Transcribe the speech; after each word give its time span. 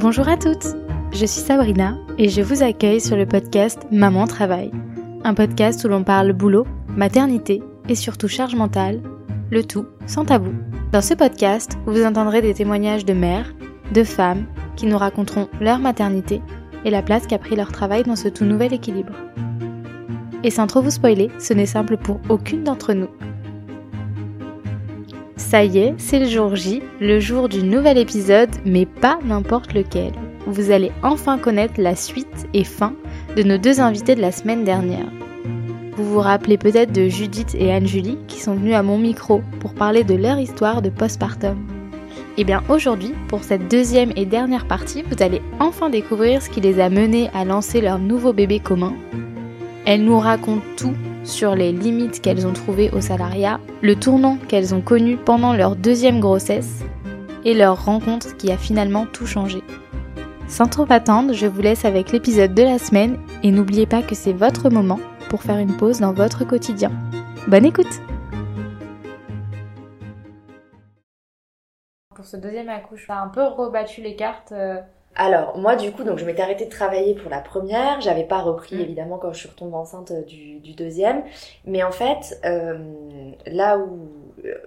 Bonjour 0.00 0.30
à 0.30 0.38
toutes, 0.38 0.66
je 1.12 1.26
suis 1.26 1.42
Sabrina 1.42 1.98
et 2.16 2.30
je 2.30 2.40
vous 2.40 2.62
accueille 2.62 3.02
sur 3.02 3.18
le 3.18 3.26
podcast 3.26 3.86
Maman 3.92 4.26
Travail, 4.26 4.70
un 5.24 5.34
podcast 5.34 5.84
où 5.84 5.88
l'on 5.88 6.04
parle 6.04 6.32
boulot, 6.32 6.66
maternité 6.96 7.62
et 7.86 7.94
surtout 7.94 8.26
charge 8.26 8.54
mentale, 8.54 9.02
le 9.50 9.62
tout 9.62 9.84
sans 10.06 10.24
tabou. 10.24 10.52
Dans 10.90 11.02
ce 11.02 11.12
podcast, 11.12 11.76
vous 11.84 12.02
entendrez 12.02 12.40
des 12.40 12.54
témoignages 12.54 13.04
de 13.04 13.12
mères, 13.12 13.52
de 13.92 14.02
femmes 14.02 14.46
qui 14.74 14.86
nous 14.86 14.96
raconteront 14.96 15.50
leur 15.60 15.80
maternité 15.80 16.40
et 16.86 16.90
la 16.90 17.02
place 17.02 17.26
qu'a 17.26 17.38
pris 17.38 17.54
leur 17.54 17.70
travail 17.70 18.02
dans 18.02 18.16
ce 18.16 18.28
tout 18.28 18.46
nouvel 18.46 18.72
équilibre. 18.72 19.12
Et 20.42 20.50
sans 20.50 20.66
trop 20.66 20.80
vous 20.80 20.92
spoiler, 20.92 21.30
ce 21.38 21.52
n'est 21.52 21.66
simple 21.66 21.98
pour 21.98 22.20
aucune 22.30 22.64
d'entre 22.64 22.94
nous. 22.94 23.10
Ça 25.40 25.64
y 25.64 25.78
est, 25.78 25.94
c'est 25.96 26.20
le 26.20 26.26
jour 26.26 26.54
J, 26.54 26.82
le 27.00 27.18
jour 27.18 27.48
du 27.48 27.64
nouvel 27.64 27.98
épisode, 27.98 28.50
mais 28.66 28.84
pas 28.84 29.18
n'importe 29.24 29.72
lequel. 29.72 30.12
Vous 30.46 30.70
allez 30.70 30.92
enfin 31.02 31.38
connaître 31.38 31.80
la 31.80 31.96
suite 31.96 32.46
et 32.54 32.62
fin 32.62 32.92
de 33.36 33.42
nos 33.42 33.56
deux 33.56 33.80
invités 33.80 34.14
de 34.14 34.20
la 34.20 34.32
semaine 34.32 34.64
dernière. 34.64 35.08
Vous 35.96 36.04
vous 36.04 36.20
rappelez 36.20 36.58
peut-être 36.58 36.92
de 36.92 37.08
Judith 37.08 37.56
et 37.58 37.72
Anne-Julie 37.72 38.18
qui 38.28 38.38
sont 38.38 38.54
venues 38.54 38.74
à 38.74 38.82
mon 38.82 38.98
micro 38.98 39.42
pour 39.60 39.74
parler 39.74 40.04
de 40.04 40.14
leur 40.14 40.38
histoire 40.38 40.82
de 40.82 40.90
postpartum. 40.90 41.56
Et 42.36 42.42
eh 42.42 42.44
bien 42.44 42.62
aujourd'hui, 42.68 43.14
pour 43.26 43.42
cette 43.42 43.68
deuxième 43.68 44.12
et 44.16 44.26
dernière 44.26 44.68
partie, 44.68 45.02
vous 45.10 45.20
allez 45.22 45.42
enfin 45.58 45.88
découvrir 45.88 46.42
ce 46.42 46.50
qui 46.50 46.60
les 46.60 46.78
a 46.80 46.90
menés 46.90 47.30
à 47.34 47.44
lancer 47.44 47.80
leur 47.80 47.98
nouveau 47.98 48.32
bébé 48.34 48.60
commun. 48.60 48.92
Elles 49.86 50.04
nous 50.04 50.18
racontent 50.18 50.62
tout 50.76 50.94
sur 51.24 51.54
les 51.54 51.72
limites 51.72 52.20
qu'elles 52.20 52.46
ont 52.46 52.52
trouvées 52.52 52.90
au 52.90 53.00
salariat, 53.00 53.60
le 53.82 53.96
tournant 53.96 54.38
qu'elles 54.48 54.74
ont 54.74 54.80
connu 54.80 55.16
pendant 55.16 55.52
leur 55.52 55.76
deuxième 55.76 56.20
grossesse 56.20 56.82
et 57.44 57.54
leur 57.54 57.84
rencontre 57.84 58.36
qui 58.36 58.50
a 58.50 58.56
finalement 58.56 59.06
tout 59.06 59.26
changé. 59.26 59.62
Sans 60.48 60.66
trop 60.66 60.86
attendre, 60.90 61.32
je 61.32 61.46
vous 61.46 61.60
laisse 61.60 61.84
avec 61.84 62.10
l'épisode 62.10 62.54
de 62.54 62.62
la 62.62 62.78
semaine 62.78 63.18
et 63.42 63.50
n'oubliez 63.50 63.86
pas 63.86 64.02
que 64.02 64.14
c'est 64.14 64.32
votre 64.32 64.68
moment 64.68 64.98
pour 65.28 65.42
faire 65.42 65.58
une 65.58 65.76
pause 65.76 66.00
dans 66.00 66.12
votre 66.12 66.44
quotidien. 66.44 66.90
Bonne 67.46 67.64
écoute 67.64 68.00
Pour 72.14 72.24
ce 72.24 72.36
deuxième 72.36 72.68
accouchement, 72.68 73.22
un 73.22 73.28
peu 73.28 73.44
rebattu 73.44 74.02
les 74.02 74.16
cartes 74.16 74.52
euh, 74.52 74.80
alors, 75.16 75.58
moi, 75.58 75.76
du 75.76 75.90
coup, 75.92 76.04
donc 76.04 76.18
je 76.18 76.24
m'étais 76.24 76.42
arrêtée 76.42 76.66
de 76.66 76.70
travailler 76.70 77.14
pour 77.14 77.30
la 77.30 77.40
première. 77.40 78.00
J'avais 78.00 78.24
pas 78.24 78.38
repris, 78.38 78.76
mm. 78.76 78.80
évidemment, 78.80 79.18
quand 79.18 79.32
je 79.32 79.40
suis 79.40 79.48
retombée 79.48 79.76
enceinte 79.76 80.12
euh, 80.12 80.22
du, 80.22 80.72
deuxième. 80.74 81.24
Mais 81.64 81.82
en 81.82 81.90
fait, 81.90 82.40
euh, 82.44 82.78
là 83.46 83.78
où 83.78 84.08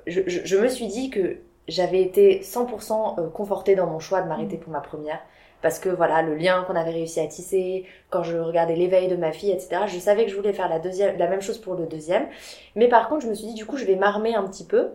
je, 0.06 0.22
je, 0.28 0.58
me 0.58 0.68
suis 0.68 0.88
dit 0.88 1.10
que 1.10 1.38
j'avais 1.68 2.02
été 2.02 2.42
100% 2.42 3.20
euh, 3.20 3.30
confortée 3.30 3.76
dans 3.76 3.88
mon 3.88 4.00
choix 4.00 4.22
de 4.22 4.28
m'arrêter 4.28 4.58
mm. 4.58 4.60
pour 4.60 4.74
ma 4.74 4.82
première. 4.82 5.20
Parce 5.62 5.80
que 5.80 5.88
voilà, 5.88 6.22
le 6.22 6.36
lien 6.36 6.66
qu'on 6.68 6.76
avait 6.76 6.92
réussi 6.92 7.22
à 7.22 7.28
tisser, 7.28 7.86
quand 8.10 8.24
je 8.24 8.38
regardais 8.38 8.76
l'éveil 8.76 9.08
de 9.08 9.16
ma 9.16 9.32
fille, 9.32 9.52
etc., 9.52 9.84
je 9.88 9.98
savais 9.98 10.26
que 10.26 10.32
je 10.32 10.36
voulais 10.36 10.52
faire 10.52 10.68
la, 10.68 10.80
deuxième, 10.80 11.18
la 11.18 11.30
même 11.30 11.42
chose 11.42 11.58
pour 11.58 11.76
le 11.76 11.86
deuxième. 11.86 12.28
Mais 12.76 12.90
par 12.90 13.08
contre, 13.08 13.22
je 13.22 13.30
me 13.30 13.34
suis 13.34 13.48
dit, 13.48 13.54
du 13.54 13.66
coup, 13.66 13.78
je 13.78 13.86
vais 13.86 13.96
m'armer 13.96 14.36
un 14.36 14.44
petit 14.44 14.66
peu 14.66 14.90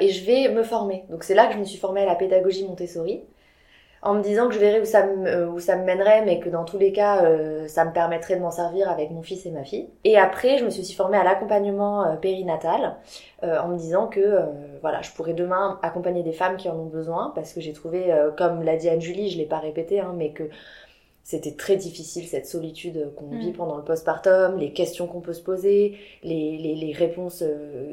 et 0.00 0.10
je 0.10 0.24
vais 0.24 0.54
me 0.54 0.62
former. 0.62 1.02
Donc 1.10 1.24
c'est 1.24 1.34
là 1.34 1.48
que 1.48 1.54
je 1.54 1.58
me 1.58 1.64
suis 1.64 1.78
formée 1.78 2.02
à 2.02 2.06
la 2.06 2.14
pédagogie 2.14 2.64
Montessori 2.64 3.24
en 4.04 4.14
me 4.14 4.22
disant 4.22 4.48
que 4.48 4.54
je 4.54 4.58
verrais 4.58 4.80
où 4.80 4.84
ça 4.84 5.06
me, 5.06 5.26
euh, 5.26 5.48
où 5.48 5.58
ça 5.58 5.76
me 5.76 5.84
mènerait, 5.84 6.24
mais 6.26 6.38
que 6.38 6.50
dans 6.50 6.64
tous 6.64 6.76
les 6.76 6.92
cas, 6.92 7.24
euh, 7.24 7.66
ça 7.68 7.86
me 7.86 7.92
permettrait 7.92 8.36
de 8.36 8.42
m'en 8.42 8.50
servir 8.50 8.90
avec 8.90 9.10
mon 9.10 9.22
fils 9.22 9.46
et 9.46 9.50
ma 9.50 9.64
fille. 9.64 9.88
Et 10.04 10.18
après, 10.18 10.58
je 10.58 10.64
me 10.66 10.70
suis 10.70 10.82
aussi 10.82 10.94
formée 10.94 11.16
à 11.16 11.24
l'accompagnement 11.24 12.04
euh, 12.04 12.16
périnatal, 12.16 12.96
en 13.42 13.68
me 13.68 13.76
disant 13.76 14.06
que 14.06 14.38
voilà, 14.80 15.02
je 15.02 15.10
pourrais 15.10 15.34
demain 15.34 15.78
accompagner 15.82 16.22
des 16.22 16.32
femmes 16.32 16.56
qui 16.56 16.70
en 16.70 16.76
ont 16.76 16.86
besoin, 16.86 17.30
parce 17.34 17.52
que 17.52 17.60
j'ai 17.60 17.74
trouvé, 17.74 18.10
comme 18.38 18.62
l'a 18.62 18.76
dit 18.76 18.88
Anne-Julie, 18.88 19.28
je 19.28 19.36
l'ai 19.36 19.44
pas 19.44 19.58
répété, 19.58 20.00
hein, 20.00 20.14
mais 20.16 20.30
que 20.30 20.44
c'était 21.22 21.52
très 21.52 21.76
difficile 21.76 22.26
cette 22.26 22.46
solitude 22.46 23.12
qu'on 23.16 23.26
mm. 23.26 23.38
vit 23.38 23.52
pendant 23.52 23.76
le 23.76 23.82
postpartum, 23.84 24.56
les 24.56 24.72
questions 24.72 25.06
qu'on 25.06 25.20
peut 25.20 25.34
se 25.34 25.42
poser, 25.42 25.98
les, 26.22 26.56
les, 26.56 26.74
les 26.74 26.92
réponses 26.92 27.44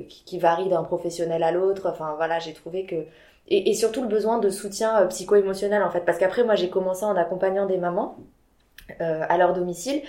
qui, 0.08 0.24
qui 0.24 0.40
varient 0.40 0.70
d'un 0.70 0.84
professionnel 0.84 1.44
à 1.44 1.52
l'autre. 1.52 1.90
Enfin 1.92 2.14
voilà, 2.16 2.40
j'ai 2.40 2.54
trouvé 2.54 2.86
que 2.86 3.04
et, 3.48 3.70
et, 3.70 3.74
surtout 3.74 4.02
le 4.02 4.08
besoin 4.08 4.38
de 4.38 4.50
soutien 4.50 5.02
euh, 5.02 5.08
psycho-émotionnel 5.08 5.84
en 5.84 5.92
fait 5.92 6.02
parce 6.02 6.18
qu'après 6.18 6.44
moi 6.44 6.56
j'ai 6.56 6.70
commencé 6.70 7.04
en 7.06 7.16
accompagnant 7.16 7.66
des 7.66 7.78
mamans 7.78 8.18
euh, 9.02 9.24
à 9.28 9.38
leur 9.38 9.54
domicile 9.54 10.02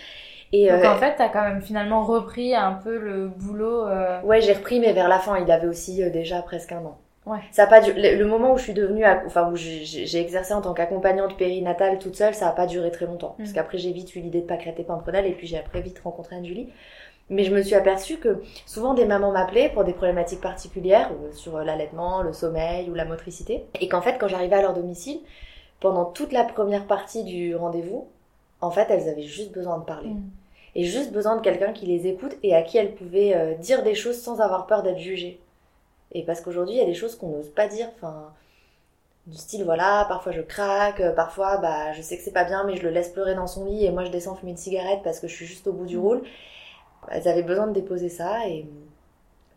et 0.52 0.68
Donc 0.68 0.84
euh, 0.84 0.88
en 0.88 0.96
fait, 0.96 1.14
t'as 1.16 1.28
quand 1.28 1.42
même 1.42 1.62
finalement 1.62 2.04
repris 2.04 2.54
un 2.54 2.74
peu 2.74 2.98
le 2.98 3.28
boulot. 3.28 3.86
Euh... 3.86 4.20
Ouais, 4.22 4.42
j'ai 4.42 4.52
repris, 4.52 4.80
mais 4.80 4.92
vers 4.92 5.08
la 5.08 5.18
fin, 5.18 5.38
il 5.38 5.50
avait 5.50 5.66
aussi 5.66 6.02
euh, 6.02 6.10
déjà 6.10 6.42
presque 6.42 6.72
un 6.72 6.84
an. 6.84 6.98
Ouais. 7.24 7.38
Ça 7.52 7.64
a 7.64 7.66
pas 7.66 7.80
du... 7.80 7.92
le, 7.94 8.24
moment 8.24 8.52
où 8.52 8.58
je 8.58 8.64
suis 8.64 8.74
devenue, 8.74 9.04
enfin 9.26 9.48
où 9.50 9.56
j'ai 9.56 10.20
exercé 10.20 10.52
en 10.52 10.60
tant 10.60 10.74
qu'accompagnante 10.74 11.36
périnatale 11.36 11.98
toute 11.98 12.16
seule, 12.16 12.34
ça 12.34 12.48
a 12.48 12.52
pas 12.52 12.66
duré 12.66 12.90
très 12.90 13.06
longtemps, 13.06 13.36
parce 13.38 13.50
mm. 13.50 13.54
qu'après 13.54 13.78
j'ai 13.78 13.92
vite 13.92 14.14
eu 14.16 14.20
l'idée 14.20 14.40
de 14.40 14.46
Pâquerette 14.46 14.80
et 14.80 14.82
Pimprenel, 14.82 15.26
et 15.26 15.32
puis 15.32 15.46
j'ai 15.46 15.56
après 15.56 15.80
vite 15.82 16.00
rencontré 16.00 16.34
Anne-Julie. 16.34 16.72
Mais 17.30 17.44
je 17.44 17.54
me 17.54 17.62
suis 17.62 17.74
aperçue 17.74 18.18
que 18.18 18.42
souvent 18.66 18.94
des 18.94 19.04
mamans 19.04 19.32
m'appelaient 19.32 19.70
pour 19.70 19.84
des 19.84 19.92
problématiques 19.92 20.40
particulières 20.40 21.10
euh, 21.12 21.32
sur 21.32 21.58
l'allaitement, 21.58 22.22
le 22.22 22.32
sommeil 22.32 22.90
ou 22.90 22.94
la 22.94 23.04
motricité. 23.04 23.64
Et 23.80 23.88
qu'en 23.88 24.02
fait, 24.02 24.18
quand 24.18 24.28
j'arrivais 24.28 24.56
à 24.56 24.62
leur 24.62 24.74
domicile, 24.74 25.20
pendant 25.80 26.04
toute 26.04 26.32
la 26.32 26.44
première 26.44 26.86
partie 26.86 27.24
du 27.24 27.56
rendez-vous, 27.56 28.08
en 28.60 28.70
fait, 28.70 28.86
elles 28.90 29.08
avaient 29.08 29.22
juste 29.22 29.52
besoin 29.52 29.78
de 29.78 29.84
parler. 29.84 30.10
Mm. 30.10 30.30
Et 30.74 30.84
juste 30.84 31.12
besoin 31.12 31.36
de 31.36 31.42
quelqu'un 31.42 31.72
qui 31.72 31.86
les 31.86 32.06
écoute 32.06 32.34
et 32.42 32.54
à 32.54 32.62
qui 32.62 32.78
elles 32.78 32.94
pouvaient 32.94 33.34
euh, 33.34 33.54
dire 33.54 33.82
des 33.82 33.94
choses 33.94 34.20
sans 34.20 34.40
avoir 34.40 34.66
peur 34.66 34.82
d'être 34.82 34.98
jugées. 34.98 35.40
Et 36.12 36.22
parce 36.22 36.40
qu'aujourd'hui, 36.40 36.76
il 36.76 36.78
y 36.78 36.82
a 36.82 36.86
des 36.86 36.94
choses 36.94 37.16
qu'on 37.16 37.28
n'ose 37.28 37.50
pas 37.50 37.66
dire. 37.66 37.88
Enfin, 37.96 38.32
du 39.26 39.36
style 39.36 39.62
voilà 39.64 40.04
parfois 40.08 40.32
je 40.32 40.40
craque 40.40 41.00
euh, 41.00 41.12
parfois 41.12 41.58
bah 41.58 41.92
je 41.92 42.02
sais 42.02 42.16
que 42.16 42.24
c'est 42.24 42.32
pas 42.32 42.42
bien 42.42 42.64
mais 42.64 42.74
je 42.74 42.82
le 42.82 42.90
laisse 42.90 43.10
pleurer 43.10 43.36
dans 43.36 43.46
son 43.46 43.66
lit 43.66 43.84
et 43.86 43.92
moi 43.92 44.04
je 44.04 44.10
descends 44.10 44.34
fumer 44.34 44.50
une 44.50 44.56
cigarette 44.56 45.00
parce 45.04 45.20
que 45.20 45.28
je 45.28 45.34
suis 45.34 45.46
juste 45.46 45.68
au 45.68 45.72
bout 45.72 45.86
du 45.86 45.96
mm. 45.96 46.00
rôle 46.00 46.22
elles 47.10 47.28
avaient 47.28 47.42
besoin 47.42 47.66
de 47.66 47.72
déposer 47.72 48.08
ça 48.08 48.46
et 48.46 48.66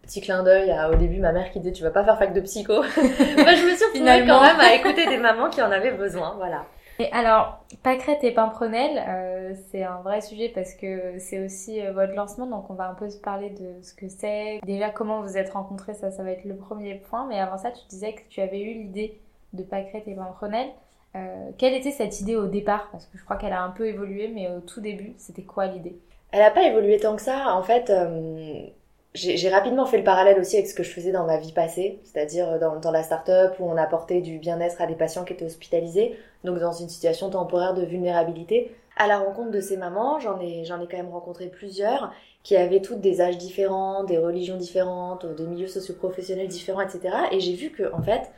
petit 0.02 0.22
clin 0.22 0.44
d'œil 0.44 0.72
à 0.72 0.92
au 0.92 0.96
début 0.96 1.20
ma 1.20 1.32
mère 1.32 1.52
qui 1.52 1.60
disait 1.60 1.72
tu 1.72 1.84
vas 1.84 1.92
pas 1.92 2.04
faire 2.04 2.18
fac 2.18 2.34
de 2.34 2.42
psycho. 2.42 2.74
Moi 2.76 2.86
je 2.86 3.66
me 3.66 3.76
suis 3.76 3.86
retrouvée 3.86 4.26
quand 4.28 4.42
même 4.42 4.60
à 4.60 4.74
écouter 4.76 5.08
des 5.08 5.18
mamans 5.18 5.50
qui 5.50 5.62
en 5.62 5.72
avaient 5.72 5.94
besoin, 5.94 6.36
voilà. 6.38 6.66
Et 6.98 7.12
alors, 7.12 7.66
Pâquerette 7.84 8.24
et 8.24 8.32
Pimprenel, 8.32 9.04
euh, 9.06 9.54
c'est 9.70 9.84
un 9.84 9.98
vrai 9.98 10.22
sujet 10.22 10.48
parce 10.48 10.74
que 10.74 11.20
c'est 11.20 11.44
aussi 11.44 11.86
euh, 11.86 11.92
votre 11.92 12.14
lancement, 12.14 12.48
donc 12.48 12.70
on 12.70 12.74
va 12.74 12.88
un 12.90 12.94
peu 12.94 13.10
se 13.10 13.18
parler 13.18 13.50
de 13.50 13.82
ce 13.82 13.94
que 13.94 14.08
c'est. 14.08 14.62
Déjà, 14.64 14.92
comment 14.92 15.22
vous 15.22 15.36
êtes 15.36 15.50
rencontrés, 15.50 15.94
ça, 15.94 16.10
ça 16.12 16.24
va 16.24 16.32
être 16.32 16.46
le 16.46 16.56
premier 16.56 16.96
point. 16.96 17.28
Mais 17.28 17.38
avant 17.38 17.58
ça, 17.58 17.72
tu 17.72 17.86
disais 17.90 18.14
que 18.14 18.22
tu 18.30 18.40
avais 18.40 18.62
eu 18.62 18.76
l'idée 18.76 19.20
de 19.52 19.64
Pâquerette 19.64 20.08
et 20.08 20.16
Pimprenel. 20.16 20.70
Euh, 21.18 21.50
quelle 21.58 21.74
était 21.74 21.92
cette 21.92 22.22
idée 22.22 22.38
au 22.38 22.46
départ? 22.46 22.88
Parce 22.92 23.08
que 23.08 23.18
je 23.18 23.24
crois 23.26 23.36
qu'elle 23.36 23.54
a 23.54 23.62
un 23.62 23.72
peu 23.72 23.88
évolué, 23.88 24.30
mais 24.30 24.50
au 24.50 24.62
tout 24.62 24.80
début, 24.80 25.16
c'était 25.18 25.44
quoi 25.44 25.68
l'idée? 25.68 25.98
Elle 26.36 26.42
n'a 26.42 26.52
pas 26.52 26.64
évolué 26.64 27.00
tant 27.00 27.16
que 27.16 27.22
ça. 27.22 27.56
En 27.56 27.64
fait, 27.64 27.90
euh, 27.90 28.68
j'ai 29.14 29.50
rapidement 29.50 29.86
fait 29.86 29.98
le 29.98 30.04
parallèle 30.04 30.38
aussi 30.38 30.58
avec 30.58 30.68
ce 30.68 30.76
que 30.76 30.84
je 30.84 30.92
faisais 30.92 31.14
dans 31.14 31.26
ma 31.26 31.38
vie 31.38 31.54
passée, 31.54 32.02
c'est-à-dire 32.04 32.60
dans, 32.60 32.76
dans 32.76 32.92
la 32.92 33.04
start-up 33.04 33.56
où 33.60 33.70
on 33.72 33.78
apportait 33.78 34.20
du 34.20 34.38
bien-être 34.38 34.82
à 34.82 34.86
des 34.86 34.96
patients 34.96 35.24
qui 35.24 35.32
étaient 35.32 35.46
hospitalisés, 35.46 36.18
donc 36.44 36.60
dans 36.60 36.74
une 36.74 36.90
situation 36.90 37.30
temporaire 37.30 37.74
de 37.74 37.86
vulnérabilité. 37.86 38.76
À 38.98 39.08
la 39.08 39.18
rencontre 39.18 39.52
de 39.52 39.62
ces 39.62 39.78
mamans, 39.78 40.20
j'en 40.20 40.42
ai, 40.42 40.64
ai 40.64 40.68
quand 40.68 40.98
même 40.98 41.10
rencontré 41.10 41.48
plusieurs 41.48 42.12
qui 42.44 42.58
avaient 42.58 42.82
toutes 42.82 43.00
des 43.00 43.22
âges 43.22 43.38
différents, 43.38 44.04
des 44.04 44.18
religions 44.18 44.58
différentes, 44.58 45.26
des 45.26 45.46
milieux 45.46 45.68
socio-professionnels 45.68 46.50
différents, 46.50 46.82
etc. 46.82 47.16
Et 47.32 47.40
j'ai 47.40 47.54
vu 47.54 47.72
que, 47.72 47.94
en 47.94 48.02
fait, 48.02 48.30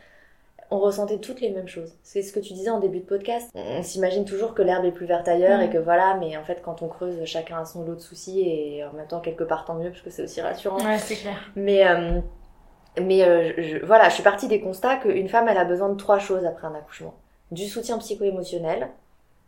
on 0.69 0.79
ressentait 0.79 1.19
toutes 1.19 1.41
les 1.41 1.49
mêmes 1.49 1.67
choses. 1.67 1.93
C'est 2.03 2.21
ce 2.21 2.33
que 2.33 2.39
tu 2.39 2.53
disais 2.53 2.69
en 2.69 2.79
début 2.79 2.99
de 2.99 3.05
podcast. 3.05 3.49
On 3.55 3.81
s'imagine 3.83 4.25
toujours 4.25 4.53
que 4.53 4.61
l'herbe 4.61 4.85
est 4.85 4.91
plus 4.91 5.05
verte 5.05 5.27
ailleurs 5.27 5.61
et 5.61 5.67
mm. 5.67 5.71
que 5.71 5.77
voilà, 5.77 6.15
mais 6.15 6.35
en 6.37 6.43
fait, 6.43 6.61
quand 6.61 6.81
on 6.81 6.87
creuse, 6.87 7.23
chacun 7.25 7.59
a 7.59 7.65
son 7.65 7.83
lot 7.83 7.95
de 7.95 8.01
soucis 8.01 8.41
et 8.41 8.83
en 8.83 8.93
même 8.93 9.07
temps, 9.07 9.21
quelque 9.21 9.43
part, 9.43 9.65
tant 9.65 9.75
mieux 9.75 9.89
parce 9.89 10.01
que 10.01 10.09
c'est 10.09 10.23
aussi 10.23 10.41
rassurant. 10.41 10.79
Ouais, 10.79 10.97
c'est 10.97 11.15
clair. 11.15 11.37
Mais, 11.55 11.87
euh, 11.87 12.19
mais 13.01 13.23
euh, 13.23 13.53
je, 13.57 13.85
voilà, 13.85 14.09
je 14.09 14.15
suis 14.15 14.23
partie 14.23 14.47
des 14.47 14.59
constats 14.59 14.97
qu'une 14.97 15.29
femme, 15.29 15.47
elle 15.47 15.57
a 15.57 15.65
besoin 15.65 15.89
de 15.89 15.95
trois 15.95 16.19
choses 16.19 16.45
après 16.45 16.67
un 16.67 16.75
accouchement 16.75 17.13
du 17.51 17.65
soutien 17.67 17.97
psycho-émotionnel, 17.97 18.89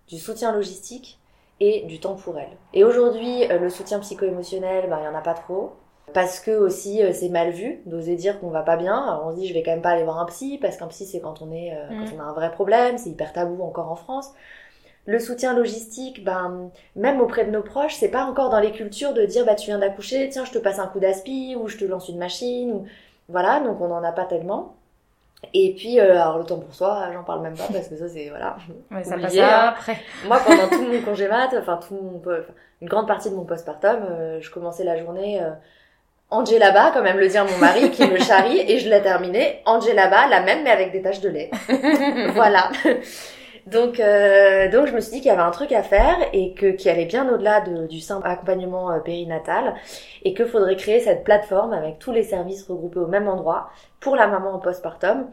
du 0.07 0.17
soutien 0.17 0.53
logistique 0.53 1.19
et 1.59 1.81
du 1.85 1.99
temps 1.99 2.15
pour 2.15 2.37
elle. 2.37 2.57
Et 2.73 2.83
aujourd'hui, 2.83 3.43
euh, 3.51 3.59
le 3.59 3.69
soutien 3.69 3.99
psycho-émotionnel, 3.99 4.89
ben, 4.89 4.99
il 5.01 5.05
y 5.05 5.07
en 5.07 5.15
a 5.15 5.21
pas 5.21 5.33
trop 5.33 5.73
parce 6.13 6.39
que 6.39 6.51
aussi 6.51 7.03
euh, 7.03 7.11
c'est 7.13 7.29
mal 7.29 7.51
vu 7.51 7.81
d'oser 7.85 8.15
dire 8.15 8.39
qu'on 8.39 8.49
va 8.49 8.61
pas 8.61 8.77
bien. 8.77 8.97
Alors 8.97 9.27
on 9.27 9.31
se 9.31 9.35
dit 9.35 9.47
je 9.47 9.53
vais 9.53 9.63
quand 9.63 9.71
même 9.71 9.81
pas 9.81 9.91
aller 9.91 10.03
voir 10.03 10.19
un 10.19 10.25
psy 10.25 10.57
parce 10.61 10.77
qu'un 10.77 10.87
psy 10.87 11.05
c'est 11.05 11.19
quand 11.19 11.41
on 11.41 11.51
est 11.51 11.73
euh, 11.73 11.87
quand 11.89 12.15
mm. 12.15 12.17
on 12.17 12.19
a 12.19 12.23
un 12.23 12.33
vrai 12.33 12.51
problème, 12.51 12.97
c'est 12.97 13.09
hyper 13.09 13.33
tabou 13.33 13.63
encore 13.63 13.91
en 13.91 13.95
France. 13.95 14.31
Le 15.05 15.17
soutien 15.19 15.55
logistique, 15.55 16.23
ben 16.23 16.69
même 16.95 17.21
auprès 17.21 17.45
de 17.45 17.51
nos 17.51 17.63
proches, 17.63 17.95
c'est 17.95 18.09
pas 18.09 18.25
encore 18.25 18.49
dans 18.49 18.59
les 18.59 18.71
cultures 18.71 19.13
de 19.13 19.25
dire 19.25 19.45
bah 19.45 19.55
tu 19.55 19.67
viens 19.67 19.79
d'accoucher, 19.79 20.29
tiens 20.29 20.45
je 20.45 20.51
te 20.51 20.57
passe 20.57 20.79
un 20.79 20.87
coup 20.87 20.99
d'aspi 20.99 21.55
ou 21.55 21.67
je 21.67 21.77
te 21.77 21.85
lance 21.85 22.09
une 22.09 22.17
machine 22.17 22.71
ou 22.71 22.85
voilà 23.27 23.59
donc 23.59 23.79
on 23.81 23.91
en 23.91 24.03
a 24.03 24.11
pas 24.11 24.25
tellement. 24.25 24.75
Et 25.53 25.73
puis 25.73 25.99
euh, 25.99 26.21
alors 26.21 26.37
le 26.37 26.43
temps 26.43 26.59
pour 26.59 26.75
soi, 26.75 27.09
j'en 27.13 27.23
parle 27.23 27.41
même 27.41 27.55
pas 27.55 27.67
parce 27.71 27.87
que 27.87 27.95
ça 27.95 28.09
c'est 28.09 28.29
voilà. 28.29 28.57
Ouais, 28.91 29.03
ça 29.03 29.17
passe 29.17 29.37
hein. 29.37 29.69
après. 29.69 29.97
Moi 30.27 30.39
pendant 30.45 30.67
tout 30.67 30.83
mon 30.83 31.01
congé 31.01 31.27
mat, 31.27 31.55
enfin 31.57 31.77
tout 31.77 31.95
mon, 31.95 32.21
une 32.81 32.87
grande 32.87 33.07
partie 33.07 33.29
de 33.29 33.35
mon 33.35 33.45
postpartum, 33.45 33.99
je 34.39 34.51
commençais 34.51 34.83
la 34.83 34.97
journée 34.97 35.41
Angela 36.31 36.91
comme 36.93 37.07
aime 37.07 37.17
le 37.17 37.27
dire 37.27 37.45
mon 37.45 37.57
mari, 37.57 37.89
qui 37.91 38.07
me 38.07 38.17
charrie, 38.19 38.59
et 38.59 38.79
je 38.79 38.89
l'ai 38.89 39.01
terminé. 39.01 39.61
Angela 39.65 40.27
la 40.27 40.41
même, 40.41 40.63
mais 40.63 40.69
avec 40.69 40.91
des 40.91 41.01
taches 41.01 41.21
de 41.21 41.29
lait. 41.29 41.49
voilà. 42.33 42.69
Donc, 43.65 43.99
euh, 43.99 44.69
donc 44.71 44.87
je 44.87 44.93
me 44.93 44.99
suis 44.99 45.11
dit 45.11 45.17
qu'il 45.17 45.27
y 45.27 45.31
avait 45.31 45.41
un 45.41 45.51
truc 45.51 45.71
à 45.71 45.83
faire 45.83 46.17
et 46.33 46.53
que 46.53 46.71
qui 46.71 46.89
allait 46.89 47.05
bien 47.05 47.31
au-delà 47.31 47.61
de, 47.61 47.87
du 47.87 47.99
simple 47.99 48.27
accompagnement 48.27 48.91
euh, 48.91 48.99
périnatal 48.99 49.75
et 50.23 50.33
qu'il 50.33 50.45
faudrait 50.45 50.75
créer 50.75 50.99
cette 50.99 51.23
plateforme 51.23 51.73
avec 51.73 51.99
tous 51.99 52.11
les 52.11 52.23
services 52.23 52.65
regroupés 52.67 52.99
au 52.99 53.07
même 53.07 53.27
endroit 53.27 53.69
pour 53.99 54.15
la 54.15 54.27
maman 54.27 54.53
en 54.55 54.59
postpartum 54.59 55.27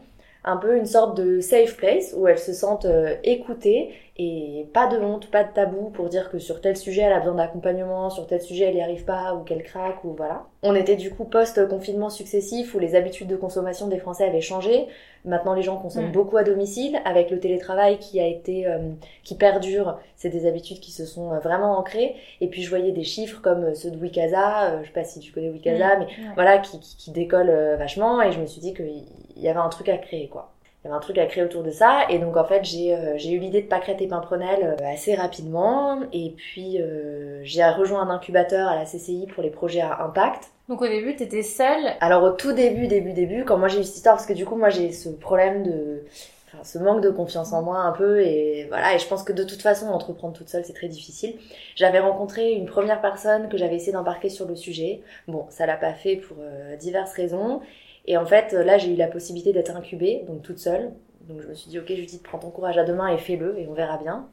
un 0.47 0.57
peu 0.57 0.75
une 0.77 0.85
sorte 0.85 1.17
de 1.17 1.39
safe 1.39 1.77
place 1.77 2.13
où 2.17 2.27
elles 2.27 2.39
se 2.39 2.53
sentent 2.53 2.85
euh, 2.85 3.15
écoutées 3.23 3.91
et 4.19 4.67
pas 4.73 4.87
de 4.87 4.97
honte, 4.97 5.29
pas 5.29 5.43
de 5.43 5.53
tabou 5.53 5.91
pour 5.91 6.09
dire 6.09 6.31
que 6.31 6.39
sur 6.39 6.59
tel 6.59 6.75
sujet 6.75 7.03
elle 7.03 7.13
a 7.13 7.19
besoin 7.19 7.35
d'accompagnement, 7.35 8.09
sur 8.09 8.25
tel 8.25 8.41
sujet 8.41 8.65
elle 8.65 8.73
n'y 8.73 8.81
arrive 8.81 9.05
pas 9.05 9.35
ou 9.35 9.43
qu'elle 9.43 9.61
craque 9.61 10.03
ou 10.03 10.13
voilà. 10.15 10.45
On 10.63 10.73
était 10.73 10.95
du 10.95 11.11
coup 11.11 11.25
post-confinement 11.25 12.09
successif 12.09 12.73
où 12.73 12.79
les 12.79 12.95
habitudes 12.95 13.27
de 13.27 13.35
consommation 13.35 13.85
des 13.87 13.99
Français 13.99 14.25
avaient 14.25 14.41
changé. 14.41 14.87
Maintenant 15.23 15.53
les 15.53 15.61
gens 15.61 15.77
consomment 15.77 16.07
Mm. 16.07 16.11
beaucoup 16.13 16.37
à 16.37 16.43
domicile 16.43 16.97
avec 17.05 17.29
le 17.29 17.39
télétravail 17.39 17.99
qui 17.99 18.19
a 18.19 18.25
été 18.25 18.65
euh, 18.65 18.79
qui 19.23 19.35
perdure. 19.35 19.99
C'est 20.15 20.29
des 20.29 20.47
habitudes 20.47 20.79
qui 20.79 20.91
se 20.91 21.05
sont 21.05 21.33
euh, 21.33 21.39
vraiment 21.39 21.77
ancrées. 21.77 22.15
Et 22.41 22.47
puis 22.47 22.63
je 22.63 22.69
voyais 22.69 22.91
des 22.93 23.03
chiffres 23.03 23.39
comme 23.41 23.65
euh, 23.65 23.73
ceux 23.75 23.91
de 23.91 23.97
Wikaza, 23.97 24.71
euh, 24.71 24.79
je 24.81 24.87
sais 24.87 24.93
pas 24.93 25.03
si 25.03 25.19
tu 25.19 25.31
connais 25.31 25.49
Wikaza, 25.49 25.97
mais 25.97 26.05
Ouais. 26.05 26.33
voilà, 26.33 26.57
qui, 26.57 26.79
qui, 26.79 27.11
euh, 27.33 27.75
vachement 27.77 28.19
et 28.23 28.31
je 28.31 28.39
me 28.39 28.47
suis 28.47 28.61
dit 28.61 28.73
qu'il 28.73 29.03
y 29.41 29.49
avait 29.49 29.59
un 29.59 29.69
truc 29.69 29.89
à 29.89 29.97
créer 29.97 30.27
quoi. 30.27 30.51
Il 30.83 30.87
y 30.87 30.89
avait 30.89 30.97
un 30.97 31.01
truc 31.01 31.17
à 31.17 31.25
créer 31.25 31.43
autour 31.43 31.63
de 31.63 31.71
ça 31.71 32.05
et 32.09 32.19
donc 32.19 32.37
en 32.37 32.45
fait 32.45 32.63
j'ai 32.63 32.93
euh, 32.93 33.17
eu 33.17 33.39
l'idée 33.39 33.61
de 33.61 33.67
Pâquerette 33.67 34.01
et 34.01 34.07
Pimprenel 34.07 34.77
euh, 34.79 34.93
assez 34.93 35.15
rapidement 35.15 35.99
et 36.13 36.33
puis 36.37 36.79
euh, 36.79 37.39
j'ai 37.43 37.65
rejoint 37.65 38.01
un 38.01 38.09
incubateur 38.11 38.67
à 38.67 38.75
la 38.75 38.85
CCI 38.85 39.27
pour 39.33 39.41
les 39.41 39.49
projets 39.49 39.81
à 39.81 40.03
impact. 40.03 40.51
Donc 40.69 40.81
au 40.81 40.87
début, 40.87 41.15
t'étais 41.15 41.43
seule? 41.43 41.93
Alors 41.99 42.23
au 42.23 42.31
tout 42.31 42.53
début, 42.53 42.87
début, 42.87 43.13
début, 43.13 43.43
quand 43.43 43.57
moi 43.57 43.69
j'ai 43.69 43.79
eu 43.79 43.83
cette 43.83 43.95
histoire, 43.95 44.15
parce 44.15 44.27
que 44.27 44.33
du 44.33 44.45
coup 44.45 44.55
moi 44.55 44.69
j'ai 44.69 44.91
ce 44.91 45.09
problème 45.09 45.63
de... 45.63 46.03
Enfin, 46.47 46.63
ce 46.63 46.77
manque 46.77 47.01
de 47.01 47.09
confiance 47.09 47.51
en 47.51 47.61
moi 47.61 47.79
un 47.79 47.91
peu 47.91 48.21
et 48.21 48.67
voilà 48.69 48.95
et 48.95 48.99
je 48.99 49.07
pense 49.07 49.23
que 49.23 49.33
de 49.33 49.43
toute 49.43 49.61
façon 49.61 49.87
entreprendre 49.87 50.33
toute 50.33 50.47
seule 50.47 50.63
c'est 50.63 50.73
très 50.73 50.87
difficile. 50.87 51.35
J'avais 51.75 51.99
rencontré 51.99 52.51
une 52.51 52.65
première 52.65 53.01
personne 53.01 53.49
que 53.49 53.57
j'avais 53.57 53.75
essayé 53.75 53.91
d'embarquer 53.91 54.29
sur 54.29 54.47
le 54.47 54.55
sujet. 54.55 55.01
Bon, 55.27 55.45
ça 55.49 55.65
l'a 55.65 55.75
pas 55.75 55.93
fait 55.93 56.15
pour 56.15 56.37
euh, 56.39 56.77
diverses 56.77 57.13
raisons. 57.13 57.61
Et 58.07 58.17
en 58.17 58.25
fait, 58.25 58.53
là, 58.53 58.77
j'ai 58.77 58.93
eu 58.93 58.95
la 58.95 59.07
possibilité 59.07 59.53
d'être 59.53 59.75
incubée, 59.75 60.23
donc 60.27 60.41
toute 60.41 60.59
seule. 60.59 60.93
Donc 61.27 61.41
je 61.41 61.47
me 61.47 61.53
suis 61.53 61.69
dit, 61.69 61.77
ok 61.77 61.87
Judith, 61.87 62.23
prends 62.23 62.39
ton 62.39 62.49
courage 62.49 62.77
à 62.77 62.85
deux 62.85 62.93
mains 62.93 63.09
et 63.09 63.17
fais-le, 63.17 63.57
et 63.59 63.67
on 63.67 63.73
verra 63.73 63.97
bien. 63.97 64.27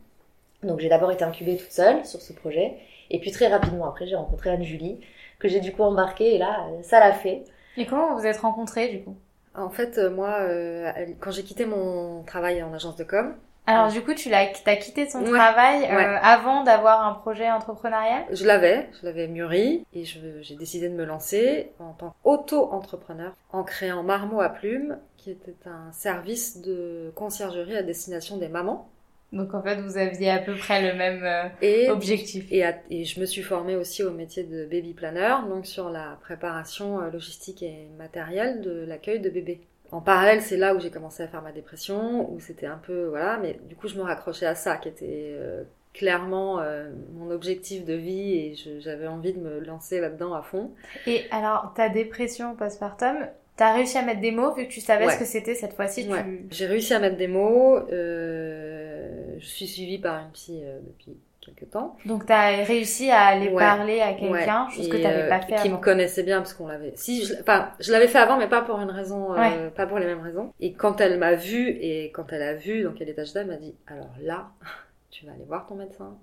Donc 0.62 0.80
j'ai 0.80 0.88
d'abord 0.88 1.10
été 1.10 1.24
incubée 1.24 1.56
toute 1.56 1.72
seule 1.72 2.04
sur 2.06 2.20
ce 2.20 2.32
projet. 2.32 2.76
Et 3.10 3.18
puis 3.18 3.32
très 3.32 3.48
rapidement 3.48 3.86
après, 3.86 4.06
j'ai 4.06 4.14
rencontré 4.14 4.50
Anne-Julie, 4.50 5.00
que 5.38 5.48
j'ai 5.48 5.60
du 5.60 5.72
coup 5.72 5.82
embarquée, 5.82 6.36
et 6.36 6.38
là, 6.38 6.66
ça 6.82 7.00
l'a 7.00 7.12
fait. 7.12 7.44
Et 7.76 7.86
comment 7.86 8.12
vous 8.12 8.20
vous 8.20 8.26
êtes 8.26 8.38
rencontrés 8.38 8.88
du 8.88 9.02
coup? 9.02 9.16
En 9.56 9.70
fait, 9.70 9.98
euh, 9.98 10.10
moi, 10.10 10.38
euh, 10.40 10.90
quand 11.20 11.30
j'ai 11.30 11.42
quitté 11.42 11.64
mon 11.64 12.22
travail 12.22 12.62
en 12.62 12.72
agence 12.72 12.96
de 12.96 13.04
com, 13.04 13.34
Alors 13.66 13.90
du 13.90 14.02
coup, 14.02 14.14
tu 14.14 14.28
l'as, 14.28 14.46
t'as 14.64 14.76
quitté 14.76 15.06
ton 15.08 15.22
Ouais, 15.22 15.30
travail 15.30 15.84
euh, 15.84 15.96
ouais. 15.96 16.18
avant 16.22 16.64
d'avoir 16.64 17.06
un 17.06 17.14
projet 17.14 17.50
entrepreneurial? 17.50 18.24
Je 18.30 18.44
l'avais, 18.44 18.88
je 19.00 19.06
l'avais 19.06 19.26
mûri 19.26 19.84
et 19.94 20.04
j'ai 20.04 20.56
décidé 20.56 20.88
de 20.88 20.94
me 20.94 21.04
lancer 21.04 21.70
en 21.78 21.92
tant 21.92 22.14
qu'auto-entrepreneur 22.22 23.32
en 23.52 23.64
créant 23.64 24.02
Marmot 24.02 24.40
à 24.40 24.50
plumes, 24.50 24.98
qui 25.16 25.30
était 25.30 25.54
un 25.66 25.92
service 25.92 26.60
de 26.60 27.10
conciergerie 27.14 27.76
à 27.76 27.82
destination 27.82 28.36
des 28.36 28.48
mamans. 28.48 28.88
Donc 29.32 29.54
en 29.54 29.62
fait, 29.62 29.80
vous 29.80 29.96
aviez 29.96 30.30
à 30.30 30.38
peu 30.38 30.54
près 30.56 30.80
le 30.92 30.96
même 30.96 31.24
euh, 31.24 31.48
Et, 31.62 31.90
objectif. 31.90 32.46
et, 32.52 32.64
à- 32.64 32.76
et 32.90 33.04
je 33.04 33.18
me 33.18 33.24
suis 33.26 33.42
formée 33.42 33.76
aussi 33.76 34.02
au 34.04 34.10
métier 34.12 34.44
de 34.44 34.64
baby 34.66 34.92
planner, 34.94 35.36
donc 35.48 35.66
sur 35.66 35.90
la 35.90 36.18
préparation 36.20 37.00
euh, 37.00 37.10
logistique 37.10 37.62
et 37.62 37.88
matérielle 37.98 38.60
de 38.60 38.84
l'accueil 38.86 39.20
de 39.20 39.30
bébés. 39.30 39.60
En 39.92 40.00
parallèle, 40.00 40.40
c'est 40.42 40.56
là 40.56 40.74
où 40.74 40.80
j'ai 40.80 40.90
commencé 40.90 41.22
à 41.22 41.28
faire 41.28 41.42
ma 41.42 41.52
dépression, 41.52 42.32
où 42.32 42.40
c'était 42.40 42.66
un 42.66 42.78
peu 42.84 43.04
voilà, 43.06 43.36
mais 43.38 43.58
du 43.68 43.76
coup 43.76 43.86
je 43.88 43.96
me 43.96 44.02
raccrochais 44.02 44.46
à 44.46 44.54
ça, 44.54 44.76
qui 44.76 44.88
était 44.88 45.34
euh, 45.38 45.62
clairement 45.92 46.58
euh, 46.60 46.90
mon 47.12 47.30
objectif 47.30 47.84
de 47.84 47.94
vie, 47.94 48.32
et 48.34 48.54
j'avais 48.80 49.06
envie 49.06 49.32
de 49.32 49.38
me 49.38 49.60
lancer 49.60 50.00
là-dedans 50.00 50.34
à 50.34 50.42
fond. 50.42 50.72
Et 51.06 51.24
alors, 51.30 51.72
ta 51.76 51.88
dépression 51.88 52.56
postpartum, 52.56 53.28
t'as 53.56 53.72
réussi 53.74 53.96
à 53.98 54.02
mettre 54.02 54.20
des 54.20 54.32
mots 54.32 54.52
vu 54.54 54.66
que 54.66 54.72
tu 54.72 54.80
savais 54.80 55.06
Ouais. 55.06 55.12
ce 55.12 55.18
que 55.20 55.24
c'était 55.24 55.54
cette 55.54 55.74
fois-ci. 55.74 56.08
Ouais. 56.10 56.24
Tu... 56.24 56.46
J'ai 56.50 56.66
réussi 56.66 56.92
à 56.94 56.98
mettre 56.98 57.16
des 57.16 57.28
mots. 57.28 57.76
euh, 57.92 59.36
je 59.38 59.46
suis 59.46 59.66
suivie 59.68 59.98
par 59.98 60.18
une 60.24 60.30
psy 60.32 60.60
euh, 60.64 60.80
depuis 60.86 61.16
temps. 61.52 61.96
Donc 62.06 62.26
t'as 62.26 62.64
réussi 62.64 63.10
à 63.10 63.20
aller 63.22 63.48
Ouais. 63.48 63.58
parler 63.62 64.00
à 64.00 64.14
quelqu'un, 64.14 64.68
chose 64.70 64.88
que 64.88 64.96
t'avais 64.96 65.22
euh, 65.22 65.28
pas 65.28 65.40
fait 65.40 65.54
qui 65.56 65.68
avant. 65.68 65.76
me 65.78 65.82
connaissait 65.82 66.22
bien 66.22 66.38
parce 66.38 66.54
qu'on 66.54 66.66
l'avait. 66.68 66.92
Si, 66.96 67.24
je, 67.24 67.34
enfin, 67.40 67.70
je 67.80 67.92
l'avais 67.92 68.08
fait 68.08 68.18
avant, 68.18 68.36
mais 68.38 68.48
pas 68.48 68.62
pour 68.62 68.78
une 68.80 68.90
raison, 68.90 69.34
euh, 69.34 69.70
pas 69.70 69.86
pour 69.86 69.98
les 69.98 70.06
mêmes 70.06 70.20
raisons. 70.22 70.52
Et 70.60 70.72
quand 70.74 71.00
elle 71.00 71.18
m'a 71.18 71.34
vue 71.34 71.68
et 71.68 72.10
quand 72.12 72.32
elle 72.32 72.42
a 72.42 72.54
vu 72.54 72.82
dans 72.82 72.92
quel 72.92 73.08
état 73.08 73.24
j'étais, 73.24 73.40
elle 73.40 73.46
m'a 73.48 73.56
dit 73.56 73.74
alors 73.86 74.10
là, 74.20 74.48
tu 75.10 75.26
vas 75.26 75.32
aller 75.32 75.44
voir 75.44 75.66
ton 75.66 75.74
médecin. 75.76 76.16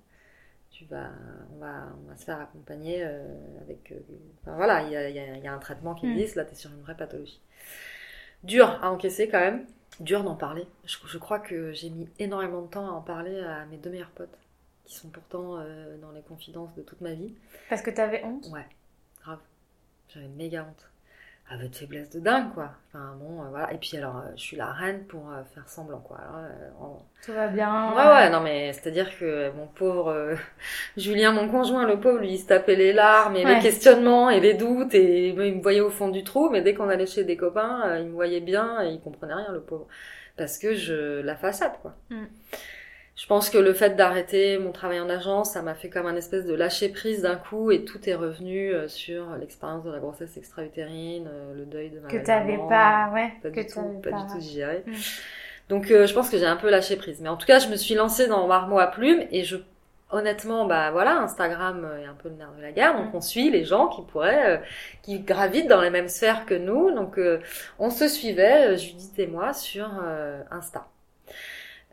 Tu 0.72 0.86
vas, 0.86 1.10
on 1.56 1.60
va, 1.60 1.74
on 2.06 2.10
va 2.10 2.18
se 2.18 2.24
faire 2.26 2.40
accompagner 2.40 3.04
euh, 3.04 3.22
avec. 3.64 3.92
euh, 3.92 3.96
enfin, 4.42 4.56
voilà, 4.56 4.82
il 4.84 4.92
y 4.92 4.96
a, 4.96 5.10
il 5.10 5.16
y, 5.16 5.20
a, 5.20 5.36
il 5.38 5.44
y 5.44 5.48
a 5.48 5.54
un 5.54 5.60
traitement 5.60 5.94
qui 5.94 6.08
Mm. 6.08 6.12
existe. 6.14 6.36
Là, 6.36 6.46
t'es 6.46 6.56
sur 6.56 6.72
une 6.72 6.82
vraie 6.82 6.96
pathologie. 6.96 7.40
Dur 8.44 8.80
à 8.82 8.92
encaisser 8.92 9.28
quand 9.28 9.40
même. 9.40 9.66
Dur 10.00 10.24
d'en 10.24 10.36
parler. 10.36 10.66
Je, 10.86 10.98
je 11.06 11.18
crois 11.20 11.40
que 11.40 11.72
j'ai 11.74 11.90
mis 11.90 12.10
énormément 12.18 12.62
de 12.62 12.68
temps 12.68 12.88
à 12.88 12.92
en 12.92 13.02
parler 13.02 13.40
à 13.42 13.66
mes 13.66 13.78
deux 13.78 13.90
meilleurs 13.92 14.10
potes, 14.10 14.36
qui 14.86 14.96
sont 14.96 15.10
pourtant 15.10 15.58
euh, 15.60 15.98
dans 15.98 16.12
les 16.12 16.22
confidences 16.22 16.74
de 16.76 16.82
toute 16.82 17.02
ma 17.02 17.14
vie. 17.14 17.34
Parce 17.70 17.82
que 17.82 17.90
t'avais 17.92 18.24
honte? 18.24 18.48
Ouais, 18.52 18.66
grave. 19.24 19.40
J'avais 20.10 20.28
méga 20.28 20.64
honte. 20.70 20.88
Avec 21.50 21.72
de 21.72 21.76
faiblesse 21.76 22.10
de 22.12 22.22
dingue, 22.22 22.54
quoi. 22.54 22.72
Enfin, 22.88 23.14
bon, 23.20 23.42
euh, 23.44 23.50
voilà. 23.50 23.74
Et 23.74 23.78
puis, 23.78 23.98
alors, 23.98 24.20
euh, 24.20 24.32
je 24.38 24.42
suis 24.42 24.56
la 24.56 24.72
reine 24.72 25.04
pour 25.06 25.24
faire 25.54 25.68
semblant, 25.68 26.00
quoi. 26.00 26.18
Alors, 26.18 26.82
en- 26.82 27.06
Tout 27.26 27.34
va 27.34 27.50
bien. 27.50 27.92
Ouais, 27.94 28.08
ouais, 28.08 28.30
non, 28.30 28.40
mais 28.40 28.72
c'est-à-dire 28.72 29.18
que 29.20 29.52
mon 29.52 29.68
pauvre 29.68 30.38
Julien, 30.98 31.34
mon 31.34 31.50
conjoint, 31.50 31.86
le 31.86 32.00
pauvre, 32.00 32.20
lui, 32.20 32.34
il 32.36 32.38
se 32.40 32.46
tapait 32.48 32.78
les 32.78 32.94
larmes 32.94 33.36
et 33.36 33.46
Ouais. 33.46 33.56
les 33.56 33.62
questionnements 33.62 34.30
et 34.30 34.40
les 34.40 34.54
doutes 34.54 34.94
et 34.94 35.28
il 35.30 35.36
me 35.36 35.62
voyait 35.62 35.82
au 35.82 35.90
fond 35.90 36.08
du 36.08 36.24
trou, 36.24 36.50
mais 36.50 36.62
dès 36.62 36.74
qu'on 36.74 36.88
allait 36.88 37.06
chez 37.06 37.26
des 37.26 37.36
copains, 37.36 37.98
il 38.00 38.06
me 38.06 38.14
voyait 38.14 38.40
bien 38.40 38.82
et 38.84 38.92
il 38.94 39.02
comprenait 39.02 39.34
rien, 39.34 39.52
le 39.52 39.60
pauvre. 39.62 39.88
Parce 40.38 40.58
que 40.58 40.74
je, 40.74 41.20
la 41.20 41.36
façade, 41.36 41.74
quoi. 41.82 41.96
Mm. 42.12 42.26
Je 43.22 43.28
pense 43.28 43.52
que 43.52 43.60
le 43.60 43.72
fait 43.74 43.96
d'arrêter 43.96 44.58
mon 44.58 44.72
travail 44.72 45.00
en 45.00 45.08
agence, 45.08 45.52
ça 45.52 45.62
m'a 45.62 45.76
fait 45.76 45.90
comme 45.92 46.08
un 46.08 46.16
espèce 46.16 46.44
de 46.44 46.56
lâcher 46.56 46.90
prise 46.90 47.22
d'un 47.22 47.36
coup 47.36 47.70
et 47.70 47.86
tout 47.86 48.10
est 48.10 48.16
revenu 48.16 48.74
euh, 48.74 48.88
sur 48.88 49.36
l'expérience 49.40 49.84
de 49.84 49.92
la 49.92 50.00
grossesse 50.00 50.38
extra-utérine, 50.38 51.30
euh, 51.32 51.54
le 51.54 51.66
deuil 51.66 51.92
de 51.92 52.00
ma 52.00 52.08
Que 52.08 52.18
t'avais 52.18 52.58
pas, 52.58 53.12
ouais. 53.14 53.32
Pas 53.44 53.52
que 53.52 53.60
du 53.60 53.68
tout, 53.68 54.02
pas, 54.02 54.10
pas. 54.10 54.24
du 54.24 54.32
tout 54.32 54.40
digéré. 54.40 54.84
Mm. 54.88 54.94
Donc 55.70 55.92
euh, 55.92 56.08
je 56.08 56.16
pense 56.16 56.32
que 56.32 56.40
j'ai 56.40 56.48
un 56.48 56.56
peu 56.56 56.72
lâché 56.72 56.96
prise. 56.96 57.22
Mais 57.22 57.30
en 57.30 57.38
tout 57.38 57.46
cas, 57.46 57.60
je 57.60 57.68
me 57.68 57.76
suis 57.76 57.94
lancée 57.94 58.26
dans 58.26 58.48
Marmot 58.48 58.80
à 58.80 58.88
plumes 58.88 59.24
et 59.30 59.44
je 59.44 59.58
honnêtement, 60.10 60.66
bah 60.66 60.90
voilà, 60.90 61.20
Instagram 61.20 61.86
euh, 61.86 62.02
est 62.02 62.06
un 62.08 62.16
peu 62.16 62.30
le 62.30 62.36
nerf 62.38 62.54
de 62.58 62.62
la 62.64 62.72
guerre, 62.72 62.98
donc 62.98 63.14
Mm. 63.14 63.18
on 63.18 63.22
suit 63.22 63.52
les 63.52 63.66
gens 63.66 63.88
qui 63.88 64.02
pourraient, 64.02 64.58
euh, 64.58 64.62
qui 65.04 65.20
gravitent 65.20 65.68
dans 65.68 65.82
les 65.82 65.92
mêmes 65.92 66.10
sphères 66.10 66.48
que 66.48 66.56
nous. 66.56 66.90
Donc 66.90 67.20
euh, 67.20 67.40
on 67.78 67.92
se 67.92 68.08
suivait, 68.08 68.78
Judith 68.78 69.20
et 69.20 69.28
moi, 69.28 69.54
sur 69.54 69.88
euh, 70.04 70.42
Insta. 70.50 70.88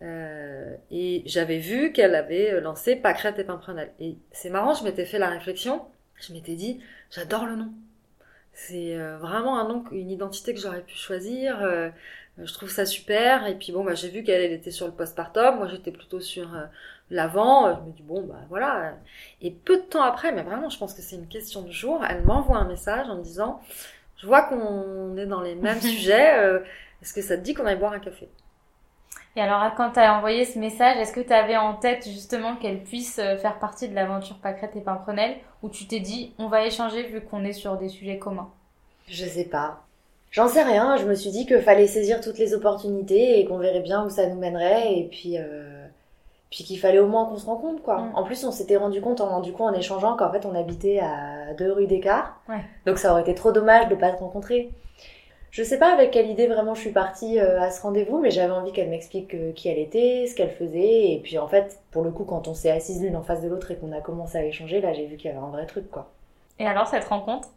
Euh, 0.02 0.76
et 0.90 1.22
j'avais 1.26 1.58
vu 1.58 1.92
qu'elle 1.92 2.14
avait 2.14 2.52
euh, 2.52 2.60
lancé 2.60 2.96
Pâquerette 2.96 3.38
et 3.38 3.44
Pimprenel. 3.44 3.92
Et 4.00 4.16
c'est 4.32 4.50
marrant, 4.50 4.74
je 4.74 4.84
m'étais 4.84 5.04
fait 5.04 5.18
la 5.18 5.28
réflexion, 5.28 5.82
je 6.20 6.32
m'étais 6.32 6.54
dit, 6.54 6.80
j'adore 7.10 7.46
le 7.46 7.56
nom. 7.56 7.72
C'est 8.52 8.96
euh, 8.96 9.16
vraiment 9.18 9.58
un 9.58 9.68
nom, 9.68 9.84
une 9.92 10.10
identité 10.10 10.54
que 10.54 10.60
j'aurais 10.60 10.82
pu 10.82 10.96
choisir. 10.96 11.62
euh, 11.62 11.90
je 12.38 12.52
trouve 12.52 12.70
ça 12.70 12.86
super. 12.86 13.46
Et 13.46 13.54
puis 13.56 13.72
bon, 13.72 13.84
bah, 13.84 13.94
j'ai 13.94 14.08
vu 14.10 14.22
qu'elle 14.24 14.42
elle 14.42 14.52
était 14.52 14.70
sur 14.70 14.86
le 14.86 14.92
postpartum. 14.92 15.56
Moi, 15.56 15.68
j'étais 15.68 15.90
plutôt 15.92 16.20
sur 16.20 16.54
euh, 16.54 16.64
l'avant. 17.10 17.74
Je 17.76 17.80
me 17.88 17.92
dis 17.92 18.02
bon, 18.02 18.22
bah 18.22 18.40
voilà. 18.48 18.96
Et 19.42 19.50
peu 19.52 19.76
de 19.78 19.82
temps 19.82 20.02
après, 20.02 20.32
mais 20.32 20.42
vraiment, 20.42 20.68
je 20.70 20.78
pense 20.78 20.94
que 20.94 21.02
c'est 21.02 21.16
une 21.16 21.28
question 21.28 21.62
de 21.62 21.70
jour, 21.72 22.04
elle 22.08 22.24
m'envoie 22.24 22.58
un 22.58 22.68
message 22.68 23.08
en 23.08 23.16
me 23.18 23.22
disant, 23.22 23.60
je 24.18 24.26
vois 24.26 24.42
qu'on 24.42 25.16
est 25.16 25.26
dans 25.26 25.40
les 25.42 25.54
mêmes 25.54 25.80
sujets. 25.82 26.60
Est-ce 27.02 27.14
que 27.14 27.22
ça 27.22 27.36
te 27.36 27.42
dit 27.42 27.54
qu'on 27.54 27.66
aille 27.66 27.76
boire 27.78 27.92
un 27.92 28.00
café? 28.00 28.28
Et 29.37 29.40
alors, 29.40 29.62
quand 29.76 29.90
t'as 29.92 30.16
envoyé 30.16 30.44
ce 30.44 30.58
message, 30.58 30.97
est-ce 30.97 31.12
que 31.12 31.20
t'avais 31.20 31.56
en 31.56 31.75
tête 31.75 32.04
justement 32.04 32.56
qu'elle 32.56 32.82
puisse 32.82 33.18
euh, 33.18 33.37
faire 33.37 33.58
partie 33.58 33.88
de 33.88 33.94
l'aventure 33.94 34.37
Pâquerette 34.38 34.75
et 34.76 34.80
Pimprenel 34.80 35.37
Ou 35.62 35.68
tu 35.68 35.87
t'es 35.87 36.00
dit, 36.00 36.32
on 36.38 36.49
va 36.49 36.66
échanger 36.66 37.04
vu 37.04 37.20
qu'on 37.20 37.44
est 37.44 37.52
sur 37.52 37.76
des 37.76 37.88
sujets 37.88 38.18
communs? 38.18 38.50
Je 39.06 39.25
sais 39.25 39.44
pas. 39.44 39.82
J'en 40.30 40.49
sais 40.49 40.62
rien, 40.62 40.97
je 40.97 41.06
me 41.06 41.14
suis 41.14 41.30
dit 41.30 41.47
qu'il 41.47 41.61
fallait 41.62 41.87
saisir 41.87 42.20
toutes 42.20 42.38
les 42.38 42.52
opportunités 42.52 43.40
et 43.40 43.47
qu'on 43.47 43.58
verrait 43.58 43.80
bien 43.80 44.04
où 44.04 44.11
ça 44.11 44.26
nous 44.26 44.38
mènerait 44.38 44.99
et 44.99 45.04
puis, 45.04 45.38
euh, 45.38 45.87
puis 46.50 46.64
qu'il 46.64 46.78
fallait 46.78 46.99
au 46.99 47.06
moins 47.06 47.25
qu'on 47.25 47.38
se 47.38 47.47
rencontre 47.47 47.82
quoi. 47.82 47.99
Mm. 47.99 48.12
En 48.14 48.25
plus 48.25 48.44
on 48.44 48.52
s'était 48.52 48.76
rendu 48.76 49.00
compte 49.00 49.23
en, 49.23 49.40
du 49.40 49.52
coup 49.52 49.62
en 49.62 49.73
échangeant 49.73 50.16
qu'en 50.16 50.30
fait 50.30 50.44
on 50.44 50.54
habitait 50.54 51.00
à 51.00 51.54
deux 51.54 51.73
rues 51.73 51.87
d'écart. 51.87 52.40
Ouais. 52.49 52.62
Donc 52.85 52.99
ça 52.99 53.12
aurait 53.12 53.23
été 53.23 53.35
trop 53.35 53.52
dommage 53.52 53.88
de 53.88 53.94
pas 53.94 54.12
se 54.12 54.18
rencontrer. 54.18 54.70
Je 55.50 55.62
sais 55.62 55.78
pas 55.78 55.92
avec 55.92 56.10
quelle 56.10 56.28
idée 56.30 56.46
vraiment 56.46 56.74
je 56.74 56.80
suis 56.80 56.92
partie 56.92 57.38
euh, 57.38 57.60
à 57.60 57.70
ce 57.70 57.80
rendez-vous, 57.82 58.18
mais 58.20 58.30
j'avais 58.30 58.52
envie 58.52 58.72
qu'elle 58.72 58.90
m'explique 58.90 59.34
euh, 59.34 59.52
qui 59.52 59.68
elle 59.68 59.78
était, 59.78 60.26
ce 60.26 60.34
qu'elle 60.34 60.50
faisait, 60.50 61.12
et 61.12 61.20
puis 61.22 61.38
en 61.38 61.48
fait, 61.48 61.80
pour 61.90 62.02
le 62.04 62.10
coup, 62.10 62.24
quand 62.24 62.48
on 62.48 62.54
s'est 62.54 62.70
assises 62.70 63.02
l'une 63.02 63.16
en 63.16 63.22
face 63.22 63.40
de 63.42 63.48
l'autre 63.48 63.70
et 63.70 63.76
qu'on 63.76 63.92
a 63.92 64.00
commencé 64.00 64.36
à 64.38 64.44
échanger, 64.44 64.80
là 64.80 64.92
j'ai 64.92 65.06
vu 65.06 65.16
qu'il 65.16 65.30
y 65.30 65.34
avait 65.34 65.42
un 65.42 65.50
vrai 65.50 65.66
truc 65.66 65.90
quoi. 65.90 66.10
Et 66.58 66.66
alors, 66.66 66.86
cette 66.88 67.04
rencontre? 67.04 67.48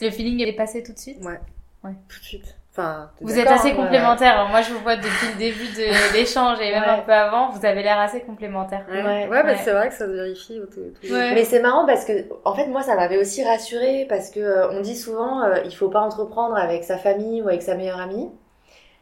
Le 0.00 0.10
feeling 0.10 0.40
est 0.42 0.52
passé 0.52 0.82
tout 0.82 0.92
de 0.92 0.98
suite? 0.98 1.22
Ouais. 1.24 1.40
Ouais. 1.82 1.94
Tout 2.08 2.20
de 2.20 2.24
suite. 2.24 2.56
Enfin, 2.78 3.08
Vous 3.22 3.38
êtes 3.38 3.46
assez 3.48 3.70
hein, 3.70 3.74
complémentaires. 3.76 4.46
Moi, 4.50 4.60
je 4.60 4.70
vous 4.72 4.80
vois 4.80 4.96
depuis 4.96 5.28
le 5.32 5.38
début 5.38 5.64
de 5.68 6.12
l'échange 6.14 6.60
et 6.60 6.70
même 6.72 6.82
Ouais. 6.82 6.88
un 6.90 6.98
peu 6.98 7.12
avant, 7.12 7.48
vous 7.50 7.64
avez 7.64 7.82
l'air 7.82 7.98
assez 7.98 8.20
complémentaires. 8.20 8.84
Ouais, 8.90 9.02
Ouais. 9.02 9.28
ouais, 9.28 9.42
bah, 9.42 9.56
c'est 9.64 9.72
vrai 9.72 9.88
que 9.88 9.94
ça 9.94 10.04
se 10.06 10.10
vérifie 10.10 10.60
tout. 10.70 10.80
au 10.80 11.06
tout- 11.06 11.12
Ouais. 11.14 11.32
Mais 11.34 11.44
c'est 11.44 11.60
marrant 11.60 11.86
parce 11.86 12.04
que, 12.04 12.12
en 12.44 12.54
fait, 12.54 12.66
moi, 12.66 12.82
ça 12.82 12.94
m'avait 12.94 13.16
aussi 13.18 13.42
rassurée 13.42 14.04
parce 14.10 14.28
que 14.30 14.40
euh, 14.40 14.70
on 14.72 14.80
dit 14.82 14.94
souvent, 14.96 15.42
euh, 15.42 15.56
il 15.64 15.74
faut 15.74 15.88
pas 15.88 16.00
entreprendre 16.00 16.54
avec 16.56 16.84
sa 16.84 16.98
famille 16.98 17.40
ou 17.40 17.48
avec 17.48 17.62
sa 17.62 17.74
meilleure 17.76 18.00
amie. 18.00 18.28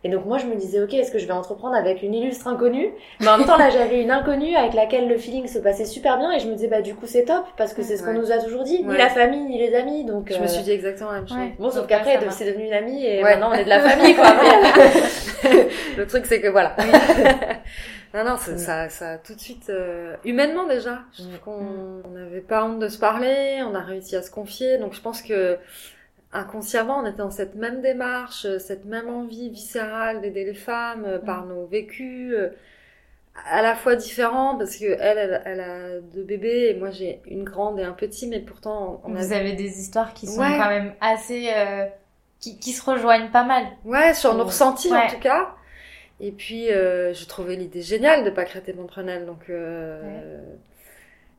Et 0.05 0.11
donc 0.11 0.27
moi, 0.27 0.37
je 0.39 0.45
me 0.47 0.55
disais, 0.55 0.83
ok, 0.83 0.93
est-ce 0.93 1.11
que 1.11 1.19
je 1.19 1.27
vais 1.27 1.33
entreprendre 1.33 1.75
avec 1.75 2.03
une 2.03 2.13
illustre 2.15 2.47
inconnue? 2.47 2.91
Mais 3.21 3.29
en 3.29 3.39
même 3.39 3.47
temps, 3.47 3.57
là, 3.57 3.71
j'avais 3.71 4.03
une 4.03 4.11
inconnue 4.11 4.55
avec 4.55 4.75
laquelle 4.75 5.09
le 5.09 5.17
feeling 5.17 5.47
se 5.49 5.59
passait 5.59 5.87
super 5.87 6.19
bien 6.19 6.31
et 6.31 6.39
je 6.41 6.47
me 6.47 6.53
disais, 6.55 6.69
bah 6.69 6.83
du 6.83 6.95
coup, 6.95 7.07
c'est 7.07 7.25
top 7.25 7.45
parce 7.57 7.73
que 7.73 7.83
c'est 7.83 7.97
ce 7.97 8.03
qu'on 8.03 8.11
Ouais. 8.11 8.19
nous 8.19 8.31
a 8.31 8.37
toujours 8.39 8.65
dit, 8.65 8.83
ni 8.83 8.89
Ouais. 8.91 8.99
la 8.99 9.09
famille 9.09 9.45
ni 9.45 9.59
les 9.59 9.75
amis. 9.75 10.05
Donc 10.05 10.29
Je 10.31 10.37
euh, 10.37 10.41
me 10.43 10.47
suis 10.47 10.63
dit 10.63 10.73
exactement 10.73 11.11
la 11.11 11.19
même 11.21 11.29
chose. 11.29 11.39
Ouais. 11.39 11.55
bon, 11.59 11.71
sauf 11.71 11.87
qu'après, 11.87 12.19
c'est 12.31 12.45
devenu 12.45 12.67
une 12.67 12.75
amie 12.75 13.05
et 13.07 13.23
Ouais. 13.25 13.31
maintenant 13.35 13.51
on 13.51 13.55
est 13.55 13.65
de 13.65 13.69
la 13.71 13.81
famille, 13.89 14.15
quoi. 14.15 14.27
Mais- 14.43 15.69
Le 15.97 16.07
truc, 16.07 16.27
c'est 16.27 16.41
que 16.41 16.49
voilà. 16.49 16.77
non, 18.15 18.25
non, 18.25 18.37
ça, 18.37 18.53
Mm. 18.53 18.59
ça, 18.59 18.89
ça 18.91 19.11
a 19.13 19.19
tout 19.19 19.35
de 19.35 19.41
suite, 19.41 19.71
euh, 19.71 20.15
humainement 20.25 20.67
déjà, 20.67 21.01
je 21.17 21.23
trouve 21.23 21.33
Mm. 21.33 21.39
qu'on 22.03 22.03
on 22.05 22.11
n'avait 22.11 22.41
pas 22.41 22.65
honte 22.65 22.79
de 22.79 22.89
se 22.89 22.99
parler, 22.99 23.63
on 23.69 23.75
a 23.75 23.81
réussi 23.81 24.17
à 24.17 24.23
se 24.23 24.31
confier, 24.31 24.79
donc 24.79 24.93
je 24.95 25.01
pense 25.01 25.23
que 25.23 25.57
inconsciemment, 26.35 26.99
on 27.01 27.07
était 27.07 27.19
dans 27.19 27.31
cette 27.31 27.55
même 27.55 27.81
démarche, 27.81 28.45
euh, 28.45 28.59
cette 28.59 28.85
même 28.85 29.09
envie 29.09 29.49
viscérale 29.51 30.21
d'aider 30.21 30.45
les 30.45 30.55
femmes 30.55 31.05
euh, 31.07 31.19
par 31.19 31.47
nos 31.47 31.65
vécus, 31.67 32.35
euh, 32.35 32.51
à 33.51 33.63
la 33.63 33.75
fois 33.75 33.97
différents, 33.97 34.57
parce 34.59 34.77
que 34.77 34.85
elle, 34.85 35.19
elle, 35.19 35.43
elle 35.45 35.61
a 35.61 36.01
deux 36.01 36.23
bébés, 36.25 36.69
et 36.71 36.75
moi 36.75 36.91
j'ai 36.91 37.21
une 37.27 37.45
grande 37.45 37.81
et 37.81 37.85
un 37.85 37.93
petit, 37.93 38.27
mais 38.29 38.41
pourtant 38.41 39.01
on 39.05 39.13
Vous 39.13 39.33
a... 39.33 39.37
avez 39.37 39.55
des 39.55 39.81
histoires 39.81 40.13
qui 40.15 40.27
sont 40.27 40.41
Ouais. 40.41 40.57
quand 40.59 40.69
même 40.69 40.93
assez... 41.01 41.49
euh, 41.55 41.87
qui, 42.41 42.59
qui 42.59 42.73
se 42.73 42.85
rejoignent 42.89 43.31
pas 43.31 43.45
mal. 43.45 43.65
Ouais, 43.87 44.13
sur 44.13 44.35
nos 44.35 44.45
Mm. 44.45 44.47
ressentis 44.49 44.93
Ouais. 44.93 44.99
en 44.99 45.09
tout 45.09 45.21
cas. 45.21 45.55
Et 46.21 46.31
puis, 46.31 46.67
je 46.69 47.27
trouvais 47.27 47.57
l'idée 47.57 47.81
géniale 47.83 48.23
de 48.25 48.31
pas 48.31 48.45
créer 48.45 48.73
Prunelle. 48.87 49.27
Donc, 49.27 49.49
euh, 49.51 50.39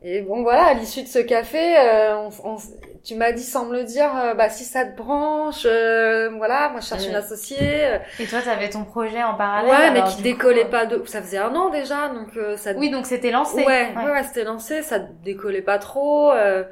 et 0.08 0.22
bon, 0.22 0.44
voilà, 0.44 0.66
à 0.68 0.74
l'issue 0.76 1.02
de 1.04 1.08
ce 1.08 1.20
café, 1.20 1.78
euh, 1.78 2.16
on, 2.44 2.54
on- 2.54 2.58
tu 3.04 3.16
m'as 3.16 3.32
dit 3.32 3.44
sans 3.44 3.66
me 3.66 3.74
le 3.78 3.84
dire, 3.84 4.10
euh, 4.18 4.34
bah 4.34 4.50
si 4.50 4.64
ça 4.64 4.84
te 4.86 4.96
branche, 4.98 5.64
euh, 5.66 6.30
voilà, 6.38 6.70
moi 6.70 6.80
je 6.80 6.88
cherche 6.88 7.08
une 7.08 7.16
associée. 7.16 7.86
euh, 7.86 7.98
Et 8.20 8.26
toi, 8.26 8.42
t'avais 8.42 8.70
ton 8.70 8.84
projet 8.84 9.22
en 9.24 9.36
parallèle. 9.36 9.70
ouais, 9.70 9.92
mais 9.92 10.04
qui 10.10 10.22
décollait 10.24 10.64
coup, 10.66 10.72
pas 10.72 10.86
de. 10.88 11.04
Ça 11.06 11.22
faisait 11.22 11.38
un 11.38 11.54
an 11.56 11.70
déjà, 11.70 12.10
donc 12.10 12.36
euh, 12.38 12.58
ça. 12.58 12.74
Oui, 12.76 12.90
donc 12.90 13.06
c'était 13.06 13.30
lancé. 13.32 13.64
Ouais, 13.64 13.94
ouais, 13.96 14.12
ouais, 14.12 14.24
c'était 14.24 14.44
lancé, 14.44 14.82
ça 14.82 14.98
décollait 15.00 15.62
pas 15.62 15.78
trop. 15.78 16.32
euh, 16.32 16.64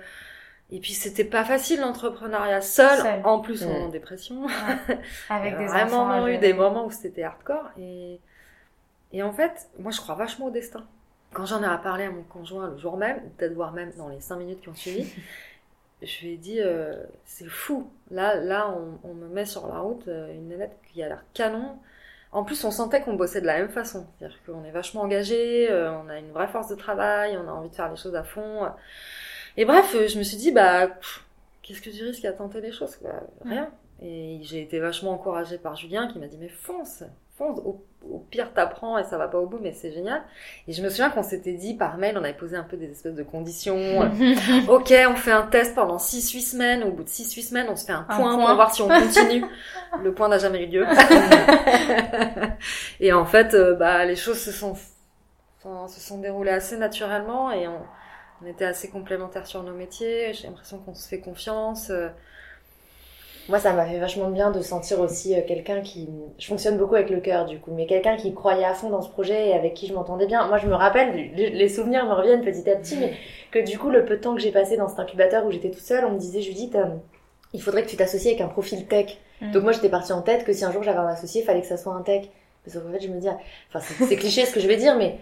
et 0.71 0.79
puis 0.79 0.93
c'était 0.93 1.23
pas 1.25 1.43
facile 1.43 1.81
l'entrepreneuriat 1.81 2.61
seul, 2.61 2.97
Seul. 2.99 3.21
en 3.25 3.39
plus 3.39 3.63
on 3.63 3.69
est 3.69 3.81
en 3.83 3.89
dépression. 3.89 4.47
Avec 5.29 5.57
des 5.59 5.65
enfants. 5.67 6.05
vraiment 6.05 6.27
eu 6.27 6.37
des 6.39 6.53
moments 6.53 6.85
où 6.85 6.91
c'était 6.91 7.21
hardcore 7.23 7.69
et 7.79 8.19
et 9.11 9.21
en 9.21 9.31
fait 9.31 9.69
moi 9.77 9.91
je 9.91 10.01
crois 10.01 10.15
vachement 10.15 10.47
au 10.47 10.49
destin 10.49 10.83
quand 11.33 11.45
j'en 11.45 11.61
ai 11.63 11.81
parlé 11.81 12.05
à 12.05 12.11
mon 12.11 12.23
conjoint 12.23 12.69
le 12.69 12.77
jour 12.77 12.97
même 12.97 13.21
peut-être 13.37 13.53
voire 13.53 13.71
même 13.73 13.91
dans 13.97 14.09
les 14.09 14.19
cinq 14.19 14.37
minutes 14.37 14.61
qui 14.61 14.69
ont 14.69 14.75
suivi 14.75 15.11
je 16.01 16.21
lui 16.21 16.33
ai 16.33 16.37
dit 16.37 16.59
euh, 16.59 16.95
c'est 17.25 17.47
fou. 17.47 17.89
Là 18.11 18.35
là 18.35 18.69
on, 18.69 19.09
on 19.09 19.13
me 19.13 19.27
met 19.27 19.45
sur 19.45 19.67
la 19.67 19.79
route 19.79 20.07
euh, 20.07 20.33
une 20.33 20.49
nénette 20.49 20.77
qui 20.91 21.01
a 21.03 21.07
l'air 21.07 21.23
canon. 21.33 21.77
En 22.31 22.43
plus 22.43 22.63
on 22.63 22.71
sentait 22.71 23.01
qu'on 23.01 23.13
bossait 23.13 23.41
de 23.41 23.45
la 23.45 23.59
même 23.59 23.69
façon. 23.69 24.05
C'est-à-dire 24.17 24.37
qu'on 24.45 24.63
est 24.65 24.71
vachement 24.71 25.01
engagé 25.01 25.69
euh, 25.71 25.91
on 25.93 26.09
a 26.09 26.19
une 26.19 26.31
vraie 26.31 26.47
force 26.47 26.67
de 26.67 26.75
travail 26.75 27.37
on 27.37 27.47
a 27.47 27.51
envie 27.51 27.69
de 27.69 27.75
faire 27.75 27.89
les 27.89 27.97
choses 27.97 28.15
à 28.15 28.23
fond. 28.23 28.69
Et 29.57 29.65
bref 29.65 29.95
je 30.07 30.17
me 30.17 30.23
suis 30.23 30.37
dit 30.37 30.51
bah 30.51 30.89
qu'est-ce 31.61 31.81
que 31.81 31.89
tu 31.89 32.03
risques 32.03 32.25
à 32.25 32.33
tenter 32.33 32.61
les 32.61 32.71
choses 32.71 32.95
quoi? 32.97 33.11
Rien. 33.45 33.69
Et 34.01 34.39
j'ai 34.41 34.61
été 34.61 34.79
vachement 34.79 35.11
encouragée 35.11 35.57
par 35.57 35.75
Julien 35.75 36.07
qui 36.07 36.19
m'a 36.19 36.27
dit 36.27 36.37
mais 36.37 36.49
fonce, 36.49 37.03
fonce, 37.37 37.59
au, 37.59 37.83
au 38.09 38.19
pire 38.19 38.53
t'apprends 38.53 38.97
et 38.97 39.03
ça 39.05 39.17
va 39.17 39.27
pas 39.27 39.37
au 39.39 39.47
bout 39.47 39.59
mais 39.61 39.73
c'est 39.73 39.91
génial. 39.91 40.21
Et 40.67 40.73
je 40.73 40.83
me 40.83 40.89
souviens 40.89 41.09
qu'on 41.09 41.23
s'était 41.23 41.53
dit 41.53 41.73
par 41.75 41.97
mail, 41.97 42.17
on 42.17 42.23
avait 42.23 42.33
posé 42.33 42.55
un 42.57 42.63
peu 42.63 42.77
des 42.77 42.91
espèces 42.91 43.15
de 43.15 43.23
conditions. 43.23 44.01
ok, 44.67 44.93
on 45.09 45.15
fait 45.15 45.31
un 45.31 45.43
test 45.47 45.75
pendant 45.75 45.97
6-8 45.97 46.41
semaines, 46.41 46.83
au 46.83 46.91
bout 46.91 47.03
de 47.03 47.09
6-8 47.09 47.49
semaines 47.49 47.67
on 47.69 47.75
se 47.75 47.85
fait 47.85 47.93
un 47.93 48.05
Un 48.09 48.15
point, 48.17 48.35
point. 48.35 48.45
pour 48.45 48.55
voir 48.55 48.73
si 48.73 48.81
on 48.81 48.87
continue. 48.87 49.45
Le 50.01 50.13
point 50.13 50.27
n'a 50.29 50.37
jamais 50.37 50.63
eu 50.63 50.67
lieu. 50.67 50.85
et 52.99 53.13
en 53.13 53.25
fait, 53.25 53.53
euh, 53.53 53.75
bah, 53.75 54.05
les 54.05 54.15
choses 54.15 54.39
se 54.39 54.51
sont, 54.51 54.73
enfin, 55.63 55.87
se 55.87 55.99
sont 55.99 56.19
déroulées 56.19 56.51
assez 56.51 56.77
naturellement 56.77 57.51
et 57.51 57.67
on, 57.67 57.79
on 58.41 58.45
était 58.45 58.65
assez 58.65 58.89
complémentaires 58.89 59.47
sur 59.47 59.63
nos 59.63 59.73
métiers. 59.73 60.33
J'ai 60.33 60.47
l'impression 60.47 60.79
qu'on 60.79 60.95
se 60.95 61.07
fait 61.07 61.19
confiance. 61.19 61.89
euh, 61.89 62.09
Moi, 63.49 63.59
ça 63.59 63.73
m'a 63.73 63.85
fait 63.85 63.99
vachement 63.99 64.29
bien 64.29 64.51
de 64.51 64.61
sentir 64.61 65.01
aussi 65.01 65.35
euh, 65.35 65.41
quelqu'un 65.45 65.81
qui... 65.81 66.07
Je 66.39 66.47
fonctionne 66.47 66.77
beaucoup 66.77 66.95
avec 66.95 67.09
le 67.09 67.19
cœur, 67.19 67.45
du 67.45 67.59
coup, 67.59 67.71
mais 67.75 67.85
quelqu'un 67.85 68.15
qui 68.15 68.33
croyait 68.33 68.63
à 68.63 68.73
fond 68.73 68.89
dans 68.89 69.01
ce 69.01 69.09
projet 69.09 69.49
et 69.49 69.53
avec 69.53 69.73
qui 69.73 69.87
je 69.87 69.93
m'entendais 69.93 70.27
bien. 70.27 70.47
Moi, 70.47 70.57
je 70.57 70.67
me 70.67 70.75
rappelle, 70.75 71.31
les, 71.35 71.69
souvenirs 71.69 72.05
me 72.05 72.13
reviennent 72.13 72.41
petit 72.41 72.69
à 72.69 72.75
petit, 72.75 72.95
mais 72.97 73.13
que 73.51 73.59
du 73.59 73.77
coup, 73.77 73.89
le 73.89 74.05
peu 74.05 74.15
de 74.15 74.21
temps 74.21 74.33
que 74.33 74.41
j'ai 74.41 74.51
passé 74.51 74.77
dans 74.77 74.87
cet 74.87 74.99
incubateur 74.99 75.45
où 75.45 75.51
j'étais 75.51 75.71
toute 75.71 75.83
seule, 75.83 76.05
on 76.05 76.11
me 76.11 76.19
disait, 76.19 76.41
Judith, 76.41 76.75
euh, 76.75 76.85
il 77.51 77.61
faudrait 77.61 77.83
que 77.83 77.89
tu 77.89 77.97
t'associes 77.97 78.29
avec 78.29 78.41
un 78.41 78.47
profil 78.47 78.85
tech. 78.85 79.17
Mm. 79.41 79.51
Donc 79.51 79.63
moi, 79.63 79.71
j'étais 79.73 79.89
partie 79.89 80.13
en 80.13 80.21
tête 80.21 80.45
que 80.45 80.53
si 80.53 80.63
un 80.63 80.71
jour 80.71 80.81
j'avais 80.83 80.99
un 80.99 81.07
associé, 81.07 81.41
il 81.41 81.45
fallait 81.45 81.61
que 81.61 81.67
ça 81.67 81.77
soit 81.77 81.93
un 81.93 82.01
tech. 82.01 82.25
Parce 82.63 82.77
qu'en 82.77 82.91
fait, 82.91 83.01
je 83.01 83.09
me 83.09 83.19
dis, 83.19 83.27
enfin, 83.27 83.79
c'est 83.81 84.05
c'est 84.05 84.15
cliché 84.15 84.45
ce 84.45 84.53
que 84.53 84.61
je 84.61 84.67
vais 84.67 84.77
dire, 84.77 84.95
mais 84.97 85.17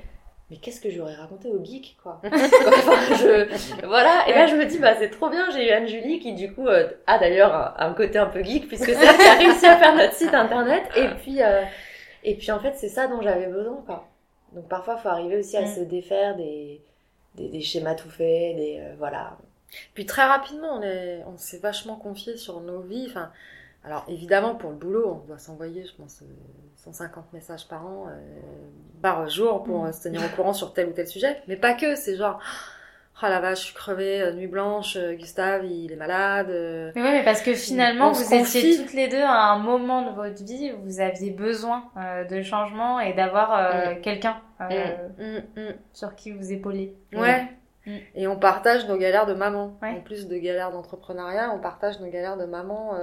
mais 0.51 0.57
qu'est-ce 0.57 0.79
que 0.81 0.91
j'aurais 0.91 1.15
raconté 1.15 1.49
aux 1.49 1.63
geeks, 1.63 1.97
quoi 2.03 2.21
Enfin, 2.25 3.15
je... 3.15 3.85
Voilà, 3.87 4.25
et 4.27 4.33
là 4.33 4.45
je 4.45 4.55
me 4.55 4.65
dis, 4.65 4.77
bah 4.77 4.93
c'est 4.99 5.09
trop 5.09 5.29
bien, 5.29 5.49
j'ai 5.49 5.67
eu 5.69 5.71
Anne-Julie 5.71 6.19
qui 6.19 6.33
du 6.33 6.53
coup 6.53 6.67
euh, 6.67 6.87
a 7.07 7.17
d'ailleurs 7.17 7.55
un, 7.55 7.73
un 7.89 7.93
côté 7.95 8.19
un 8.19 8.27
peu 8.27 8.43
geek, 8.43 8.67
puisque 8.67 8.85
c'est 8.93 9.03
elle 9.05 9.17
qui 9.17 9.25
a 9.27 9.33
réussi 9.35 9.65
à 9.65 9.77
faire 9.77 9.95
notre 9.95 10.13
site 10.13 10.33
internet, 10.35 10.83
et 10.95 11.07
puis, 11.21 11.41
euh, 11.41 11.63
et 12.23 12.35
puis 12.35 12.51
en 12.51 12.59
fait 12.59 12.73
c'est 12.75 12.89
ça 12.89 13.07
dont 13.07 13.21
j'avais 13.23 13.47
besoin, 13.47 13.81
quoi. 13.87 14.07
Donc 14.53 14.67
parfois 14.67 14.97
faut 14.97 15.09
arriver 15.09 15.37
aussi 15.37 15.55
à 15.57 15.61
Mm. 15.61 15.67
se 15.75 15.79
défaire 15.79 16.35
des, 16.35 16.81
des, 17.35 17.47
des 17.47 17.61
schémas 17.61 17.95
tout 17.95 18.09
faits, 18.09 18.57
des... 18.57 18.79
euh, 18.81 18.93
voilà. 18.99 19.37
Puis 19.93 20.05
très 20.05 20.25
rapidement, 20.25 20.77
on 20.77 20.81
est- 20.83 21.23
on 21.33 21.37
s'est 21.37 21.59
vachement 21.59 21.95
confié 21.95 22.35
sur 22.35 22.59
nos 22.59 22.81
vies. 22.81 23.07
Enfin, 23.09 23.31
alors 23.85 24.03
évidemment, 24.09 24.55
pour 24.55 24.71
le 24.71 24.75
boulot, 24.75 25.21
on 25.23 25.27
doit 25.27 25.37
s'envoyer, 25.39 25.85
je 25.85 25.95
pense, 25.95 26.21
150 26.83 27.31
messages 27.33 27.67
par 27.67 27.85
an, 27.85 28.07
euh, 28.07 28.19
par 29.01 29.27
jour, 29.29 29.63
pour 29.63 29.83
Mm. 29.83 29.87
euh, 29.87 29.91
se 29.91 30.03
tenir 30.03 30.21
au 30.23 30.35
courant 30.35 30.53
sur 30.53 30.73
tel 30.73 30.87
ou 30.87 30.91
tel 30.91 31.07
sujet. 31.07 31.41
Mais 31.47 31.55
pas 31.55 31.73
que, 31.73 31.95
c'est 31.95 32.15
genre, 32.15 32.39
oh 33.21 33.25
la 33.29 33.39
vache, 33.39 33.59
je 33.59 33.65
suis 33.65 33.75
crevée, 33.75 34.21
euh, 34.21 34.33
nuit 34.33 34.47
blanche, 34.47 34.97
Gustave, 34.97 35.65
il 35.65 35.91
est 35.91 35.95
malade. 35.95 36.47
Mais 36.49 37.01
oui, 37.01 37.11
mais 37.11 37.23
parce 37.23 37.41
que 37.41 37.53
finalement, 37.53 38.11
vous 38.11 38.33
étiez 38.33 38.77
toutes 38.77 38.93
les 38.93 39.07
deux 39.07 39.21
à 39.21 39.51
un 39.51 39.59
moment 39.59 40.01
de 40.09 40.15
votre 40.15 40.43
vie 40.43 40.71
où 40.73 40.81
vous 40.83 40.99
aviez 40.99 41.29
besoin 41.29 41.83
euh, 41.97 42.23
de 42.23 42.41
changement 42.41 42.99
et 42.99 43.13
d'avoir 43.13 43.53
euh, 43.53 43.93
quelqu'un 44.01 44.37
mm, 44.59 45.59
mm. 45.59 45.73
sur 45.93 46.15
qui 46.15 46.31
vous 46.31 46.51
épauler. 46.51 46.95
Ouais. 47.13 47.43
Mm. 47.85 47.97
Et 48.15 48.27
on 48.27 48.37
partage 48.37 48.87
nos 48.87 48.97
galères 48.97 49.27
de 49.27 49.33
maman. 49.33 49.77
Ouais. 49.83 49.89
En 49.89 50.01
plus 50.01 50.27
de 50.27 50.37
galères 50.37 50.71
d'entrepreneuriat, 50.71 51.51
on 51.53 51.59
partage 51.59 51.99
nos 51.99 52.09
galères 52.09 52.37
de 52.37 52.45
maman, 52.45 52.93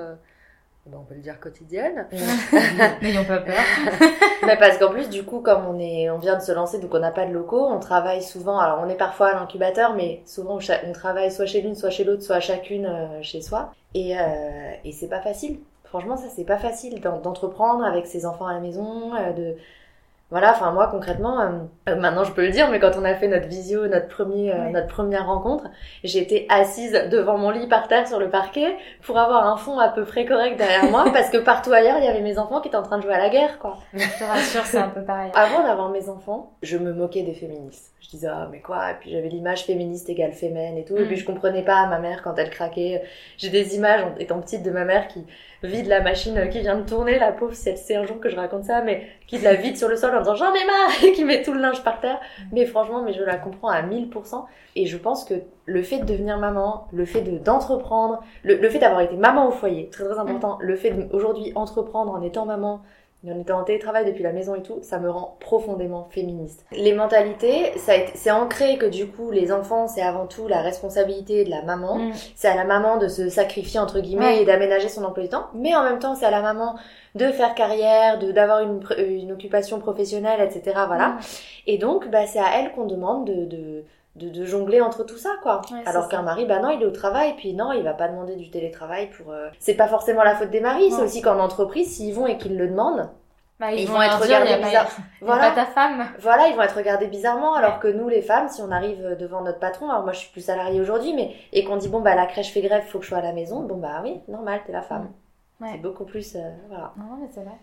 on 0.95 1.05
peut 1.05 1.15
le 1.15 1.21
dire 1.21 1.39
quotidiennes. 1.41 2.07
N'ayons 3.03 3.25
pas 3.25 3.39
peur. 3.39 3.57
Mais 4.47 4.57
parce 4.57 4.79
qu'en 4.79 4.91
plus, 4.91 5.09
du 5.09 5.25
coup, 5.25 5.41
comme 5.41 5.67
on 5.67 5.79
est, 5.79 6.11
on 6.11 6.19
vient 6.19 6.37
de 6.37 6.43
se 6.43 6.53
lancer, 6.53 6.79
donc 6.79 6.95
on 6.95 6.99
n'a 6.99 7.11
pas 7.11 7.27
de 7.27 7.33
locaux, 7.33 7.67
on 7.67 7.79
travaille 7.81 8.23
souvent. 8.23 8.59
Alors, 8.59 8.81
on 8.85 8.89
est 8.89 8.97
parfois 8.97 9.29
à 9.29 9.35
l'incubateur, 9.35 9.95
mais 9.95 10.23
souvent 10.27 10.59
on, 10.59 10.93
travaille 10.93 11.31
soit 11.31 11.47
chez 11.47 11.61
l'une, 11.61 11.75
soit 11.75 11.91
chez 11.91 12.05
l'autre, 12.05 12.23
soit 12.23 12.41
chacune 12.41 12.87
euh, 12.87 13.23
chez 13.23 13.41
soi. 13.43 13.73
Et, 13.95 14.19
euh, 14.19 14.23
et 14.85 14.93
c'est 14.93 15.09
pas 15.09 15.21
facile. 15.21 15.59
Franchement, 15.85 16.17
ça 16.17 16.29
c'est 16.35 16.45
pas 16.45 16.59
facile 16.59 17.01
d'en- 17.01 17.19
d'entreprendre 17.21 17.85
avec 17.85 18.07
ses 18.07 18.27
enfants 18.27 18.47
à 18.47 18.53
la 18.53 18.61
maison, 18.61 19.15
euh, 19.15 19.33
de 19.33 19.57
voilà. 20.31 20.51
Enfin, 20.53 20.73
moi 20.73 20.89
concrètement, 20.89 21.41
euh, 21.41 21.49
euh, 21.89 21.97
maintenant 21.97 22.25
je 22.25 22.33
peux 22.33 22.43
le 22.45 22.51
dire, 22.51 22.71
mais 22.71 22.79
quand 22.81 22.93
on 22.99 23.05
a 23.05 23.15
fait 23.15 23.29
notre 23.29 23.47
visio, 23.49 23.87
notre 23.87 24.09
premier, 24.09 24.53
euh, 24.53 24.69
notre 24.71 24.87
première 24.89 25.27
rencontre, 25.27 25.65
j'étais 26.05 26.47
assise 26.51 26.93
devant 27.11 27.39
mon 27.39 27.51
lit 27.51 27.67
par 27.67 27.89
terre 27.89 28.07
sur 28.07 28.19
le 28.19 28.29
parquet 28.31 28.77
pour 29.03 29.19
avoir 29.19 29.47
un 29.47 29.57
fond 29.57 29.79
à 29.79 29.89
peu 29.89 30.05
près 30.05 30.25
correct 30.27 30.57
derrière 30.57 30.85
moi, 30.91 31.05
parce 31.13 31.31
que 31.31 31.39
partout 31.39 31.73
ailleurs 31.73 31.97
il 31.99 32.05
y 32.05 32.09
avait 32.09 32.21
mes 32.21 32.39
enfants 32.39 32.61
qui 32.61 32.69
étaient 32.69 32.77
en 32.77 32.83
train 32.83 32.99
de 32.99 33.03
jouer 33.03 33.15
à 33.15 33.19
la 33.19 33.31
guerre, 33.31 33.59
quoi. 33.59 33.79
Je 33.95 33.99
te 34.19 34.25
rassure, 34.25 34.65
c'est 34.67 34.79
un 34.79 34.89
peu 34.89 35.03
pareil. 35.03 35.31
Avant 35.35 35.63
d'avoir 35.63 35.89
mes 35.91 36.09
enfants, 36.09 36.53
je 36.63 36.77
me 36.77 36.93
moquais 36.93 37.23
des 37.23 37.35
féministes. 37.35 37.93
Je 38.01 38.11
disais, 38.17 38.29
ah, 38.31 38.49
mais 38.51 38.61
quoi? 38.61 38.93
Et 38.93 38.95
puis 39.01 39.11
j'avais 39.11 39.29
l'image 39.29 39.65
féministe 39.65 40.09
égale 40.09 40.33
fémène 40.33 40.79
et 40.79 40.85
tout. 40.85 40.97
Et 40.97 41.03
Mm. 41.03 41.07
puis 41.09 41.17
je 41.17 41.27
comprenais 41.27 41.63
pas 41.63 41.85
ma 41.87 41.99
mère 41.99 42.23
quand 42.23 42.35
elle 42.39 42.49
craquait. 42.49 43.03
J'ai 43.37 43.51
des 43.51 43.77
images, 43.77 44.01
étant 44.19 44.41
petite, 44.41 44.63
de 44.63 44.71
ma 44.71 44.85
mère 44.87 45.09
qui 45.09 45.27
vide 45.63 45.87
la 45.87 46.01
machine 46.01 46.49
qui 46.51 46.61
vient 46.61 46.77
de 46.77 46.89
tourner, 46.89 47.19
la 47.19 47.33
pauvre, 47.33 47.55
si 47.55 47.69
elle 47.69 47.79
sait 47.79 47.97
un 47.97 48.05
jour 48.05 48.21
que 48.21 48.29
je 48.29 48.37
raconte 48.37 48.65
ça, 48.65 48.83
mais 48.83 49.07
qui 49.27 49.39
la 49.39 49.55
vide 49.55 49.77
sur 49.77 49.89
le 49.89 49.97
sol 49.97 50.15
en 50.15 50.21
disant, 50.21 50.35
j'en 50.35 50.55
ai 50.55 50.65
marre! 50.65 50.91
Et 51.05 51.13
qui 51.13 51.25
met 51.25 51.43
tout 51.43 51.53
le 51.53 51.61
linge 51.61 51.83
par 51.83 52.01
terre. 52.01 52.21
Mais 52.53 52.67
franchement, 52.67 53.03
mais 53.03 53.13
je 53.13 53.23
la 53.23 53.37
comprends 53.37 53.69
à 53.69 53.83
1000%. 53.83 54.45
Et 54.77 54.87
je 54.87 54.97
pense 54.97 55.25
que 55.25 55.35
le 55.67 55.83
fait 55.83 55.99
de 55.99 56.05
devenir 56.05 56.39
maman, 56.39 56.87
le 56.93 57.05
fait 57.05 57.23
de, 57.23 57.39
d'entreprendre, 57.39 58.21
le, 58.43 58.57
le 58.57 58.69
fait 58.71 58.79
d'avoir 58.79 59.01
été 59.01 59.17
maman 59.17 59.49
au 59.49 59.51
foyer, 59.51 59.89
très 59.91 60.05
très 60.05 60.19
important, 60.19 60.59
le 60.61 60.77
fait 60.77 60.91
d'aujourd'hui 60.91 61.53
entreprendre 61.55 62.13
en 62.13 62.23
étant 62.23 62.47
maman, 62.47 62.83
on 63.27 63.41
était 63.41 63.53
en 63.53 63.65
télétravail 63.65 64.05
depuis 64.07 64.23
la 64.23 64.33
maison 64.33 64.55
et 64.55 64.63
tout, 64.63 64.79
ça 64.83 64.99
me 64.99 65.11
rend 65.11 65.37
profondément 65.41 66.07
féministe. 66.11 66.65
Les 66.73 66.93
mentalités, 66.95 67.73
ça 67.77 67.95
c'est 68.15 68.31
ancré 68.31 68.79
que 68.79 68.87
du 68.87 69.09
coup, 69.09 69.31
les 69.31 69.51
enfants, 69.53 69.89
c'est 69.89 70.03
avant 70.03 70.27
tout 70.27 70.47
la 70.47 70.61
responsabilité 70.61 71.45
de 71.45 71.51
la 71.51 71.63
maman. 71.63 71.97
Mm. 71.99 72.13
C'est 72.37 72.49
à 72.49 72.55
la 72.55 72.65
maman 72.65 72.97
de 72.97 73.09
se 73.09 73.29
sacrifier 73.29 73.81
entre 73.81 74.01
guillemets 74.01 74.25
Ouais. 74.25 74.43
et 74.43 74.45
d'aménager 74.45 74.89
son 74.89 75.05
emploi 75.05 75.25
du 75.25 75.29
temps, 75.31 75.47
mais 75.55 75.75
en 75.75 75.83
même 75.83 75.99
temps, 75.99 76.15
c'est 76.15 76.27
à 76.27 76.31
la 76.31 76.43
maman 76.43 76.77
de 77.17 77.27
faire 77.27 77.55
carrière, 77.55 78.19
de 78.19 78.31
d'avoir 78.31 78.61
une, 78.61 78.81
une 78.99 79.33
occupation 79.33 79.81
professionnelle, 79.81 80.41
etc. 80.41 80.77
Voilà. 80.87 81.09
Mm. 81.09 81.19
Et 81.67 81.79
donc, 81.79 82.09
bah, 82.11 82.27
c'est 82.27 82.39
à 82.39 82.59
elle 82.59 82.73
qu'on 82.73 82.87
demande 82.87 83.27
de, 83.27 83.45
de, 83.45 83.85
de, 84.19 84.29
de 84.29 84.45
jongler 84.45 84.81
entre 84.81 85.05
tout 85.05 85.17
ça, 85.17 85.31
quoi. 85.43 85.63
Ouais, 85.73 85.83
Alors 85.87 86.09
qu'un 86.09 86.23
mari, 86.23 86.45
bah 86.47 86.59
non, 86.61 86.71
il 86.71 86.83
est 86.83 86.87
au 86.87 86.91
travail, 86.91 87.35
puis 87.37 87.55
non, 87.55 87.73
il 87.73 87.83
va 87.83 87.95
pas 87.95 88.09
demander 88.09 88.37
du 88.37 88.51
télétravail 88.51 89.09
pour. 89.11 89.33
euh, 89.33 89.49
C'est 89.59 89.75
pas 89.75 89.89
forcément 89.89 90.23
la 90.23 90.35
faute 90.35 90.51
des 90.51 90.61
maris, 90.61 90.91
c'est 90.91 91.03
aussi 91.03 91.23
qu'en 91.23 91.39
entreprise, 91.39 91.95
s'ils 91.97 92.15
vont 92.15 92.27
et 92.27 92.37
qu'ils 92.39 92.57
le 92.59 92.69
demandent, 92.69 93.09
Bah, 93.61 93.73
ils, 93.73 93.87
vont 93.89 93.95
vont 93.95 94.03
être 94.03 94.21
regardés 94.21 94.51
y 94.51 94.53
a 94.55 94.59
pas- 94.59 94.67
bizarre. 94.67 94.85
y 95.21 95.25
a 95.25 95.27
pas 95.27 95.37
Voilà. 95.37 95.51
ta 95.53 95.65
femme. 95.67 96.07
Voilà, 96.21 96.49
ils 96.49 96.57
vont 96.57 96.63
être 96.63 96.77
regardés 96.77 97.07
bizarrement, 97.07 97.55
alors 97.55 97.79
que 97.81 97.89
nous, 97.89 98.09
les 98.09 98.23
femmes, 98.23 98.49
si 98.49 98.61
on 98.63 98.71
arrive 98.71 99.17
devant 99.19 99.43
notre 99.43 99.59
patron, 99.59 99.89
alors 99.91 100.03
moi 100.05 100.13
je 100.13 100.19
suis 100.21 100.31
plus 100.33 100.41
salariée 100.45 100.81
aujourd'hui, 100.81 101.15
mais 101.15 101.35
et 101.53 101.65
qu'on 101.65 101.77
dit 101.77 101.89
bon 101.89 102.01
bah 102.01 102.15
la 102.15 102.27
crèche 102.27 102.53
fait 102.53 102.61
grève, 102.63 102.85
faut 102.87 102.99
que 102.99 103.05
je 103.05 103.09
sois 103.11 103.19
à 103.19 103.23
la 103.23 103.33
maison, 103.33 103.63
bon 103.63 103.77
bah 103.79 104.01
oui, 104.03 104.21
normal, 104.29 104.61
t'es 104.67 104.73
la 104.73 104.83
femme. 104.83 105.11
Ouais. 105.61 105.71
C'est 105.73 105.79
beaucoup 105.79 106.05
plus, 106.05 106.37
euh, 106.37 106.41
voilà. 106.69 106.93
Non, 106.97 107.17
mais 107.21 107.27
c'est 107.33 107.41
vrai. 107.41 107.57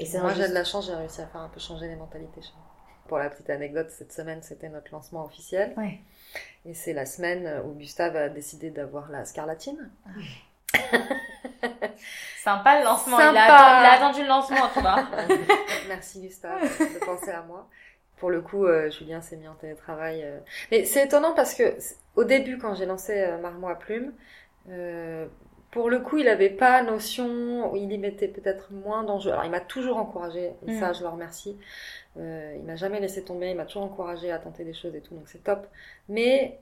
Et 0.00 0.04
c'est 0.06 0.18
Moi, 0.20 0.32
j'ai 0.34 0.48
de 0.48 0.54
la 0.54 0.64
chance, 0.64 0.86
j'ai 0.86 0.94
réussi 0.94 1.20
à 1.20 1.26
faire 1.26 1.42
un 1.42 1.48
peu 1.48 1.60
changer 1.60 1.86
les 1.86 1.94
mentalités 1.96 2.40
chez 2.42 2.52
moi. 2.56 2.66
Pour 3.10 3.18
la 3.18 3.28
petite 3.28 3.50
anecdote, 3.50 3.90
cette 3.90 4.12
semaine, 4.12 4.40
c'était 4.40 4.68
notre 4.68 4.92
lancement 4.92 5.24
officiel. 5.24 5.74
Ouais. 5.76 5.98
Et 6.64 6.74
c'est 6.74 6.92
la 6.92 7.06
semaine 7.06 7.60
où 7.64 7.72
Gustave 7.74 8.14
a 8.14 8.28
décidé 8.28 8.70
d'avoir 8.70 9.10
la 9.10 9.24
scarlatine. 9.24 9.90
Sympa 12.44 12.78
le 12.78 12.84
lancement. 12.84 13.18
Il, 13.18 13.36
a 13.36 13.48
Sympa. 13.48 13.54
attendu, 13.56 13.80
il 13.80 13.86
a 13.86 13.92
attendu 13.94 14.22
le 14.22 14.28
lancement, 14.28 14.68
tu 14.72 14.80
vois. 14.80 15.08
Merci 15.88 16.20
Gustave 16.20 16.62
de 16.78 17.04
penser 17.04 17.32
à 17.32 17.42
moi. 17.42 17.68
Pour 18.18 18.30
le 18.30 18.42
coup, 18.42 18.64
euh, 18.64 18.88
Julien 18.92 19.20
s'est 19.20 19.36
mis 19.38 19.48
en 19.48 19.54
télétravail. 19.54 20.22
euh. 20.22 20.38
Mais 20.70 20.84
c'est 20.84 21.04
étonnant 21.06 21.32
parce 21.34 21.54
que 21.54 21.64
au 22.14 22.22
début, 22.22 22.58
quand 22.58 22.76
j'ai 22.76 22.86
lancé 22.86 23.18
euh, 23.22 23.38
Marmot 23.38 23.70
à 23.70 23.74
plume, 23.74 24.12
euh, 24.68 25.26
pour 25.70 25.88
le 25.90 26.00
coup, 26.00 26.18
il 26.18 26.28
avait 26.28 26.50
pas 26.50 26.82
notion, 26.82 27.74
il 27.76 27.92
y 27.92 27.98
mettait 27.98 28.28
peut-être 28.28 28.72
moins 28.72 29.04
d'enjeux. 29.04 29.30
Alors, 29.32 29.44
il 29.44 29.50
m'a 29.50 29.60
toujours 29.60 29.96
encouragé, 29.98 30.52
et 30.66 30.72
ça, 30.78 30.90
Mm. 30.90 30.94
je 30.94 31.00
le 31.02 31.08
remercie. 31.08 31.56
Euh, 32.18 32.54
il 32.56 32.64
m'a 32.64 32.76
jamais 32.76 33.00
laissé 33.00 33.24
tomber, 33.24 33.50
il 33.50 33.56
m'a 33.56 33.66
toujours 33.66 33.84
encouragé 33.84 34.32
à 34.32 34.38
tenter 34.38 34.64
des 34.64 34.74
choses 34.74 34.94
et 34.96 35.00
tout, 35.00 35.14
donc 35.14 35.28
c'est 35.28 35.44
top. 35.44 35.66
Mais 36.08 36.58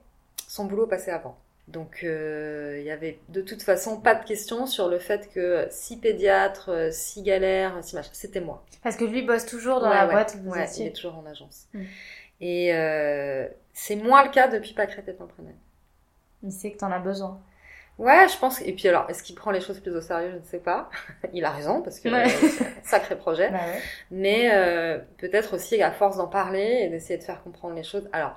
son 0.47 0.65
boulot 0.65 0.87
passait 0.87 1.11
avant. 1.11 1.37
Donc, 1.67 2.01
euh, 2.03 2.77
il 2.79 2.85
y 2.85 2.91
avait 2.91 3.19
de 3.29 3.41
toute 3.41 3.61
façon 3.61 4.01
pas 4.01 4.15
de 4.15 4.25
question 4.25 4.65
sur 4.65 4.87
le 4.89 4.97
fait 4.99 5.29
que 5.31 5.67
si 5.69 5.97
pédiatre, 5.97 6.69
euh, 6.69 6.89
si 6.91 7.21
galère, 7.21 7.77
si 7.83 7.95
machin, 7.95 8.09
c'était 8.13 8.41
moi. 8.41 8.63
Parce 8.83 8.95
que 8.95 9.05
lui 9.05 9.21
bosse 9.21 9.45
toujours 9.45 9.79
dans 9.79 9.89
Ouais, 9.89 9.95
la 9.95 10.07
ouais, 10.07 10.13
boîte 10.13 10.35
vous 10.37 10.49
ouais, 10.51 10.65
il 10.77 10.87
est 10.87 10.95
toujours 10.95 11.17
en 11.17 11.25
agence. 11.27 11.67
Mm. 11.73 11.83
Et 12.41 12.73
euh, 12.73 13.47
c'est 13.73 13.95
moins 13.97 14.23
le 14.23 14.31
cas 14.31 14.47
depuis 14.47 14.73
Pâquerette 14.73 15.09
et 15.09 15.13
Pimprenel. 15.13 15.55
Il 16.43 16.51
sait 16.51 16.71
que 16.71 16.77
t'en 16.77 16.91
as 16.91 16.99
besoin. 16.99 17.39
Ouais, 17.99 18.27
je 18.29 18.37
pense. 18.39 18.61
Et 18.61 18.73
puis 18.73 18.87
alors, 18.87 19.09
est-ce 19.09 19.21
qu'il 19.23 19.35
prend 19.35 19.51
les 19.51 19.61
choses 19.61 19.79
plus 19.81 19.95
au 19.95 20.01
sérieux? 20.01 20.31
Je 20.31 20.37
ne 20.37 20.43
sais 20.43 20.59
pas. 20.59 20.89
il 21.33 21.45
a 21.45 21.51
raison 21.51 21.81
parce 21.81 21.99
que 21.99 22.09
Ouais. 22.09 22.29
c'est 22.29 22.65
un 22.65 22.83
sacré 22.83 23.17
projet. 23.17 23.51
Bah 23.51 23.57
ouais. 23.67 23.81
Mais 24.11 24.49
euh, 24.53 24.99
peut-être 25.17 25.55
aussi 25.55 25.81
à 25.83 25.91
force 25.91 26.17
d'en 26.17 26.27
parler 26.27 26.81
et 26.83 26.89
d'essayer 26.89 27.19
de 27.19 27.23
faire 27.23 27.43
comprendre 27.43 27.75
les 27.75 27.83
choses. 27.83 28.09
Alors, 28.13 28.35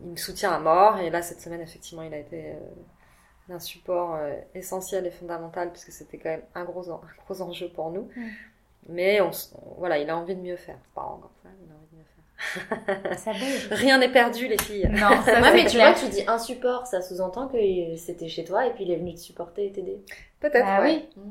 il 0.00 0.12
me 0.12 0.16
soutient 0.16 0.52
à 0.52 0.58
mort 0.60 0.98
et 0.98 1.10
là 1.10 1.22
cette 1.22 1.40
semaine 1.40 1.60
effectivement, 1.62 2.02
il 2.02 2.14
a 2.14 2.18
été 2.18 2.52
euh, 2.52 2.58
d'un 3.48 3.60
support 3.60 4.16
euh, 4.16 4.34
essentiel 4.54 5.06
et 5.06 5.10
fondamental 5.10 5.70
puisque 5.72 5.92
c'était 5.92 6.18
quand 6.18 6.30
même 6.30 6.42
un 6.54 6.64
gros 6.64 6.90
en- 6.90 6.96
un 7.02 7.24
gros 7.26 7.42
enjeu 7.42 7.70
pour 7.70 7.90
nous. 7.90 8.08
Mais 8.88 9.20
on, 9.20 9.30
voilà, 9.78 9.98
il 9.98 10.10
a 10.10 10.16
envie 10.16 10.36
de 10.36 10.40
mieux 10.42 10.56
faire. 10.56 10.78
Pas 10.94 11.02
encore 11.02 11.32
ça, 11.42 11.48
il 11.64 11.70
a 11.72 11.74
envie 11.76 11.86
de 11.92 11.96
mieux 11.98 12.04
faire. 12.04 12.13
Ça 13.16 13.32
bouge. 13.32 13.68
Rien 13.70 13.98
n'est 13.98 14.10
perdu, 14.12 14.46
les 14.48 14.58
filles. 14.58 14.88
Non, 14.90 15.22
ça 15.24 15.40
Ouais, 15.40 15.52
mais 15.52 15.64
tu 15.64 15.76
clair. 15.76 15.92
vois, 15.92 16.00
tu 16.00 16.08
dis 16.08 16.22
un 16.26 16.38
support, 16.38 16.86
ça 16.86 17.02
sous-entend 17.02 17.48
que 17.48 17.56
c'était 17.96 18.28
chez 18.28 18.44
toi 18.44 18.66
et 18.66 18.70
puis 18.70 18.84
il 18.84 18.90
est 18.90 18.96
venu 18.96 19.14
te 19.14 19.20
supporter 19.20 19.66
et 19.66 19.72
t'aider. 19.72 19.98
Peut-être. 20.40 20.64
Bah 20.64 20.80
ouais. 20.80 21.08
oui. 21.16 21.22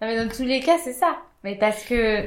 Non, 0.00 0.08
mais 0.08 0.16
dans 0.16 0.28
tous 0.28 0.44
les 0.44 0.60
cas, 0.60 0.78
c'est 0.78 0.92
ça. 0.92 1.16
Mais 1.42 1.56
parce 1.56 1.84
que, 1.84 2.26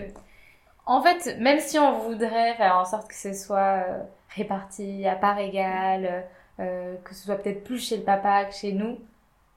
en 0.85 1.01
fait, 1.01 1.37
même 1.39 1.59
si 1.59 1.77
on 1.79 1.99
voudrait 1.99 2.53
faire 2.55 2.77
en 2.77 2.85
sorte 2.85 3.07
que 3.09 3.15
ce 3.15 3.33
soit 3.33 3.83
euh, 3.87 3.99
réparti 4.35 5.05
à 5.07 5.15
part 5.15 5.37
égale, 5.39 6.25
euh, 6.59 6.95
que 7.03 7.13
ce 7.13 7.25
soit 7.25 7.35
peut-être 7.35 7.63
plus 7.63 7.79
chez 7.87 7.97
le 7.97 8.03
papa 8.03 8.45
que 8.45 8.53
chez 8.55 8.71
nous, 8.71 8.99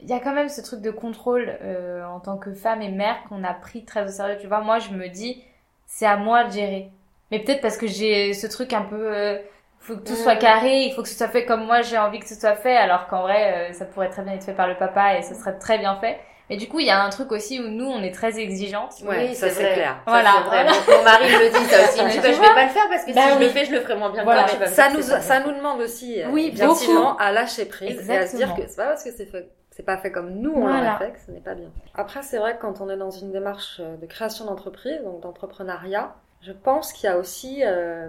il 0.00 0.08
y 0.08 0.12
a 0.12 0.20
quand 0.20 0.32
même 0.34 0.48
ce 0.48 0.60
truc 0.62 0.80
de 0.80 0.90
contrôle 0.90 1.58
euh, 1.62 2.04
en 2.06 2.20
tant 2.20 2.38
que 2.38 2.52
femme 2.54 2.80
et 2.82 2.90
mère 2.90 3.16
qu'on 3.28 3.44
a 3.44 3.52
pris 3.54 3.84
très 3.84 4.04
au 4.04 4.08
sérieux. 4.08 4.38
Tu 4.40 4.46
vois, 4.46 4.60
moi, 4.62 4.78
je 4.78 4.90
me 4.90 5.08
dis, 5.08 5.42
c'est 5.86 6.06
à 6.06 6.16
moi 6.16 6.44
de 6.44 6.52
gérer. 6.52 6.90
Mais 7.30 7.38
peut-être 7.40 7.60
parce 7.60 7.76
que 7.76 7.86
j'ai 7.86 8.32
ce 8.34 8.46
truc 8.46 8.72
un 8.72 8.82
peu... 8.82 8.96
euh, 9.14 9.38
faut 9.78 9.96
que 9.96 10.02
tout 10.02 10.12
Mm. 10.12 10.16
soit 10.16 10.36
carré, 10.36 10.82
il 10.84 10.92
faut 10.94 11.02
que 11.02 11.08
ce 11.08 11.14
soit 11.16 11.28
fait 11.28 11.44
comme 11.46 11.64
moi 11.64 11.80
j'ai 11.82 11.96
envie 11.96 12.18
que 12.20 12.28
ce 12.28 12.34
soit 12.34 12.54
fait, 12.56 12.76
alors 12.76 13.06
qu'en 13.08 13.22
vrai, 13.22 13.70
euh, 13.70 13.72
ça 13.72 13.84
pourrait 13.86 14.10
très 14.10 14.22
bien 14.22 14.34
être 14.34 14.44
fait 14.44 14.52
par 14.52 14.68
le 14.68 14.76
papa 14.76 15.16
et 15.16 15.22
ce 15.22 15.34
serait 15.34 15.58
très 15.58 15.78
bien 15.78 15.96
fait. 15.96 16.18
Mais 16.50 16.56
du 16.56 16.66
coup, 16.68 16.80
il 16.80 16.86
y 16.86 16.90
a 16.90 17.00
un 17.00 17.08
truc 17.10 17.30
aussi 17.30 17.60
où 17.60 17.68
nous, 17.68 17.86
on 17.86 18.02
est 18.02 18.10
très 18.10 18.38
exigeantes. 18.40 18.94
Ouais, 19.04 19.28
Oui, 19.28 19.34
ça 19.36 19.48
c'est 19.50 19.72
clair. 19.72 19.94
Ça, 20.04 20.10
Voilà, 20.10 20.30
vrai. 20.44 20.64
voilà. 20.64 20.72
Mon- 20.98 21.04
mari 21.04 21.24
me 21.26 21.48
dit 21.48 21.64
ça 21.70 21.82
aussi. 21.84 21.98
Il 22.00 22.04
me 22.06 22.10
dit, 22.10 22.18
bah, 22.22 22.32
je 22.32 22.40
vais 22.40 22.54
pas 22.54 22.64
le 22.64 22.70
faire 22.70 22.88
parce 22.90 23.04
que 23.04 23.14
Bah 23.14 23.20
si 23.22 23.28
je 23.28 23.34
oui. 23.38 23.44
le 23.44 23.48
fais, 23.50 23.64
je 23.66 23.70
le 23.72 23.80
ferai 23.80 23.94
moins 23.94 24.10
bien 24.10 24.24
Voilà. 24.24 24.42
que 24.42 24.50
toi. 24.50 24.56
tu 24.58 24.64
vas 24.64 24.68
me 24.70 24.74
Ça 24.74 24.90
nous, 24.90 25.00
ça 25.22 25.38
bien. 25.38 25.46
nous 25.46 25.56
demande 25.56 25.80
aussi, 25.80 26.20
euh, 26.20 26.26
Oui, 26.30 26.52
gentiment, 26.56 27.16
à 27.18 27.30
lâcher 27.30 27.66
prise 27.66 28.10
et 28.10 28.16
à 28.16 28.26
se 28.26 28.36
dire 28.36 28.48
Exactement. 28.48 28.56
que 28.56 28.62
c'est 28.68 28.76
pas 28.76 28.86
parce 28.88 29.04
que 29.04 29.12
c'est 29.12 29.26
fait, 29.26 29.48
c'est 29.70 29.84
pas 29.86 29.96
fait 29.96 30.10
comme 30.10 30.30
nous 30.30 30.52
on 30.52 30.62
Voilà. 30.62 30.80
l'aurait 30.94 31.06
fait 31.06 31.12
que 31.12 31.20
ce 31.24 31.30
n'est 31.30 31.40
pas 31.40 31.54
bien. 31.54 31.68
Après, 31.94 32.20
c'est 32.22 32.38
vrai 32.38 32.56
que 32.56 32.60
quand 32.62 32.80
on 32.80 32.90
est 32.90 32.96
dans 32.98 33.12
une 33.12 33.30
démarche 33.30 33.76
euh, 33.80 33.96
de 33.96 34.06
création 34.06 34.44
d'entreprise, 34.44 35.00
donc 35.04 35.20
d'entrepreneuriat, 35.20 36.14
je 36.42 36.52
pense 36.52 36.92
qu'il 36.92 37.08
y 37.08 37.12
a 37.12 37.18
aussi 37.18 37.62
euh, 37.64 38.08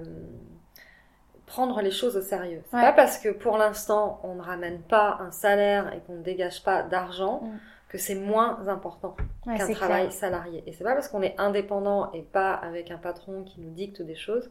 prendre 1.46 1.82
les 1.82 1.91
choses 1.91 2.15
au 2.17 2.22
sérieux. 2.22 2.62
C'est 2.70 2.78
Ouais. 2.78 2.82
pas 2.84 2.94
parce 2.94 3.17
que 3.17 3.30
pour 3.30 3.58
l'instant 3.58 4.20
on 4.24 4.36
ne 4.36 4.41
ramène 4.41 4.82
pas 4.82 5.17
un 5.20 5.32
salaire 5.32 5.94
et 5.94 6.00
qu'on 6.02 6.15
ne 6.15 6.24
dégage 6.24 6.63
pas 6.63 6.84
d'argent 6.84 7.41
Mm. 7.44 7.58
que 7.89 7.98
c'est 7.98 8.15
moins 8.15 8.67
important 8.70 9.15
Ouais, 9.46 9.58
qu'un 9.58 9.72
travail 9.74 10.04
clair. 10.08 10.12
salarié. 10.13 10.63
Et 10.65 10.72
c'est 10.72 10.84
pas 10.86 10.94
parce 10.94 11.10
qu'on 11.10 11.22
est 11.22 11.36
indépendant 11.38 12.10
et 12.13 12.22
pas 12.22 12.54
avec 12.54 12.89
un 12.89 12.98
patron 12.98 13.44
qui 13.44 13.60
nous 13.60 13.72
dicte 13.72 14.02
des 14.02 14.15
choses 14.15 14.50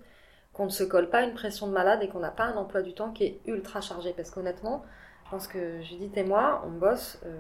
qu'on 0.52 0.64
ne 0.64 0.70
se 0.70 0.82
colle 0.84 1.08
pas 1.08 1.22
une 1.22 1.32
pression 1.32 1.66
de 1.68 1.72
malade 1.72 2.02
et 2.02 2.08
qu'on 2.08 2.18
n'a 2.18 2.32
pas 2.32 2.44
un 2.44 2.56
emploi 2.56 2.82
du 2.82 2.92
temps 2.92 3.12
qui 3.12 3.24
est 3.24 3.40
ultra 3.46 3.80
chargé. 3.80 4.12
Parce 4.12 4.30
qu'honnêtement, 4.30 4.82
je 5.24 5.30
pense 5.30 5.46
que 5.46 5.80
Judith 5.80 6.14
et 6.18 6.24
moi, 6.24 6.62
on 6.66 6.70
bosse, 6.72 7.18
euh, 7.24 7.38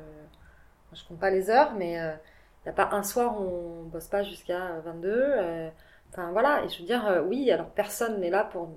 je 0.94 1.04
compte 1.04 1.18
pas 1.18 1.28
les 1.30 1.50
heures, 1.50 1.72
mais 1.76 1.94
il 1.94 2.64
n'y 2.64 2.70
a 2.70 2.72
pas 2.72 2.88
un 2.92 3.02
soir 3.02 3.38
où 3.38 3.80
on 3.80 3.82
bosse 3.88 4.06
pas 4.06 4.22
jusqu'à 4.22 4.78
22. 4.84 5.70
Enfin 6.10 6.30
voilà, 6.32 6.64
et 6.64 6.68
je 6.68 6.78
veux 6.80 6.86
dire, 6.86 7.06
euh, 7.06 7.22
oui, 7.22 7.50
alors 7.50 7.70
personne 7.70 8.20
n'est 8.20 8.30
là 8.30 8.44
pour 8.44 8.68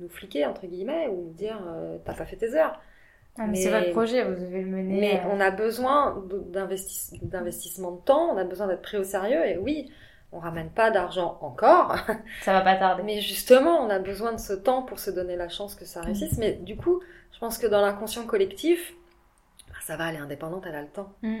nous 0.00 0.08
fliquer, 0.08 0.46
entre 0.46 0.66
guillemets, 0.66 1.06
ou 1.08 1.26
nous 1.26 1.32
dire, 1.32 1.58
euh, 1.66 1.98
t'as 2.04 2.14
pas 2.14 2.24
fait 2.26 2.36
tes 2.36 2.54
heures. 2.54 2.80
Ah, 3.38 3.42
mais 3.42 3.48
Mais- 3.52 3.56
c'est 3.56 3.70
votre 3.70 3.90
projet, 3.90 4.24
vous 4.24 4.34
devez 4.40 4.62
le 4.62 4.68
mener. 4.70 5.00
Mais 5.00 5.20
euh, 5.20 5.28
on 5.30 5.40
a 5.40 5.50
besoin 5.50 6.22
d'investissement 7.22 7.92
de 7.92 8.00
temps, 8.00 8.30
on 8.32 8.36
a 8.38 8.44
besoin 8.44 8.66
d'être 8.66 8.82
pris 8.82 8.96
au 8.96 9.04
sérieux, 9.04 9.44
et 9.44 9.58
oui, 9.58 9.90
on 10.32 10.38
ramène 10.38 10.70
pas 10.70 10.90
d'argent 10.90 11.38
encore, 11.42 11.96
Ça 12.42 12.52
va 12.52 12.60
pas 12.62 12.76
tarder. 12.76 13.02
mais 13.02 13.20
justement, 13.20 13.78
on 13.80 13.90
a 13.90 13.98
besoin 13.98 14.32
de 14.32 14.38
ce 14.40 14.52
temps 14.54 14.82
pour 14.82 14.98
se 14.98 15.10
donner 15.10 15.36
la 15.36 15.48
chance 15.48 15.74
que 15.74 15.84
ça 15.84 16.00
Mm. 16.00 16.04
réussisse. 16.04 16.38
Mais 16.38 16.52
du 16.52 16.76
coup, 16.76 17.00
je 17.32 17.38
pense 17.38 17.58
que 17.58 17.66
dans 17.66 17.80
l'inconscient 17.82 18.24
collectif, 18.26 18.94
bah, 19.68 19.74
ça 19.82 19.96
va, 19.96 20.08
elle 20.10 20.16
est 20.16 20.20
indépendante, 20.20 20.64
elle 20.66 20.74
a 20.74 20.82
le 20.82 20.88
temps. 20.88 21.12
Mm. 21.22 21.38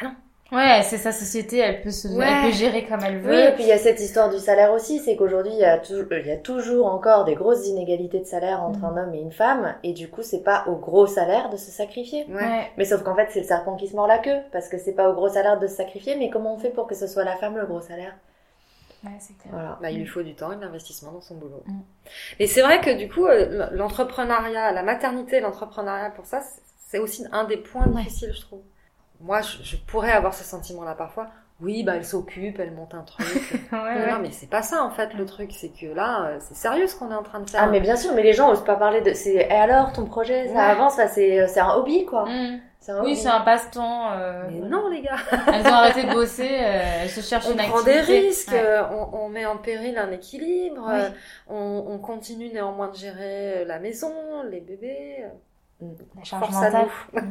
Ah 0.00 0.04
non 0.06 0.14
Ouais, 0.52 0.82
c'est 0.84 0.98
sa 0.98 1.10
société, 1.10 1.58
elle 1.58 1.80
peut, 1.82 1.90
se... 1.90 2.06
Ouais. 2.08 2.26
elle 2.28 2.50
peut 2.50 2.56
gérer 2.56 2.84
comme 2.84 3.00
elle 3.02 3.18
veut. 3.18 3.30
Oui, 3.30 3.40
et 3.40 3.52
puis 3.52 3.62
il 3.64 3.68
y 3.68 3.72
a 3.72 3.78
cette 3.78 3.98
histoire 3.98 4.30
du 4.30 4.38
salaire 4.38 4.72
aussi, 4.72 5.00
c'est 5.00 5.16
qu'aujourd'hui 5.16 5.52
il 5.52 5.58
y, 5.58 5.64
a 5.64 5.78
tou- 5.78 6.06
il 6.10 6.26
y 6.26 6.30
a 6.30 6.36
toujours 6.36 6.86
encore 6.86 7.24
des 7.24 7.34
grosses 7.34 7.66
inégalités 7.66 8.20
de 8.20 8.24
salaire 8.26 8.62
entre 8.62 8.78
Mhm. 8.80 8.84
un 8.84 9.02
homme 9.04 9.14
et 9.14 9.20
une 9.20 9.32
femme, 9.32 9.74
et 9.82 9.94
du 9.94 10.08
coup 10.10 10.22
c'est 10.22 10.42
pas 10.44 10.64
au 10.68 10.76
gros 10.76 11.06
salaire 11.06 11.48
de 11.50 11.56
se 11.56 11.70
sacrifier. 11.70 12.26
Ouais. 12.28 12.70
Mais 12.76 12.84
sauf 12.84 13.02
qu'en 13.02 13.16
fait 13.16 13.28
c'est 13.32 13.40
le 13.40 13.46
serpent 13.46 13.74
qui 13.76 13.88
se 13.88 13.96
mord 13.96 14.06
la 14.06 14.18
queue, 14.18 14.38
parce 14.52 14.68
que 14.68 14.76
c'est 14.78 14.92
pas 14.92 15.08
au 15.10 15.14
gros 15.14 15.28
salaire 15.30 15.58
de 15.58 15.66
se 15.66 15.74
sacrifier, 15.76 16.14
mais 16.16 16.28
comment 16.30 16.54
on 16.54 16.58
fait 16.58 16.70
pour 16.70 16.86
que 16.86 16.94
ce 16.94 17.06
soit 17.06 17.24
la 17.24 17.36
femme 17.36 17.56
le 17.56 17.66
gros 17.66 17.80
salaire? 17.80 18.14
Ouais, 19.02 19.10
c'est 19.20 19.36
clair. 19.38 19.52
Voilà. 19.52 19.78
Bah, 19.82 19.90
il 19.90 19.98
lui 19.98 20.06
faut 20.06 20.22
du 20.22 20.34
temps 20.34 20.52
et 20.52 20.56
de 20.56 20.60
l'investissement 20.60 21.10
dans 21.12 21.20
son 21.20 21.34
boulot. 21.34 21.62
Mm. 21.66 21.80
Et 22.38 22.46
c'est 22.46 22.62
vrai 22.62 22.80
que 22.80 22.96
du 22.96 23.08
coup, 23.08 23.26
euh, 23.26 23.68
l'entrepreneuriat, 23.72 24.72
la 24.72 24.82
maternité, 24.82 25.40
l'entrepreneuriat, 25.40 26.10
pour 26.10 26.24
ça, 26.26 26.40
c'est- 26.42 26.62
c'est 26.88 26.98
aussi 26.98 27.26
un 27.32 27.44
des 27.44 27.56
points 27.58 27.86
Ouais. 27.88 28.02
difficiles, 28.02 28.32
je 28.34 28.40
trouve. 28.42 28.60
Moi, 29.24 29.40
je, 29.40 29.62
je 29.62 29.76
pourrais 29.76 30.12
avoir 30.12 30.34
ce 30.34 30.44
sentiment-là 30.44 30.94
parfois. 30.94 31.26
Oui, 31.60 31.82
bah 31.84 31.92
elle 31.96 32.04
s'occupe, 32.04 32.58
elle 32.58 32.72
monte 32.72 32.94
un 32.94 33.02
truc. 33.02 33.26
Ouais, 33.72 33.78
non, 33.78 33.84
ouais. 33.84 34.10
non, 34.12 34.18
mais 34.20 34.30
c'est 34.32 34.48
pas 34.50 34.62
ça 34.62 34.82
en 34.82 34.90
fait 34.90 35.14
le 35.14 35.24
truc, 35.24 35.50
c'est 35.52 35.68
que 35.70 35.86
là, 35.86 36.26
euh, 36.26 36.36
c'est 36.40 36.56
sérieux 36.56 36.86
ce 36.88 36.96
qu'on 36.96 37.10
est 37.10 37.14
en 37.14 37.22
train 37.22 37.40
de 37.40 37.48
faire. 37.48 37.60
Ah 37.62 37.66
mais 37.68 37.80
bien 37.80 37.96
sûr, 37.96 38.12
mais 38.14 38.22
les 38.22 38.32
gens 38.32 38.50
osent 38.50 38.64
pas 38.64 38.74
parler 38.76 39.00
de... 39.02 39.12
C'est... 39.14 39.34
Et 39.34 39.50
alors 39.50 39.92
ton 39.92 40.04
projet, 40.04 40.48
ça 40.48 40.54
Ouais. 40.54 40.60
avance, 40.60 40.94
ça, 40.96 41.06
c'est, 41.08 41.46
c'est 41.48 41.60
un 41.60 41.70
hobby 41.74 42.04
quoi. 42.06 42.24
Mm. 42.26 42.60
Un 42.86 42.94
Oui, 42.96 43.12
hobby. 43.12 43.16
c'est 43.16 43.28
un 43.28 43.40
passe-temps. 43.40 44.12
euh, 44.12 44.42
Mais 44.50 44.68
non 44.68 44.88
les 44.90 45.00
gars, 45.00 45.16
Elles 45.46 45.62
ont 45.66 45.72
arrêté 45.74 46.04
de 46.04 46.12
bosser, 46.12 46.50
euh, 46.60 47.02
elles 47.04 47.08
se 47.08 47.20
cherchent 47.22 47.46
on 47.46 47.52
une 47.52 47.56
prend 47.56 47.78
activité. 47.78 47.92
des 47.92 48.00
risques, 48.26 48.50
Ouais. 48.52 48.60
euh, 48.62 48.82
on, 48.90 49.18
on 49.20 49.28
met 49.30 49.46
en 49.46 49.56
péril 49.56 49.96
un 49.96 50.10
équilibre, 50.10 50.84
Oui. 50.86 50.94
euh, 51.00 51.08
on, 51.48 51.84
on 51.88 51.98
continue 51.98 52.48
néanmoins 52.52 52.88
de 52.88 52.96
gérer 52.96 53.62
euh, 53.62 53.64
la 53.64 53.78
maison, 53.78 54.12
les 54.50 54.60
bébés. 54.60 55.24
euh, 55.82 55.86
La 56.18 56.24
charge 56.24 56.50
mentale. 56.50 56.86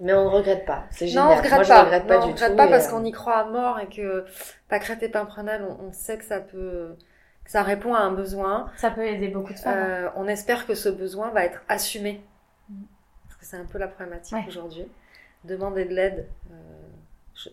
Mais 0.00 0.14
on 0.14 0.24
ne 0.24 0.28
regrette 0.30 0.64
pas, 0.64 0.84
c'est 0.90 1.06
génial. 1.08 1.26
Non, 1.26 1.32
on 1.32 1.36
regrette 1.36 1.52
Moi, 1.52 1.64
pas. 1.64 1.74
je 1.80 1.84
regrette 1.84 2.06
pas 2.06 2.14
Non, 2.18 2.20
du 2.20 2.26
on 2.30 2.32
regrette 2.32 2.50
tout. 2.52 2.56
pas 2.56 2.68
parce 2.68 2.86
euh, 2.86 2.90
qu'on 2.90 3.04
y 3.04 3.12
croit 3.12 3.36
à 3.36 3.44
mort 3.44 3.78
et 3.80 3.88
que 3.88 4.24
pâquerette 4.68 5.02
et 5.02 5.08
pimprenelle, 5.10 5.62
on, 5.62 5.84
on 5.88 5.92
sait 5.92 6.16
que 6.18 6.24
ça 6.24 6.40
peut, 6.40 6.96
que 7.44 7.50
ça 7.50 7.62
répond 7.62 7.94
à 7.94 8.00
un 8.00 8.12
besoin. 8.12 8.70
Ça 8.76 8.90
peut 8.90 9.04
aider 9.06 9.28
beaucoup 9.28 9.52
de 9.52 9.58
femmes. 9.58 9.78
hein. 9.78 9.88
Euh, 9.88 10.10
on 10.16 10.26
espère 10.26 10.66
que 10.66 10.74
ce 10.74 10.88
besoin 10.88 11.30
va 11.30 11.44
être 11.44 11.62
assumé. 11.68 12.22
Parce 13.26 13.36
que 13.38 13.44
c'est 13.46 13.56
un 13.58 13.66
peu 13.66 13.78
la 13.78 13.88
problématique 13.88 14.34
Ouais. 14.36 14.44
aujourd'hui. 14.48 14.86
Demander 15.44 15.84
de 15.84 15.94
l'aide. 15.94 16.28
euh, 16.50 16.54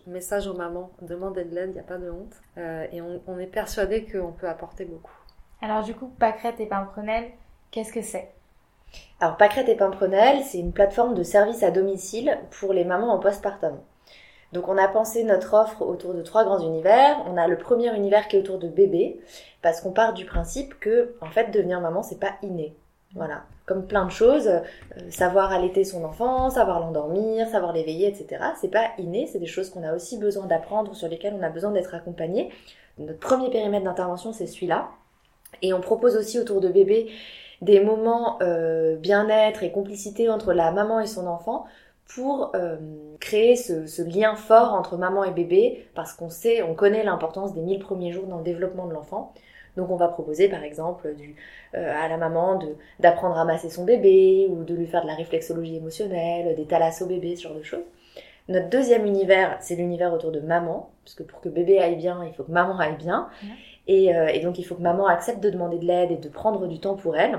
message 0.06 0.46
aux 0.46 0.54
mamans, 0.54 0.90
demander 1.00 1.44
de 1.44 1.54
l'aide, 1.54 1.70
il 1.70 1.74
n'y 1.74 1.80
a 1.80 1.82
pas 1.82 1.96
de 1.96 2.10
honte. 2.10 2.34
Euh, 2.58 2.86
et 2.92 3.00
on, 3.00 3.22
on 3.26 3.38
est 3.38 3.46
persuadé 3.46 4.04
qu'on 4.04 4.32
peut 4.32 4.48
apporter 4.48 4.84
beaucoup. 4.84 5.12
Alors 5.62 5.82
du 5.82 5.94
coup, 5.94 6.08
pâquerette 6.18 6.60
et 6.60 6.66
pimprenelle, 6.66 7.30
qu'est-ce 7.70 7.92
que 7.92 8.02
c'est? 8.02 8.30
Alors, 9.20 9.36
Pâquerette 9.36 9.68
et 9.68 9.74
Pimprenelle, 9.74 10.44
c'est 10.44 10.58
une 10.58 10.72
plateforme 10.72 11.14
de 11.14 11.22
service 11.22 11.62
à 11.62 11.70
domicile 11.70 12.38
pour 12.60 12.72
les 12.72 12.84
mamans 12.84 13.12
en 13.12 13.18
postpartum. 13.18 13.78
Donc, 14.52 14.68
on 14.68 14.78
a 14.78 14.88
pensé 14.88 15.24
notre 15.24 15.54
offre 15.54 15.82
autour 15.82 16.14
de 16.14 16.22
trois 16.22 16.44
grands 16.44 16.60
univers. 16.60 17.22
On 17.26 17.36
a 17.36 17.48
le 17.48 17.58
premier 17.58 17.94
univers 17.94 18.28
qui 18.28 18.36
est 18.36 18.40
autour 18.40 18.58
de 18.58 18.68
bébé, 18.68 19.20
parce 19.60 19.80
qu'on 19.80 19.92
part 19.92 20.14
du 20.14 20.24
principe 20.24 20.78
que, 20.78 21.16
en 21.20 21.30
fait, 21.30 21.50
devenir 21.50 21.80
maman, 21.80 22.02
c'est 22.02 22.20
pas 22.20 22.34
inné. 22.42 22.74
Voilà. 23.14 23.42
Comme 23.66 23.86
plein 23.86 24.04
de 24.04 24.10
choses, 24.10 24.48
euh, 24.48 24.60
savoir 25.10 25.52
allaiter 25.52 25.84
son 25.84 26.04
enfant, 26.04 26.50
savoir 26.50 26.80
l'endormir, 26.80 27.48
savoir 27.48 27.72
l'éveiller, 27.72 28.06
etc. 28.06 28.42
C'est 28.60 28.70
pas 28.70 28.90
inné, 28.98 29.26
c'est 29.26 29.38
des 29.38 29.46
choses 29.46 29.70
qu'on 29.70 29.82
a 29.82 29.94
aussi 29.94 30.18
besoin 30.18 30.46
d'apprendre, 30.46 30.94
sur 30.94 31.08
lesquelles 31.08 31.34
on 31.38 31.42
a 31.42 31.50
besoin 31.50 31.72
d'être 31.72 31.94
accompagné. 31.94 32.50
Notre 32.98 33.18
premier 33.18 33.50
périmètre 33.50 33.84
d'intervention, 33.84 34.32
c'est 34.32 34.46
celui-là. 34.46 34.88
Et 35.62 35.72
on 35.72 35.80
propose 35.80 36.16
aussi 36.16 36.38
autour 36.38 36.60
de 36.60 36.68
bébé 36.68 37.10
des 37.62 37.80
moments 37.80 38.38
euh, 38.42 38.96
bien-être 38.96 39.62
et 39.62 39.72
complicité 39.72 40.28
entre 40.28 40.52
la 40.52 40.70
maman 40.70 41.00
et 41.00 41.06
son 41.06 41.26
enfant 41.26 41.66
pour 42.06 42.52
euh, 42.54 42.76
créer 43.20 43.56
ce, 43.56 44.02
lien 44.02 44.34
fort 44.34 44.72
entre 44.74 44.96
maman 44.96 45.24
et 45.24 45.30
bébé 45.30 45.86
parce 45.94 46.12
qu'on 46.14 46.30
sait, 46.30 46.62
on 46.62 46.74
connaît 46.74 47.04
l'importance 47.04 47.52
des 47.54 47.60
1000 47.60 47.80
premiers 47.80 48.12
jours 48.12 48.26
dans 48.26 48.38
le 48.38 48.44
développement 48.44 48.86
de 48.86 48.94
l'enfant. 48.94 49.34
Donc 49.76 49.90
on 49.90 49.96
va 49.96 50.08
proposer 50.08 50.48
par 50.48 50.64
exemple 50.64 51.14
euh, 51.74 52.04
à 52.04 52.08
la 52.08 52.16
maman 52.16 52.58
d'apprendre 52.98 53.38
à 53.38 53.44
masser 53.44 53.70
son 53.70 53.84
bébé 53.84 54.48
ou 54.50 54.64
de 54.64 54.74
lui 54.74 54.86
faire 54.86 55.02
de 55.02 55.06
la 55.06 55.14
réflexologie 55.14 55.76
émotionnelle, 55.76 56.56
des 56.56 56.64
thalassos 56.64 57.06
bébés, 57.06 57.36
ce 57.36 57.42
genre 57.42 57.54
de 57.54 57.62
choses. 57.62 57.84
Notre 58.48 58.70
deuxième 58.70 59.04
univers, 59.04 59.58
c'est 59.60 59.76
l'univers 59.76 60.12
autour 60.14 60.32
de 60.32 60.40
maman, 60.40 60.90
parce 61.04 61.14
que 61.14 61.22
pour 61.22 61.42
que 61.42 61.50
bébé 61.50 61.78
aille 61.80 61.96
bien, 61.96 62.24
il 62.24 62.32
faut 62.32 62.44
que 62.44 62.50
maman 62.50 62.78
aille 62.78 62.96
bien. 62.96 63.28
Et, 63.88 64.14
euh, 64.14 64.28
et 64.28 64.40
donc 64.40 64.58
il 64.58 64.64
faut 64.64 64.74
que 64.74 64.82
maman 64.82 65.06
accepte 65.06 65.40
de 65.40 65.50
demander 65.50 65.78
de 65.78 65.84
l'aide 65.84 66.12
et 66.12 66.16
de 66.16 66.28
prendre 66.28 66.66
du 66.68 66.78
temps 66.78 66.94
pour 66.94 67.16
elle. 67.16 67.38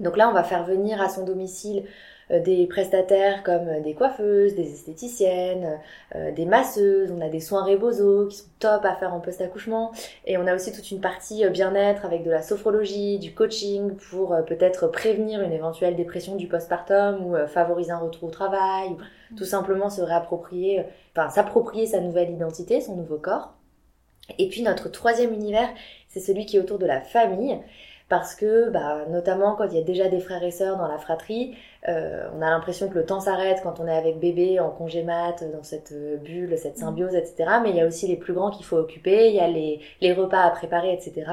Donc 0.00 0.16
là, 0.16 0.28
on 0.28 0.32
va 0.32 0.42
faire 0.42 0.64
venir 0.64 1.00
à 1.00 1.08
son 1.08 1.24
domicile 1.24 1.84
euh, 2.30 2.40
des 2.40 2.66
prestataires 2.66 3.42
comme 3.42 3.68
euh, 3.68 3.80
des 3.80 3.94
coiffeuses, 3.94 4.54
des 4.54 4.72
esthéticiennes, 4.72 5.78
euh, 6.14 6.32
des 6.32 6.46
masseuses, 6.46 7.12
on 7.12 7.20
a 7.20 7.28
des 7.28 7.40
soins 7.40 7.64
rebozo 7.64 8.26
qui 8.28 8.38
sont 8.38 8.46
top 8.58 8.84
à 8.84 8.94
faire 8.94 9.12
en 9.12 9.20
post-accouchement 9.20 9.92
et 10.24 10.38
on 10.38 10.46
a 10.46 10.54
aussi 10.54 10.72
toute 10.72 10.90
une 10.90 11.00
partie 11.00 11.46
bien-être 11.50 12.04
avec 12.04 12.24
de 12.24 12.30
la 12.30 12.42
sophrologie, 12.42 13.18
du 13.18 13.34
coaching 13.34 13.94
pour 14.10 14.34
peut-être 14.46 14.88
prévenir 14.88 15.42
une 15.42 15.52
éventuelle 15.52 15.96
dépression 15.96 16.36
du 16.36 16.48
postpartum 16.48 17.26
ou 17.26 17.36
favoriser 17.46 17.90
un 17.92 17.98
retour 17.98 18.24
au 18.24 18.30
travail 18.30 18.90
ou 18.90 19.36
tout 19.36 19.44
simplement 19.44 19.90
se 19.90 20.00
réapproprier, 20.00 20.84
enfin 21.14 21.28
s'approprier 21.28 21.86
sa 21.86 22.00
nouvelle 22.00 22.30
identité, 22.30 22.80
son 22.80 22.96
nouveau 22.96 23.18
corps. 23.18 23.53
Et 24.38 24.48
puis 24.48 24.62
notre 24.62 24.88
troisième 24.88 25.32
univers, 25.32 25.68
c'est 26.08 26.20
celui 26.20 26.46
qui 26.46 26.56
est 26.56 26.60
autour 26.60 26.78
de 26.78 26.86
la 26.86 27.00
famille 27.00 27.58
parce 28.08 28.34
que 28.34 28.68
bah, 28.68 29.06
notamment 29.08 29.54
quand 29.56 29.64
il 29.64 29.74
y 29.74 29.78
a 29.78 29.82
déjà 29.82 30.08
des 30.08 30.20
frères 30.20 30.42
et 30.42 30.50
sœurs 30.50 30.76
dans 30.76 30.86
la 30.86 30.98
fratrie, 30.98 31.56
euh, 31.88 32.28
on 32.36 32.42
a 32.42 32.50
l'impression 32.50 32.88
que 32.88 32.94
le 32.94 33.06
temps 33.06 33.20
s'arrête 33.20 33.60
quand 33.62 33.80
on 33.80 33.86
est 33.86 33.96
avec 33.96 34.18
bébé 34.18 34.60
en 34.60 34.70
congé 34.70 35.02
mat, 35.02 35.42
dans 35.52 35.62
cette 35.62 35.92
euh, 35.92 36.16
bulle, 36.18 36.56
cette 36.58 36.76
symbiose, 36.78 37.14
etc. 37.14 37.50
Mais 37.62 37.70
il 37.70 37.76
y 37.76 37.80
a 37.80 37.86
aussi 37.86 38.06
les 38.06 38.16
plus 38.16 38.34
grands 38.34 38.50
qu'il 38.50 38.64
faut 38.66 38.76
occuper, 38.76 39.30
il 39.30 39.34
y 39.34 39.40
a 39.40 39.48
les, 39.48 39.80
les 40.02 40.12
repas 40.12 40.42
à 40.42 40.50
préparer, 40.50 40.92
etc. 40.92 41.24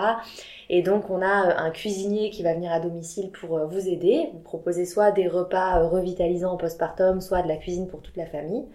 Et 0.70 0.82
donc 0.82 1.10
on 1.10 1.22
a 1.22 1.50
euh, 1.50 1.54
un 1.58 1.72
cuisinier 1.72 2.30
qui 2.30 2.42
va 2.42 2.54
venir 2.54 2.72
à 2.72 2.80
domicile 2.80 3.32
pour 3.32 3.58
euh, 3.58 3.66
vous 3.66 3.90
aider, 3.90 4.30
vous 4.34 4.40
proposer 4.40 4.86
soit 4.86 5.12
des 5.12 5.28
repas 5.28 5.86
revitalisants 5.88 6.54
en 6.54 6.58
postpartum, 6.58 7.20
soit 7.20 7.42
de 7.42 7.50
la 7.50 7.58
cuisine 7.58 7.88
pour 7.88 8.02
toute 8.02 8.16
la 8.16 8.26
famille. 8.26 8.66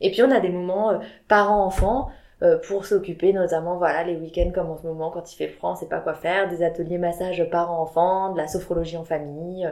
Et 0.00 0.10
puis 0.10 0.22
on 0.22 0.30
a 0.32 0.40
des 0.40 0.48
moments 0.48 0.98
parents-enfants 1.28 2.10
euh, 2.44 2.58
pour 2.58 2.84
s'occuper 2.86 3.32
notamment 3.32 3.76
voilà 3.78 4.04
les 4.04 4.16
week-ends 4.16 4.50
comme 4.54 4.70
en 4.70 4.76
ce 4.76 4.86
moment 4.86 5.10
quand 5.10 5.32
il 5.32 5.36
fait 5.36 5.48
froid 5.48 5.70
on 5.72 5.74
sait 5.74 5.88
pas 5.88 6.00
quoi 6.00 6.14
faire 6.14 6.48
des 6.48 6.62
ateliers 6.62 6.98
massage 6.98 7.42
parents-enfants 7.50 8.32
de 8.32 8.36
la 8.38 8.46
sophrologie 8.46 8.96
en 8.96 9.04
famille 9.04 9.66
euh, 9.66 9.70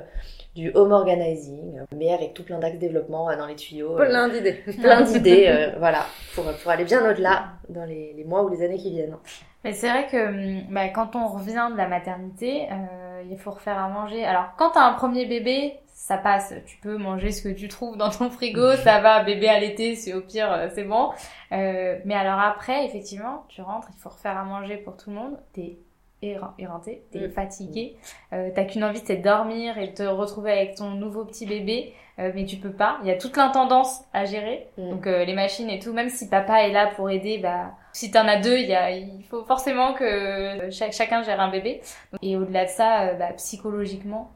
du 0.55 0.71
home 0.75 0.93
organizing 0.93 1.79
euh, 1.79 1.85
mais 1.95 2.13
avec 2.13 2.35
tout 2.35 2.45
plein 2.45 2.59
d'axes 2.59 2.79
développement 2.79 3.31
euh, 3.31 3.37
dans 3.37 3.47
les 3.47 3.57
tuyaux 3.57 3.99
euh, 3.99 4.07
Plein 4.07 4.29
d'idées. 4.29 4.53
plein 4.81 5.03
d'idées 5.03 5.47
euh, 5.49 5.71
voilà 5.79 6.07
pour, 6.35 6.45
pour 6.45 6.71
aller 6.71 6.85
bien 6.85 7.09
au-delà 7.11 7.45
dans 7.69 7.85
les, 7.85 8.15
les 8.17 8.25
mois 8.25 8.43
ou 8.45 8.49
les 8.49 8.65
années 8.65 8.79
qui 8.79 8.91
viennent 8.91 9.17
Mais 9.65 9.73
c'est 9.73 9.89
vrai 9.89 10.07
que 10.11 10.29
hum, 10.61 10.63
bah, 10.71 10.89
quand 10.89 11.15
on 11.15 11.29
revient 11.29 11.69
de 11.73 11.77
la 11.77 11.89
maternité, 11.89 12.69
euh, 12.71 13.23
il 13.31 13.39
faut 13.39 13.51
refaire 13.53 13.79
à 13.79 13.89
manger. 13.89 14.25
Alors 14.25 14.47
quand 14.59 14.71
t'as 14.71 14.83
un 14.83 14.95
premier 14.95 15.27
bébé, 15.27 15.75
ça 16.05 16.19
passe. 16.19 16.53
Tu 16.67 16.79
peux 16.79 16.97
manger 16.97 17.31
ce 17.31 17.43
que 17.47 17.55
tu 17.55 17.69
trouves 17.69 17.97
dans 17.97 18.11
ton 18.11 18.29
frigo, 18.29 18.73
ça 18.77 19.01
va. 19.01 19.23
Bébé 19.23 19.49
à 19.49 19.61
l'été, 19.61 19.95
c'est 19.95 20.13
au 20.15 20.21
pire, 20.21 20.53
euh, 20.53 20.69
c'est 20.75 20.83
bon. 20.83 21.11
Euh, 21.53 21.97
mais 22.05 22.15
alors 22.17 22.41
après, 22.41 22.85
effectivement, 22.87 23.45
tu 23.49 23.63
rentres, 23.63 23.89
il 23.97 24.01
faut 24.01 24.09
refaire 24.09 24.37
à 24.37 24.43
manger 24.43 24.79
pour 24.79 24.97
tout 24.97 25.11
le 25.11 25.17
monde. 25.17 25.39
T'es 25.53 25.79
érein- 26.21 26.55
éreinté, 26.59 27.05
t'es 27.13 27.29
Mm. 27.29 27.31
fatigué, 27.31 27.97
euh, 28.33 28.51
t'as 28.53 28.65
qu'une 28.65 28.83
envie, 28.83 29.01
c'est 29.05 29.19
de 29.19 29.23
dormir 29.23 29.79
et 29.79 29.89
de 29.89 29.93
te 29.93 30.03
retrouver 30.03 30.51
avec 30.51 30.75
ton 30.75 30.91
nouveau 30.91 31.25
petit 31.25 31.47
bébé, 31.47 31.95
euh, 32.19 32.33
mais 32.35 32.47
tu 32.47 32.57
peux 32.57 32.73
pas. 32.73 32.99
Il 33.03 33.09
y 33.09 33.13
a 33.13 33.17
toute 33.17 33.37
l'intendance 33.37 34.03
à 34.13 34.25
gérer. 34.25 34.67
Mm. 34.79 34.91
Donc 34.91 35.07
les 35.07 35.35
machines 35.35 35.71
et 35.71 35.79
tout, 35.79 35.93
même 35.93 36.09
si 36.09 36.29
papa 36.29 36.63
est 36.67 36.73
là 36.73 36.89
pour 36.97 37.11
aider, 37.11 37.39
bah 37.39 37.71
si 37.93 38.11
t'en 38.11 38.27
as 38.27 38.39
deux, 38.41 38.57
il 38.59 38.67
y 38.69 38.75
a, 38.75 38.91
il 38.91 39.23
faut 39.31 39.45
forcément 39.45 39.93
que 39.95 40.69
chacun 40.71 41.23
gère 41.23 41.41
un 41.41 41.49
bébé. 41.51 41.81
Et 42.23 42.37
au-delà 42.37 42.65
de 42.65 42.71
ça, 42.71 43.15
bah, 43.15 43.33
psychologiquement, 43.37 44.31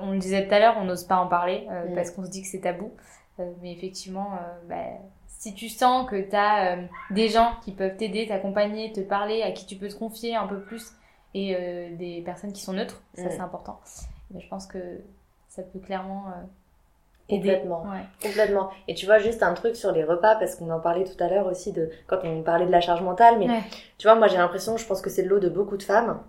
on 0.00 0.12
le 0.12 0.18
disait 0.18 0.46
tout 0.46 0.54
à 0.54 0.58
l'heure, 0.60 0.76
on 0.78 0.84
n'ose 0.84 1.04
pas 1.04 1.16
en 1.16 1.26
parler 1.26 1.66
euh, 1.70 1.88
Mm. 1.90 1.94
parce 1.94 2.10
qu'on 2.10 2.24
se 2.24 2.30
dit 2.30 2.42
que 2.42 2.48
c'est 2.48 2.60
tabou. 2.60 2.92
Euh, 3.40 3.50
mais 3.62 3.72
effectivement, 3.72 4.32
euh, 4.34 4.68
bah, 4.68 4.98
si 5.26 5.54
tu 5.54 5.68
sens 5.68 6.08
que 6.08 6.20
t'as 6.22 6.76
euh, 6.76 6.82
des 7.10 7.28
gens 7.28 7.52
qui 7.64 7.72
peuvent 7.72 7.96
t'aider, 7.96 8.26
t'accompagner, 8.26 8.92
te 8.92 9.00
parler, 9.00 9.42
à 9.42 9.52
qui 9.52 9.66
tu 9.66 9.76
peux 9.76 9.88
te 9.88 9.94
confier 9.94 10.34
un 10.36 10.46
peu 10.46 10.60
plus, 10.60 10.92
et 11.34 11.54
euh, 11.54 11.94
des 11.96 12.22
personnes 12.22 12.52
qui 12.52 12.62
sont 12.62 12.72
neutres, 12.72 13.02
ça 13.14 13.24
Mm. 13.24 13.30
c'est 13.30 13.40
important. 13.40 13.78
Mais 14.32 14.40
je 14.40 14.48
pense 14.48 14.66
que 14.66 14.78
ça 15.48 15.62
peut 15.62 15.78
clairement 15.78 16.24
euh, 16.28 16.42
aider. 17.28 17.48
Complètement. 17.54 17.82
Ouais. 17.82 18.04
Complètement. 18.22 18.70
Et 18.88 18.94
tu 18.94 19.04
vois, 19.06 19.18
juste 19.18 19.42
un 19.42 19.52
truc 19.54 19.76
sur 19.76 19.92
les 19.92 20.04
repas, 20.04 20.36
parce 20.36 20.56
qu'on 20.56 20.70
en 20.70 20.80
parlait 20.80 21.04
tout 21.04 21.22
à 21.22 21.28
l'heure 21.28 21.46
aussi 21.46 21.72
de 21.72 21.90
quand 22.06 22.18
on 22.24 22.42
parlait 22.42 22.66
de 22.66 22.70
la 22.72 22.80
charge 22.80 23.02
mentale, 23.02 23.38
mais 23.38 23.48
Ouais. 23.48 23.62
tu 23.98 24.06
vois, 24.06 24.14
moi 24.16 24.28
j'ai 24.28 24.38
l'impression, 24.38 24.76
je 24.78 24.86
pense 24.86 25.02
que 25.02 25.10
c'est 25.10 25.22
le 25.22 25.28
lot 25.28 25.40
de 25.40 25.48
beaucoup 25.50 25.76
de 25.76 25.82
femmes. 25.82 26.20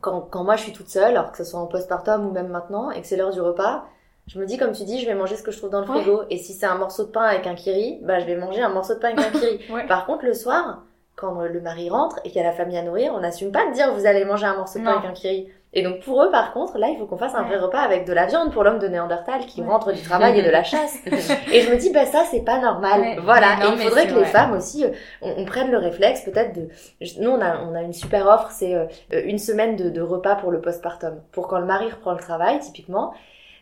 Quand, 0.00 0.20
quand 0.22 0.44
moi 0.44 0.56
je 0.56 0.62
suis 0.62 0.72
toute 0.72 0.88
seule, 0.88 1.16
alors 1.16 1.30
que 1.32 1.38
ce 1.38 1.44
soit 1.44 1.60
en 1.60 1.66
postpartum 1.66 2.26
ou 2.26 2.30
même 2.32 2.48
maintenant, 2.48 2.90
et 2.90 3.00
que 3.00 3.06
c'est 3.06 3.16
l'heure 3.16 3.30
du 3.32 3.40
repas, 3.40 3.84
je 4.26 4.38
me 4.38 4.46
dis, 4.46 4.56
comme 4.58 4.72
tu 4.72 4.84
dis, 4.84 5.00
je 5.00 5.06
vais 5.06 5.14
manger 5.14 5.36
ce 5.36 5.42
que 5.42 5.50
je 5.50 5.58
trouve 5.58 5.70
dans 5.70 5.80
le 5.80 5.88
Ouais. 5.90 6.00
frigo. 6.02 6.22
Et 6.30 6.38
si 6.38 6.52
c'est 6.54 6.66
un 6.66 6.76
morceau 6.76 7.04
de 7.04 7.10
pain 7.10 7.22
avec 7.22 7.46
un 7.46 7.54
kiri, 7.54 7.98
bah 8.02 8.18
je 8.20 8.26
vais 8.26 8.36
manger 8.36 8.62
un 8.62 8.68
morceau 8.68 8.94
de 8.94 8.98
pain 9.00 9.08
avec 9.08 9.20
un 9.34 9.38
kiri. 9.38 9.60
Ouais. 9.72 9.86
Par 9.86 10.06
contre, 10.06 10.24
le 10.24 10.34
soir, 10.34 10.82
quand 11.16 11.40
le 11.42 11.60
mari 11.60 11.90
rentre 11.90 12.18
et 12.24 12.28
qu'il 12.30 12.40
y 12.40 12.44
a 12.44 12.48
la 12.48 12.54
famille 12.54 12.78
à 12.78 12.82
nourrir, 12.82 13.12
on 13.14 13.20
n'assume 13.20 13.50
pas 13.52 13.66
de 13.68 13.72
dire 13.74 13.92
vous 13.92 14.06
allez 14.06 14.24
manger 14.24 14.46
un 14.46 14.56
morceau 14.56 14.78
de 14.78 14.84
pain 14.84 14.92
Non. 14.92 14.98
avec 14.98 15.10
un 15.10 15.14
kiri. 15.14 15.48
Et 15.72 15.82
donc 15.82 16.00
pour 16.00 16.20
eux, 16.24 16.30
par 16.32 16.52
contre, 16.52 16.78
là, 16.78 16.88
il 16.88 16.98
faut 16.98 17.06
qu'on 17.06 17.16
fasse 17.16 17.34
un 17.36 17.44
vrai 17.44 17.56
repas 17.56 17.78
avec 17.78 18.04
de 18.04 18.12
la 18.12 18.26
viande 18.26 18.52
pour 18.52 18.64
l'homme 18.64 18.80
de 18.80 18.88
Néandertal 18.88 19.46
qui 19.46 19.60
Ouais. 19.62 19.68
rentre 19.68 19.92
du 19.92 20.02
travail 20.02 20.38
et 20.38 20.42
de 20.42 20.50
la 20.50 20.64
chasse. 20.64 20.96
Et 21.52 21.60
je 21.60 21.70
me 21.70 21.76
dis, 21.76 21.92
bah 21.92 22.06
ça, 22.06 22.24
c'est 22.28 22.44
pas 22.44 22.58
normal. 22.60 23.00
Ouais. 23.00 23.16
Voilà. 23.22 23.56
Non, 23.62 23.72
et 23.72 23.76
il 23.76 23.82
faudrait 23.82 24.08
que 24.08 24.14
les 24.18 24.24
femmes 24.24 24.52
aussi, 24.52 24.84
euh, 24.84 24.88
on, 25.22 25.32
on 25.38 25.44
prenne 25.44 25.70
le 25.70 25.78
réflexe 25.78 26.22
peut-être 26.22 26.54
de... 26.54 26.68
Nous, 27.20 27.30
on 27.30 27.40
a, 27.40 27.60
on 27.62 27.74
a 27.76 27.82
une 27.82 27.92
super 27.92 28.26
offre, 28.26 28.50
c'est 28.50 28.74
euh, 28.74 28.86
une 29.24 29.38
semaine 29.38 29.76
de, 29.76 29.90
de 29.90 30.00
repas 30.00 30.34
pour 30.34 30.50
le 30.50 30.60
postpartum. 30.60 31.20
Pour 31.30 31.46
quand 31.46 31.60
le 31.60 31.66
mari 31.66 31.86
reprend 31.88 32.12
le 32.14 32.18
travail, 32.18 32.58
typiquement, 32.58 33.12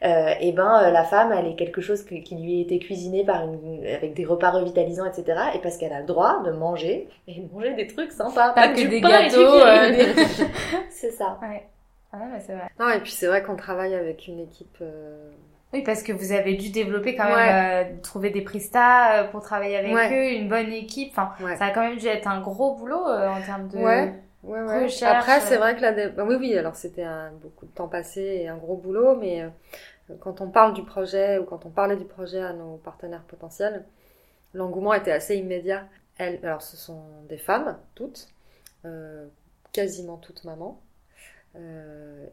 euh, 0.05 0.33
et 0.41 0.53
ben 0.53 0.81
euh, 0.85 0.91
la 0.91 1.05
femme, 1.05 1.35
elle 1.37 1.47
est 1.47 1.57
quelque 1.57 1.81
chose 1.83 2.05
que- 2.05 2.15
qui 2.15 2.37
lui 2.37 2.59
a 2.61 2.63
été 2.63 2.79
cuisiné 2.79 3.23
par 3.25 3.43
une, 3.45 3.85
avec 3.85 4.15
des 4.15 4.25
repas 4.25 4.51
revitalisants, 4.53 5.05
etc. 5.05 5.39
Et 5.55 5.59
parce 5.59 5.77
qu'elle 5.77 5.93
a 5.93 6.01
le 6.01 6.07
droit 6.07 6.41
de 6.43 6.53
manger, 6.53 7.09
et 7.27 7.35
de 7.41 7.53
manger 7.53 7.75
des 7.75 7.87
trucs 7.87 8.13
sympas. 8.13 8.51
Pas 8.55 8.69
que 8.69 8.77
du 8.81 8.89
des 8.89 9.01
pain 9.03 9.11
gâteaux, 9.11 9.41
euh, 9.41 9.91
des- 9.91 10.15
c'est 10.91 11.11
ça. 11.11 11.37
Ouais. 11.43 11.65
Ah 12.13 12.19
ouais, 12.19 12.27
mais 12.33 12.41
c'est 12.41 12.55
vrai. 12.55 12.69
Non, 12.79 12.89
et 12.91 13.01
puis 13.01 13.13
c'est 13.13 13.27
vrai 13.27 13.43
qu'on 13.43 13.57
travaille 13.57 13.95
avec 13.95 14.27
une 14.29 14.41
équipe. 14.41 14.79
euh, 14.81 15.31
Oui, 15.73 15.83
parce 15.83 16.03
que 16.03 16.13
vous 16.13 16.33
avez 16.33 16.55
dû 16.55 16.71
développer 16.71 17.15
quand 17.15 17.25
même, 17.25 17.35
Ouais. 17.35 17.93
euh, 17.93 18.01
trouver 18.03 18.31
des 18.31 18.41
prestats 18.43 19.21
euh, 19.21 19.25
pour 19.29 19.43
travailler 19.43 19.77
avec 19.77 19.95
Ouais. 19.95 20.11
eux, 20.13 20.33
une 20.41 20.49
bonne 20.49 20.73
équipe. 20.73 21.11
Enfin, 21.11 21.33
Ouais. 21.45 21.57
ça 21.57 21.67
a 21.67 21.71
quand 21.71 21.83
même 21.83 21.99
dû 21.99 22.07
être 22.07 22.27
un 22.27 22.41
gros 22.41 22.75
boulot 22.75 23.07
euh, 23.07 23.29
en 23.29 23.41
termes 23.43 23.69
de. 23.69 23.79
Recherche, 24.45 25.03
Après, 25.03 25.41
c'est 25.41 25.57
vrai 25.57 25.75
que 25.77 25.95
dé- 25.95 26.09
bah 26.11 26.25
oui, 26.27 26.37
oui, 26.39 26.57
alors 26.57 26.77
c'était 26.77 27.03
un, 27.03 27.33
beaucoup 27.33 27.67
de 27.67 27.71
temps 27.73 27.89
passé 27.89 28.21
et 28.23 28.49
un 28.49 28.57
gros 28.57 28.77
boulot, 28.77 29.17
mais 29.17 29.45
quand 30.21 30.41
on 30.41 30.49
parle 30.49 30.75
du 30.75 30.85
projet 30.85 31.39
ou 31.39 31.45
quand 31.45 31.67
on 31.67 31.71
parlait 31.71 31.97
du 31.97 32.05
projet 32.05 32.41
à 32.41 32.53
nos 32.53 32.77
partenaires 32.77 33.25
potentiels, 33.25 33.85
l'engouement 34.55 34.95
était 34.95 35.13
assez 35.13 35.37
immédiat. 35.37 35.87
Elles, 36.19 36.41
alors, 36.45 36.63
ce 36.63 36.77
sont 36.77 37.03
des 37.29 37.39
femmes, 37.39 37.79
toutes, 37.95 38.29
euh, 38.85 39.27
quasiment 39.73 40.17
toutes 40.17 40.45
mamans, 40.45 40.81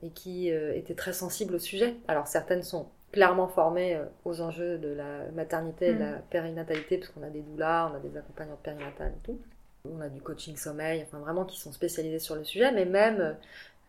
et 0.04 0.10
qui 0.12 0.52
euh, 0.52 0.74
étaient 0.76 0.96
très 0.96 1.14
sensibles 1.14 1.56
au 1.56 1.60
sujet. 1.60 1.96
Alors, 2.08 2.28
certaines 2.28 2.64
sont 2.64 2.88
clairement 3.12 3.48
formés 3.48 4.00
aux 4.26 4.42
enjeux 4.42 4.78
de 4.78 4.90
la 4.90 5.32
maternité 5.34 5.90
et 5.92 5.94
de 5.94 6.00
Mm. 6.00 6.00
la 6.00 6.18
périnatalité, 6.30 6.98
parce 6.98 7.10
qu'on 7.12 7.24
a 7.24 7.30
des 7.30 7.42
doulas, 7.42 7.90
on 7.92 7.96
a 7.96 8.00
des 8.00 8.18
accompagnantes 8.18 8.60
périnatales 8.62 9.14
et 9.16 9.26
tout. 9.26 9.40
On 9.90 10.02
a 10.02 10.10
du 10.10 10.22
coaching 10.22 10.58
sommeil, 10.58 11.04
enfin 11.04 11.20
vraiment 11.20 11.46
qui 11.46 11.60
sont 11.60 11.72
spécialisés 11.72 12.20
sur 12.20 12.36
le 12.36 12.44
sujet, 12.44 12.72
mais 12.72 12.86
même 12.86 13.20
euh, 13.22 13.34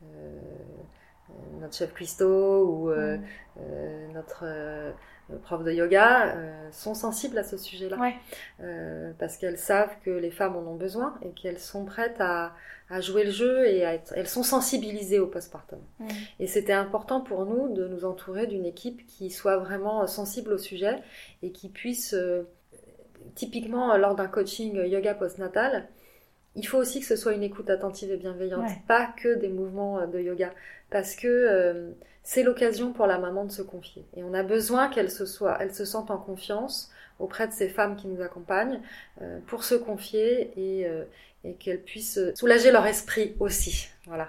euh, 0.04 0.40
notre 1.60 1.74
chef 1.74 1.92
Christo 1.94 2.64
ou 2.66 2.90
euh, 2.90 3.16
Mm. 3.16 3.24
euh, 3.60 4.08
notre 4.14 4.44
euh, 5.30 5.38
prof 5.38 5.64
de 5.64 5.72
yoga 5.72 6.34
euh, 6.36 6.70
sont 6.72 6.94
sensibles 6.94 7.36
à 7.38 7.44
ce 7.44 7.56
sujet-là. 7.56 7.96
Ouais. 7.98 8.14
Euh, 8.60 9.12
parce 9.18 9.36
qu'elles 9.36 9.58
savent 9.58 9.94
que 10.04 10.10
les 10.10 10.30
femmes 10.30 10.56
en 10.56 10.60
ont 10.70 10.76
besoin 10.76 11.14
et 11.22 11.30
qu'elles 11.30 11.58
sont 11.58 11.84
prêtes 11.84 12.16
à, 12.20 12.54
à 12.90 13.00
jouer 13.00 13.24
le 13.24 13.30
jeu 13.32 13.66
et 13.66 13.84
à 13.84 13.94
être, 13.94 14.12
elles 14.16 14.28
sont 14.28 14.42
sensibilisées 14.44 15.18
au 15.18 15.26
postpartum. 15.26 15.80
Et 16.38 16.46
c'était 16.46 16.72
important 16.72 17.20
pour 17.20 17.44
nous 17.44 17.72
de 17.74 17.88
nous 17.88 18.04
entourer 18.04 18.46
d'une 18.46 18.64
équipe 18.66 19.04
qui 19.06 19.30
soit 19.30 19.56
vraiment 19.56 20.06
sensible 20.06 20.52
au 20.52 20.58
sujet 20.58 20.96
et 21.42 21.50
qui 21.50 21.68
puisse, 21.68 22.14
euh, 22.14 22.42
typiquement 23.34 23.96
lors 23.96 24.14
d'un 24.14 24.28
coaching 24.28 24.76
yoga 24.86 25.14
postnatal, 25.14 25.88
il 26.54 26.66
faut 26.66 26.78
aussi 26.78 27.00
que 27.00 27.06
ce 27.06 27.16
soit 27.16 27.32
une 27.34 27.42
écoute 27.42 27.68
attentive 27.68 28.10
et 28.12 28.16
bienveillante, 28.16 28.62
Ouais. 28.64 28.82
pas 28.88 29.08
que 29.20 29.34
des 29.34 29.48
mouvements 29.48 30.06
de 30.06 30.18
yoga, 30.20 30.52
parce 30.90 31.14
que 31.16 31.92
c'est 32.26 32.42
l'occasion 32.44 32.92
pour 32.92 33.06
la 33.08 33.18
maman 33.18 33.46
de 33.46 33.52
se 33.52 33.62
confier. 33.62 34.04
Et 34.16 34.24
on 34.24 34.34
a 34.34 34.44
besoin 34.44 34.88
qu'elle 34.90 35.10
se 35.12 35.26
soit, 35.26 35.58
elle 35.60 35.74
se 35.74 35.86
sente 35.86 36.10
en 36.10 36.18
confiance 36.18 36.90
auprès 37.20 37.48
de 37.48 37.54
ces 37.54 37.70
femmes 37.70 37.96
qui 37.96 38.08
nous 38.08 38.22
accompagnent 38.22 38.80
euh, 39.22 39.40
pour 39.46 39.64
se 39.64 39.76
confier 39.76 40.52
et, 40.56 40.86
euh, 40.88 41.04
et 41.44 41.54
qu'elles 41.54 41.82
puissent 41.82 42.20
soulager 42.34 42.72
leur 42.72 42.86
esprit 42.86 43.36
aussi. 43.40 43.88
Voilà. 44.06 44.28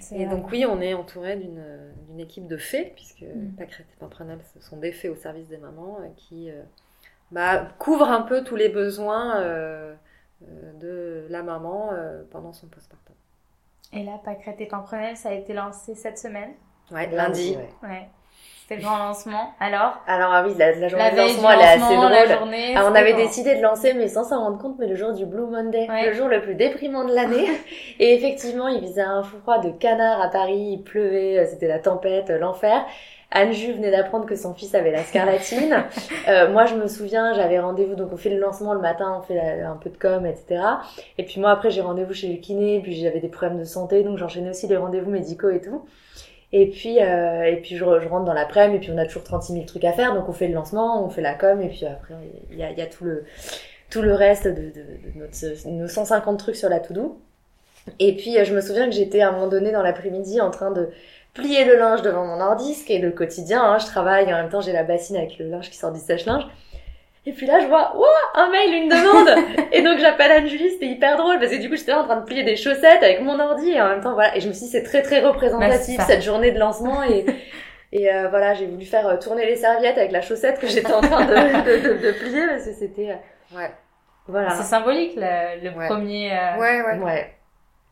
C'est 0.00 0.16
Et 0.16 0.26
vrai. 0.26 0.26
donc 0.26 0.50
oui, 0.52 0.64
on 0.66 0.80
est 0.80 0.94
entouré 0.94 1.36
d'une 1.36 1.62
d'une 2.08 2.20
équipe 2.20 2.46
de 2.46 2.56
fées, 2.56 2.92
puisque 2.96 3.24
Mm. 3.34 3.56
Pâquerette 3.56 3.86
et 3.92 3.96
Pimprenel, 4.00 4.40
ce 4.54 4.60
sont 4.60 4.76
des 4.78 4.92
fées 4.92 5.08
au 5.08 5.16
service 5.16 5.48
des 5.48 5.58
mamans 5.58 5.98
euh, 6.00 6.08
qui 6.16 6.50
euh, 6.50 6.62
bah, 7.32 7.68
couvrent 7.78 8.10
un 8.10 8.22
peu 8.22 8.44
tous 8.44 8.56
les 8.56 8.70
besoins 8.70 9.40
de 10.80 11.26
la 11.30 11.42
maman 11.42 11.90
euh, 11.92 12.22
pendant 12.30 12.52
son 12.52 12.68
postpartum. 12.68 13.14
Et 13.92 14.02
là, 14.04 14.18
Pâquerette 14.24 14.60
et 14.60 14.66
Pimprenel, 14.66 15.16
ça 15.16 15.28
a 15.30 15.32
été 15.34 15.52
lancé 15.52 15.94
cette 15.94 16.18
semaine? 16.18 16.54
Ouais, 16.92 17.08
lundi. 17.12 17.56
ouais. 17.56 17.88
Ouais. 17.88 18.08
C'était 18.62 18.82
le 18.82 18.86
grand 18.86 18.98
lancement. 18.98 19.50
Alors, 19.58 19.98
Alors 20.06 20.30
ah 20.32 20.44
oui, 20.46 20.54
la, 20.56 20.72
la 20.76 20.86
journée 20.88 21.04
la 21.04 21.10
de 21.10 21.16
veille 21.16 21.28
du 21.30 21.34
lancement, 21.34 21.50
elle 21.50 21.60
est 21.60 21.62
assez 21.64 21.78
lancement, 21.80 22.08
la 22.08 22.24
drôle. 22.26 22.36
journée. 22.38 22.74
Ah, 22.76 22.88
on 22.88 22.94
avait 22.94 23.14
décidé 23.14 23.56
de 23.56 23.62
lancer, 23.62 23.94
mais 23.94 24.06
sans 24.06 24.22
s'en 24.24 24.38
rendre 24.44 24.58
compte, 24.58 24.76
mais 24.78 24.86
le 24.86 24.94
jour 24.94 25.12
du 25.12 25.26
Blue 25.26 25.42
Monday, 25.46 25.88
Ouais. 25.90 26.06
le 26.06 26.12
jour 26.12 26.28
le 26.28 26.40
plus 26.40 26.54
déprimant 26.54 27.04
de 27.04 27.12
l'année. 27.12 27.48
et 27.98 28.14
effectivement, 28.14 28.68
il 28.68 28.80
faisait 28.86 29.00
un 29.02 29.24
froid 29.24 29.58
de 29.58 29.70
canard 29.70 30.20
à 30.22 30.28
Paris, 30.28 30.74
il 30.78 30.82
pleuvait, 30.84 31.38
euh, 31.38 31.46
c'était 31.50 31.66
la 31.66 31.80
tempête, 31.80 32.30
euh, 32.30 32.38
l'enfer. 32.38 32.84
Anne-Ju 33.32 33.74
venait 33.74 33.92
d'apprendre 33.92 34.26
que 34.26 34.34
son 34.36 34.54
fils 34.54 34.72
avait 34.74 34.90
la 34.92 35.02
scarlatine. 35.04 35.84
Euh, 36.28 36.52
moi, 36.52 36.66
je 36.66 36.74
me 36.76 36.86
souviens, 36.86 37.32
j'avais 37.32 37.58
rendez-vous, 37.58 37.94
donc 37.96 38.10
on 38.12 38.16
fait 38.16 38.28
le 38.30 38.38
lancement 38.38 38.74
le 38.74 38.80
matin, 38.80 39.16
on 39.18 39.22
fait 39.22 39.34
la- 39.34 39.68
un 39.70 39.76
peu 39.76 39.88
de 39.90 39.96
com, 39.96 40.26
etc. 40.26 40.62
Et 41.18 41.24
puis 41.24 41.40
moi, 41.40 41.50
après, 41.50 41.70
j'ai 41.70 41.80
rendez-vous 41.80 42.12
chez 42.14 42.28
le 42.28 42.36
kiné, 42.38 42.78
puis 42.80 42.94
j'avais 43.00 43.18
des 43.20 43.28
problèmes 43.28 43.58
de 43.58 43.64
santé, 43.64 44.02
donc 44.04 44.18
j'enchaînais 44.18 44.50
aussi 44.50 44.68
les 44.68 44.76
rendez-vous 44.76 45.10
médicaux 45.10 45.48
et 45.50 45.60
tout. 45.60 45.84
Et 46.52 46.68
puis, 46.68 47.00
euh, 47.00 47.44
et 47.44 47.56
puis 47.56 47.76
je, 47.76 47.84
je 47.84 48.08
rentre 48.08 48.24
dans 48.24 48.32
l'après-midi, 48.32 48.76
et 48.76 48.80
puis 48.80 48.90
on 48.92 48.98
a 48.98 49.06
toujours 49.06 49.22
36 49.22 49.52
000 49.52 49.64
trucs 49.66 49.84
à 49.84 49.92
faire, 49.92 50.14
donc 50.14 50.28
on 50.28 50.32
fait 50.32 50.48
le 50.48 50.54
lancement, 50.54 51.04
on 51.04 51.08
fait 51.08 51.22
la 51.22 51.34
com, 51.34 51.62
et 51.62 51.68
puis 51.68 51.86
après, 51.86 52.14
il 52.50 52.58
y 52.58 52.62
a, 52.64 52.72
y 52.72 52.82
a 52.82 52.86
tout 52.86 53.04
le 53.04 53.24
tout 53.90 54.02
le 54.02 54.14
reste 54.14 54.46
de, 54.46 54.52
de, 54.52 54.60
de 54.60 55.18
notre, 55.18 55.68
nos 55.68 55.88
150 55.88 56.38
trucs 56.38 56.56
sur 56.56 56.68
la 56.68 56.78
to-do. 56.78 57.18
Et 57.98 58.16
puis, 58.16 58.38
euh, 58.38 58.44
je 58.44 58.54
me 58.54 58.60
souviens 58.60 58.86
que 58.86 58.94
j'étais 58.94 59.20
à 59.20 59.28
un 59.28 59.32
moment 59.32 59.48
donné 59.48 59.72
dans 59.72 59.82
l'après-midi 59.82 60.40
en 60.40 60.50
train 60.50 60.70
de 60.70 60.90
plier 61.34 61.64
le 61.64 61.76
linge 61.76 62.02
devant 62.02 62.24
mon 62.24 62.40
ordi, 62.40 62.74
ce 62.74 62.84
qui 62.84 62.94
est 62.94 62.98
le 62.98 63.10
quotidien. 63.10 63.62
Hein. 63.62 63.78
Je 63.78 63.86
travaille, 63.86 64.32
en 64.32 64.36
même 64.36 64.48
temps, 64.48 64.60
j'ai 64.60 64.72
la 64.72 64.84
bassine 64.84 65.16
avec 65.16 65.38
le 65.38 65.48
linge 65.48 65.70
qui 65.70 65.76
sort 65.76 65.92
du 65.92 66.00
sèche-linge. 66.00 66.44
Et 67.26 67.32
puis 67.32 67.44
là, 67.46 67.60
je 67.60 67.66
vois, 67.66 67.94
ouah, 67.96 68.06
un 68.34 68.50
mail, 68.50 68.72
une 68.74 68.88
demande. 68.88 69.44
et 69.72 69.82
donc, 69.82 69.98
j'appelle 69.98 70.32
Anne-Julie, 70.32 70.70
c'était 70.70 70.86
hyper 70.86 71.16
drôle 71.18 71.38
parce 71.38 71.52
que 71.52 71.60
du 71.60 71.68
coup, 71.68 71.76
j'étais 71.76 71.92
là 71.92 72.00
en 72.00 72.04
train 72.04 72.16
de 72.20 72.24
plier 72.24 72.44
des 72.44 72.56
chaussettes 72.56 73.02
avec 73.02 73.20
mon 73.20 73.38
ordi 73.38 73.70
et 73.72 73.80
en 73.80 73.88
même 73.88 74.00
temps, 74.00 74.14
voilà. 74.14 74.36
Et 74.36 74.40
je 74.40 74.48
me 74.48 74.52
suis 74.54 74.64
dit, 74.66 74.70
c'est 74.72 74.82
très, 74.82 75.02
très 75.02 75.20
Bah, 75.20 75.28
représentatif 75.28 75.98
ça. 75.98 76.04
cette 76.06 76.22
journée 76.22 76.50
de 76.50 76.58
lancement 76.58 77.02
et, 77.04 77.26
et 77.92 78.10
euh, 78.12 78.28
voilà, 78.28 78.54
j'ai 78.54 78.66
voulu 78.66 78.86
faire 78.86 79.06
euh, 79.06 79.16
tourner 79.18 79.44
les 79.44 79.56
serviettes 79.56 79.98
avec 79.98 80.12
la 80.12 80.22
chaussette 80.22 80.58
que 80.58 80.66
j'étais 80.66 80.92
en 80.92 81.02
train 81.02 81.26
de, 81.26 81.32
de, 81.34 81.88
de, 81.98 82.06
de 82.06 82.12
plier 82.12 82.46
parce 82.46 82.64
que 82.64 82.72
c'était, 82.72 83.10
euh, 83.10 83.56
Ouais. 83.56 83.70
voilà. 84.26 84.50
C'est 84.50 84.62
symbolique, 84.62 85.12
le, 85.16 85.62
le 85.62 85.76
Ouais. 85.76 85.86
premier, 85.88 86.32
euh, 86.32 86.58
Ouais, 86.58 86.80
ouais. 86.82 86.98
Ouais. 87.04 87.34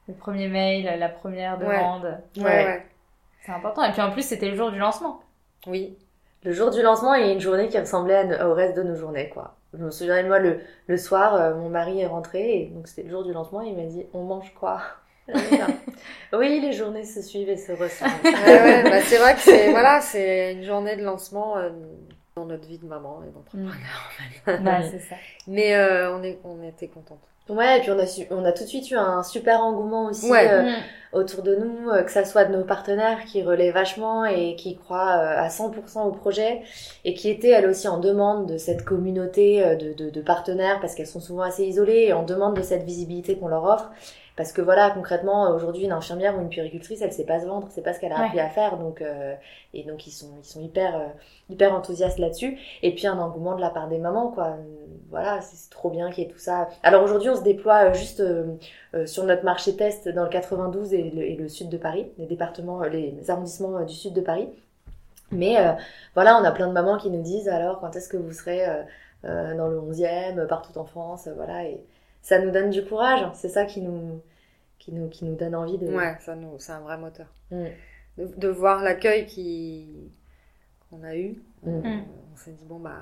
le 0.08 0.14
premier 0.14 0.48
mail, 0.48 0.90
la 0.98 1.08
première 1.10 1.58
demande. 1.58 2.18
Ouais, 2.38 2.42
Ouais. 2.44 2.64
ouais. 2.64 2.86
C'est 3.44 3.52
important. 3.52 3.84
Et 3.84 3.92
puis 3.92 4.00
en 4.00 4.10
plus, 4.10 4.22
c'était 4.22 4.48
le 4.48 4.56
jour 4.56 4.70
du 4.70 4.78
lancement. 4.78 5.20
Oui. 5.66 5.98
Le 6.44 6.53
jour 6.53 6.70
du 6.70 6.83
lancement 6.83 7.14
et 7.14 7.33
une 7.33 7.40
journée 7.40 7.68
qui 7.68 7.79
ressemblait 7.79 8.42
au 8.42 8.55
reste 8.55 8.77
de 8.77 8.83
nos 8.83 8.94
journées, 8.94 9.29
quoi. 9.29 9.57
Je 9.74 9.79
me 9.85 9.90
souviens 9.90 10.22
de 10.22 10.29
moi, 10.29 10.38
le, 10.38 10.61
le 10.87 10.96
soir, 10.96 11.35
euh, 11.35 11.55
mon 11.55 11.68
mari 11.68 12.01
est 12.01 12.07
rentré, 12.07 12.62
et 12.62 12.66
donc 12.66 12.88
c'était 12.88 13.03
le 13.03 13.11
jour 13.11 13.24
du 13.24 13.33
lancement, 13.33 13.62
et 13.62 13.68
il 13.68 13.77
m'a 13.77 13.85
dit, 13.85 14.07
on 14.14 14.22
mange 14.24 14.53
quoi? 14.55 14.81
Oui, 16.33 16.61
les 16.61 16.72
journées 16.72 17.05
se 17.05 17.20
suivent 17.22 17.48
et 17.51 17.57
se 17.57 17.72
ressemblent. 17.72 18.12
Ouais, 18.24 18.62
ouais. 18.62 18.83
Bah, 18.85 19.01
c'est 19.03 19.18
vrai 19.18 19.35
que 19.35 19.40
c'est 19.40 19.70
voilà, 19.70 20.01
c'est 20.01 20.53
une 20.55 20.62
journée 20.64 20.96
de 20.96 21.03
lancement 21.05 21.57
euh, 21.59 21.70
dans 22.37 22.46
notre 22.46 22.66
vie 22.66 22.79
de 22.79 22.87
maman 22.87 23.22
et 23.27 23.31
d'entrepreneur. 23.31 23.74
en 23.77 24.11
fait. 24.51 24.59
Bah, 24.62 24.83
c'est 24.83 25.01
ça. 25.01 25.16
Mais 25.46 25.74
euh, 25.74 26.14
on 26.14 26.22
est 26.22 26.38
on 26.44 26.62
était 26.62 26.88
contente. 26.88 27.20
Ouais, 27.48 27.78
et 27.78 27.80
puis 27.80 27.90
on 27.90 27.98
a, 27.98 28.06
su, 28.06 28.26
on 28.30 28.44
a 28.44 28.52
tout 28.52 28.64
de 28.64 28.68
suite 28.68 28.90
eu 28.90 28.96
un 28.96 29.22
super 29.22 29.62
engouement 29.62 30.06
aussi 30.06 30.30
Ouais. 30.30 30.48
euh, 30.50 30.62
Mm. 30.62 30.74
autour 31.14 31.42
de 31.42 31.54
nous, 31.56 31.88
euh, 31.88 32.02
que 32.02 32.11
ça 32.11 32.24
soit 32.26 32.44
de 32.44 32.54
nos 32.54 32.64
partenaires 32.64 33.24
qui 33.24 33.42
relaient 33.42 33.70
vachement 33.70 34.26
et 34.26 34.54
qui 34.56 34.76
croient 34.76 35.16
euh, 35.18 35.38
à 35.42 35.48
100% 35.48 36.02
au 36.06 36.12
projet 36.12 36.61
et 37.06 37.14
qui 37.14 37.30
étaient 37.30 37.48
elles 37.48 37.66
aussi 37.66 37.88
en 37.88 37.98
demande 37.98 38.46
de 38.46 38.58
cette 38.58 38.84
communauté 38.84 39.76
de, 39.76 39.92
de, 39.94 40.11
de 40.11 40.20
partenaires 40.20 40.78
parce 40.80 40.94
qu'elles 40.94 41.06
sont 41.06 41.20
souvent 41.20 41.42
assez 41.42 41.64
isolées 41.64 42.06
et 42.08 42.12
en 42.12 42.22
demande 42.24 42.54
de 42.56 42.62
cette 42.62 42.82
visibilité 42.84 43.37
qu'on 43.38 43.48
leur 43.48 43.64
offre. 43.64 43.90
Parce 44.38 44.53
que 44.53 44.62
voilà, 44.62 44.90
concrètement, 44.92 45.51
aujourd'hui, 45.51 45.85
une 45.85 45.92
infirmière 45.92 46.38
ou 46.38 46.40
une 46.40 46.48
puéricultrice, 46.48 47.03
elle 47.03 47.12
sait 47.12 47.27
pas 47.27 47.40
se 47.40 47.46
vendre, 47.46 47.68
c'est 47.70 47.83
pas 47.83 47.92
ce 47.92 48.01
qu'elle 48.01 48.12
a 48.12 48.18
Ouais. 48.20 48.24
appris 48.27 48.40
à 48.40 48.48
faire, 48.48 48.79
donc 48.79 49.03
euh, 49.03 49.35
et 49.74 49.83
donc 49.85 50.07
ils 50.07 50.11
sont 50.12 50.31
ils 50.42 50.46
sont 50.46 50.61
hyper 50.62 50.96
euh, 50.96 51.07
hyper 51.51 51.74
enthousiastes 51.74 52.18
là-dessus. 52.18 52.57
Et 52.83 52.94
puis 52.94 53.07
un 53.07 53.18
engouement 53.18 53.55
de 53.57 53.61
la 53.61 53.68
part 53.70 53.88
des 53.88 53.98
mamans, 53.98 54.29
quoi. 54.31 54.57
Voilà, 55.11 55.40
c'est 55.42 55.68
trop 55.70 55.90
bien 55.90 56.11
qu'il 56.11 56.24
y 56.24 56.27
ait 56.27 56.31
tout 56.31 56.38
ça. 56.38 56.68
Alors 56.83 57.03
aujourd'hui, 57.03 57.29
on 57.31 57.37
se 57.37 57.42
déploie 57.42 57.90
euh, 57.90 57.94
juste 57.94 58.20
euh, 58.20 58.55
euh, 58.94 59.07
sur 59.07 59.24
notre 59.24 59.44
marché 59.44 59.77
test 59.77 60.09
dans 60.09 60.22
le 60.24 60.31
92 60.31 60.94
et 60.94 61.03
le, 61.11 61.22
et 61.22 61.37
le 61.37 61.48
sud 61.48 61.68
de 61.68 61.77
Paris, 61.79 62.07
les 62.18 62.27
départements, 62.27 62.83
euh, 62.83 62.88
les 62.88 63.31
arrondissements 63.31 63.77
euh, 63.79 63.85
du 63.85 63.94
sud 63.94 64.14
de 64.14 64.20
Paris. 64.22 64.48
Mais 65.31 65.59
euh, 65.59 65.72
voilà, 66.14 66.38
on 66.40 66.44
a 66.44 66.53
plein 66.53 66.68
de 66.68 66.72
mamans 66.72 66.96
qui 66.96 67.11
nous 67.11 67.22
disent 67.22 67.48
alors 67.48 67.81
quand 67.81 67.94
est-ce 67.96 68.09
que 68.09 68.16
vous 68.16 68.33
serez 68.33 68.66
euh, 68.66 68.83
euh, 69.24 69.57
dans 69.57 69.68
le 69.68 69.79
11e, 69.81 70.38
euh, 70.38 70.46
partout 70.46 70.79
en 70.79 70.85
France, 70.85 71.27
euh, 71.27 71.33
voilà. 71.37 71.64
Et 71.64 71.81
ça 72.22 72.38
nous 72.38 72.51
donne 72.51 72.70
du 72.70 72.85
courage. 72.85 73.27
C'est 73.35 73.48
ça 73.48 73.64
qui 73.64 73.81
nous 73.83 74.20
qui 74.88 74.94
nous 74.94 75.09
qui 75.09 75.24
nous 75.27 75.35
donne 75.37 75.55
envie 75.55 75.77
de. 75.77 75.87
Ouais, 75.94 76.16
ça 76.20 76.35
nous 76.35 76.59
c'est 76.59 76.72
un 76.72 76.81
vrai 76.81 76.96
moteur. 76.96 77.27
Mm. 77.51 77.64
De, 78.16 78.27
de 78.37 78.48
voir 78.48 78.83
l'accueil 78.83 79.27
qui 79.27 80.11
qu'on 80.90 81.03
a 81.05 81.14
eu. 81.14 81.42
Mm. 81.62 81.68
euh, 81.85 81.98
On 82.33 82.37
s'est 82.37 82.53
dit 82.53 82.64
bon 82.64 82.79
bah 82.79 83.01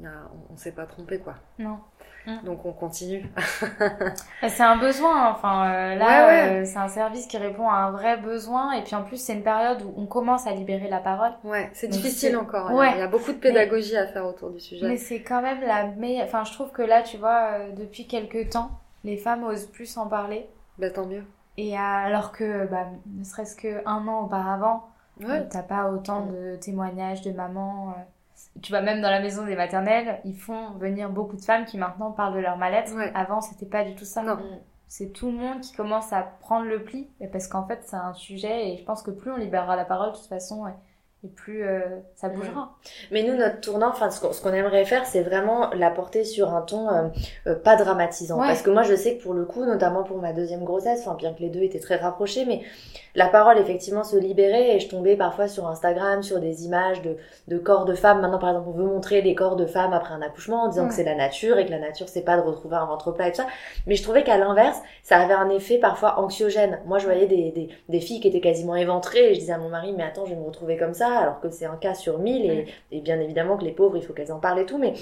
on, 0.00 0.54
on 0.54 0.56
s'est 0.56 0.72
pas 0.72 0.86
trompé 0.86 1.18
quoi. 1.18 1.34
Non. 1.58 1.78
Donc 2.44 2.64
on 2.64 2.72
continue. 2.72 3.24
C'est 4.48 4.62
un 4.62 4.76
besoin, 4.76 5.28
enfin 5.32 5.64
euh, 5.66 5.94
là, 5.96 6.06
Ouais, 6.06 6.32
ouais. 6.32 6.62
euh, 6.62 6.64
c'est 6.64 6.78
un 6.78 6.86
service 6.86 7.26
qui 7.26 7.36
répond 7.36 7.68
à 7.68 7.74
un 7.74 7.90
vrai 7.90 8.16
besoin. 8.16 8.72
Et 8.74 8.84
puis 8.84 8.94
en 8.94 9.02
plus, 9.02 9.16
c'est 9.16 9.32
une 9.34 9.42
période 9.42 9.82
où 9.82 9.92
on 9.96 10.06
commence 10.06 10.46
à 10.46 10.52
libérer 10.52 10.88
la 10.88 11.00
parole. 11.00 11.32
Ouais, 11.42 11.68
c'est 11.72 11.88
difficile 11.88 12.36
encore. 12.36 12.70
Ouais. 12.72 12.92
Il 12.94 12.98
y 12.98 13.02
a 13.02 13.08
beaucoup 13.08 13.32
de 13.32 13.38
pédagogie 13.38 13.96
à 13.96 14.06
faire 14.06 14.24
autour 14.24 14.50
du 14.50 14.60
sujet. 14.60 14.86
Mais 14.86 14.98
c'est 14.98 15.22
quand 15.22 15.42
même 15.42 15.62
la 15.62 15.88
meilleure. 15.88 16.24
Enfin, 16.26 16.44
je 16.44 16.52
trouve 16.52 16.70
que 16.70 16.82
là, 16.82 17.02
tu 17.02 17.16
vois, 17.16 17.54
euh, 17.54 17.72
depuis 17.72 18.06
quelques 18.06 18.50
temps, 18.50 18.70
les 19.02 19.16
femmes 19.16 19.42
osent 19.42 19.66
plus 19.66 19.96
en 19.96 20.06
parler. 20.06 20.46
Bah 20.82 20.90
tant 20.90 21.06
mieux. 21.06 21.24
Et 21.56 21.78
alors 21.78 22.32
que, 22.32 22.66
bah, 22.66 22.88
ne 23.06 23.22
serait-ce 23.24 23.54
qu'un 23.56 24.08
an 24.08 24.24
auparavant, 24.24 24.88
Ouais. 25.20 25.46
t'as 25.48 25.62
pas 25.62 25.90
autant 25.90 26.26
de 26.26 26.56
témoignages 26.56 27.22
de 27.22 27.30
mamans. 27.30 27.90
euh. 27.90 28.02
Tu 28.62 28.72
vois, 28.72 28.80
même 28.80 29.00
dans 29.00 29.10
la 29.10 29.20
maison 29.20 29.46
des 29.46 29.54
maternelles, 29.54 30.20
ils 30.24 30.36
font 30.36 30.72
venir 30.72 31.08
beaucoup 31.10 31.36
de 31.36 31.40
femmes 31.44 31.64
qui 31.64 31.78
maintenant 31.78 32.10
parlent 32.10 32.34
de 32.34 32.40
leur 32.40 32.56
mal-être. 32.56 32.92
Ouais. 32.96 33.12
Avant, 33.14 33.40
c'était 33.40 33.66
pas 33.66 33.84
du 33.84 33.94
tout 33.94 34.04
ça. 34.04 34.22
Non. 34.24 34.38
C'est 34.88 35.12
tout 35.12 35.26
le 35.30 35.38
monde 35.38 35.60
qui 35.60 35.72
commence 35.74 36.12
à 36.12 36.22
prendre 36.40 36.66
le 36.66 36.82
pli, 36.82 37.08
parce 37.30 37.46
qu'en 37.46 37.64
fait, 37.66 37.80
c'est 37.84 37.94
un 37.96 38.12
sujet, 38.14 38.70
et 38.72 38.76
je 38.78 38.84
pense 38.84 39.02
que 39.02 39.10
plus 39.12 39.30
on 39.30 39.36
libérera 39.36 39.76
la 39.76 39.84
parole, 39.84 40.10
de 40.10 40.16
toute 40.16 40.26
façon, 40.26 40.64
et, 41.24 41.28
plus 41.28 41.64
euh, 41.64 41.80
ça 42.16 42.28
bougera. 42.28 42.76
Mais 43.10 43.22
nous, 43.22 43.36
notre 43.36 43.60
tournant, 43.60 43.88
enfin, 43.88 44.10
ce 44.10 44.42
qu'on 44.42 44.52
aimerait 44.52 44.84
faire, 44.84 45.06
c'est 45.06 45.22
vraiment 45.22 45.70
l'apporter 45.70 46.24
sur 46.24 46.52
un 46.54 46.62
ton 46.62 46.90
euh, 46.90 47.08
euh, 47.46 47.54
pas 47.54 47.76
dramatisant. 47.76 48.40
Ouais. 48.40 48.48
Parce 48.48 48.62
que 48.62 48.70
moi, 48.70 48.82
je 48.82 48.94
sais 48.94 49.16
que 49.16 49.22
pour 49.22 49.34
le 49.34 49.44
coup, 49.44 49.64
notamment 49.64 50.02
pour 50.02 50.18
ma 50.18 50.32
deuxième 50.32 50.64
grossesse, 50.64 51.00
enfin, 51.06 51.16
bien 51.16 51.32
que 51.32 51.40
les 51.40 51.48
deux 51.48 51.62
étaient 51.62 51.78
très 51.78 51.96
rapprochés, 51.96 52.44
mais 52.44 52.62
la 53.14 53.28
parole, 53.28 53.58
effectivement, 53.58 54.04
se 54.04 54.16
libérait 54.16 54.74
et 54.74 54.80
je 54.80 54.88
tombais 54.88 55.16
parfois 55.16 55.46
sur 55.46 55.68
Instagram, 55.68 56.22
sur 56.22 56.40
des 56.40 56.64
images 56.64 57.02
de, 57.02 57.16
de 57.46 57.58
corps 57.58 57.84
de 57.84 57.94
femmes. 57.94 58.20
Maintenant, 58.20 58.38
par 58.38 58.50
exemple, 58.50 58.68
on 58.70 58.72
veut 58.72 58.84
montrer 58.84 59.22
les 59.22 59.34
corps 59.34 59.56
de 59.56 59.66
femmes 59.66 59.92
après 59.92 60.14
un 60.14 60.22
accouchement 60.22 60.64
en 60.64 60.68
disant 60.68 60.88
que 60.88 60.94
c'est 60.94 61.04
la 61.04 61.14
nature 61.14 61.58
et 61.58 61.66
que 61.66 61.70
la 61.70 61.78
nature, 61.78 62.08
c'est 62.08 62.22
pas 62.22 62.36
de 62.36 62.42
retrouver 62.42 62.76
un 62.76 62.86
ventre 62.86 63.12
plat 63.12 63.28
et 63.28 63.30
tout 63.30 63.42
ça. 63.42 63.46
Mais 63.86 63.94
je 63.94 64.02
trouvais 64.02 64.24
qu'à 64.24 64.38
l'inverse, 64.38 64.80
ça 65.02 65.18
avait 65.18 65.34
un 65.34 65.50
effet 65.50 65.78
parfois 65.78 66.18
anxiogène. 66.18 66.80
Moi, 66.86 66.98
je 66.98 67.04
voyais 67.04 67.26
des, 67.26 67.50
des, 67.52 67.68
des 67.88 68.00
filles 68.00 68.20
qui 68.20 68.28
étaient 68.28 68.40
quasiment 68.40 68.74
éventrées 68.74 69.30
et 69.30 69.34
je 69.34 69.40
disais 69.40 69.52
à 69.52 69.58
mon 69.58 69.68
mari, 69.68 69.92
mais 69.96 70.04
attends, 70.04 70.24
je 70.24 70.34
vais 70.34 70.40
me 70.40 70.46
retrouver 70.46 70.76
comme 70.76 70.94
ça. 70.94 71.11
Alors 71.18 71.40
que 71.40 71.50
c'est 71.50 71.66
un 71.66 71.76
cas 71.76 71.94
sur 71.94 72.18
mille 72.18 72.44
et, 72.46 72.66
et 72.90 73.00
bien 73.00 73.20
évidemment 73.20 73.56
que 73.56 73.64
les 73.64 73.72
pauvres, 73.72 73.96
il 73.96 74.02
faut 74.04 74.12
qu'elles 74.12 74.32
en 74.32 74.40
parlent 74.40 74.60
et 74.60 74.66
tout, 74.66 74.78
mais 74.78 74.94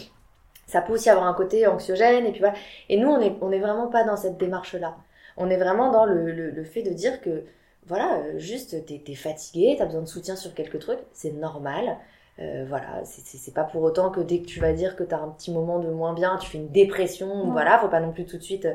ça 0.66 0.82
peut 0.82 0.92
aussi 0.94 1.10
avoir 1.10 1.26
un 1.26 1.34
côté 1.34 1.66
anxiogène 1.66 2.26
et 2.26 2.30
puis 2.32 2.40
voilà. 2.40 2.54
Et 2.88 2.98
nous, 2.98 3.08
on 3.08 3.20
est, 3.20 3.36
on 3.40 3.50
est 3.52 3.58
vraiment 3.58 3.88
pas 3.88 4.04
dans 4.04 4.16
cette 4.16 4.38
démarche-là. 4.38 4.96
On 5.36 5.50
est 5.50 5.56
vraiment 5.56 5.90
dans 5.90 6.04
le, 6.04 6.30
le, 6.32 6.50
le 6.50 6.64
fait 6.64 6.82
de 6.82 6.90
dire 6.90 7.20
que, 7.20 7.44
voilà, 7.86 8.18
euh, 8.20 8.38
juste, 8.38 8.84
t'es 8.86 9.02
es 9.06 9.14
fatigué, 9.14 9.76
t'as 9.78 9.86
besoin 9.86 10.02
de 10.02 10.06
soutien 10.08 10.36
sur 10.36 10.54
quelques 10.54 10.78
trucs, 10.80 11.00
c'est 11.12 11.32
normal. 11.32 11.98
Euh, 12.38 12.64
voilà, 12.68 13.02
c'est 13.04 13.54
pas 13.54 13.64
pour 13.64 13.82
autant 13.82 14.10
que 14.10 14.20
dès 14.20 14.40
que 14.40 14.46
tu 14.46 14.60
vas 14.60 14.72
dire 14.72 14.96
que 14.96 15.02
t'as 15.04 15.18
un 15.18 15.28
petit 15.30 15.50
moment 15.52 15.78
de 15.78 15.90
moins 15.90 16.14
bien, 16.14 16.38
tu 16.38 16.48
fais 16.50 16.58
une 16.58 16.70
dépression, 16.70 17.44
Ouais. 17.44 17.50
voilà, 17.50 17.78
faut 17.78 17.88
pas 17.88 18.00
non 18.00 18.12
plus 18.12 18.24
tout 18.26 18.38
de 18.38 18.42
suite. 18.42 18.66
euh, 18.66 18.74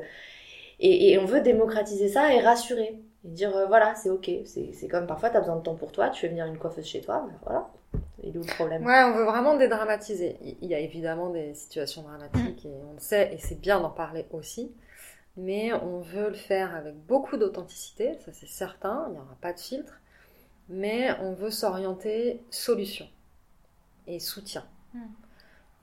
Et, 0.79 1.11
et 1.13 1.19
on 1.19 1.25
veut 1.25 1.41
démocratiser 1.41 2.09
ça 2.09 2.33
et 2.33 2.39
rassurer. 2.41 2.99
Et 3.25 3.29
dire, 3.29 3.55
euh, 3.55 3.65
voilà, 3.65 3.95
c'est 3.95 4.09
ok. 4.09 4.29
C'est 4.45 4.87
comme 4.87 5.07
parfois, 5.07 5.29
t'as 5.29 5.39
besoin 5.39 5.55
de 5.57 5.61
temps 5.61 5.75
pour 5.75 5.91
toi, 5.91 6.09
tu 6.09 6.21
fais 6.21 6.27
venir 6.27 6.45
une 6.45 6.57
coiffeuse 6.57 6.85
chez 6.85 7.01
toi, 7.01 7.25
ben 7.27 7.37
voilà. 7.43 7.69
Il 8.23 8.35
est 8.35 8.37
où 8.37 8.41
le 8.41 8.53
problème? 8.55 8.85
Ouais, 8.85 9.03
on 9.03 9.13
veut 9.13 9.23
vraiment 9.23 9.55
dédramatiser. 9.55 10.37
Il- 10.61 10.67
y 10.67 10.75
a 10.75 10.79
évidemment 10.79 11.29
des 11.29 11.53
situations 11.53 12.03
dramatiques 12.03 12.65
et 12.65 12.71
on 12.89 12.93
le 12.93 12.99
sait 12.99 13.33
et 13.33 13.37
c'est 13.37 13.59
bien 13.59 13.79
d'en 13.79 13.89
parler 13.89 14.25
aussi. 14.31 14.71
Mais 15.37 15.73
on 15.73 15.99
veut 15.99 16.29
le 16.29 16.35
faire 16.35 16.73
avec 16.75 16.95
beaucoup 16.95 17.37
d'authenticité, 17.37 18.17
ça 18.25 18.31
c'est 18.33 18.47
certain, 18.47 19.05
il 19.09 19.13
n'y 19.13 19.19
aura 19.19 19.35
pas 19.41 19.53
de 19.53 19.59
filtre. 19.59 19.99
Mais 20.69 21.11
on 21.21 21.33
veut 21.33 21.51
s'orienter 21.51 22.41
solution 22.51 23.07
et 24.07 24.19
soutien. 24.19 24.65
Mm. 24.93 24.99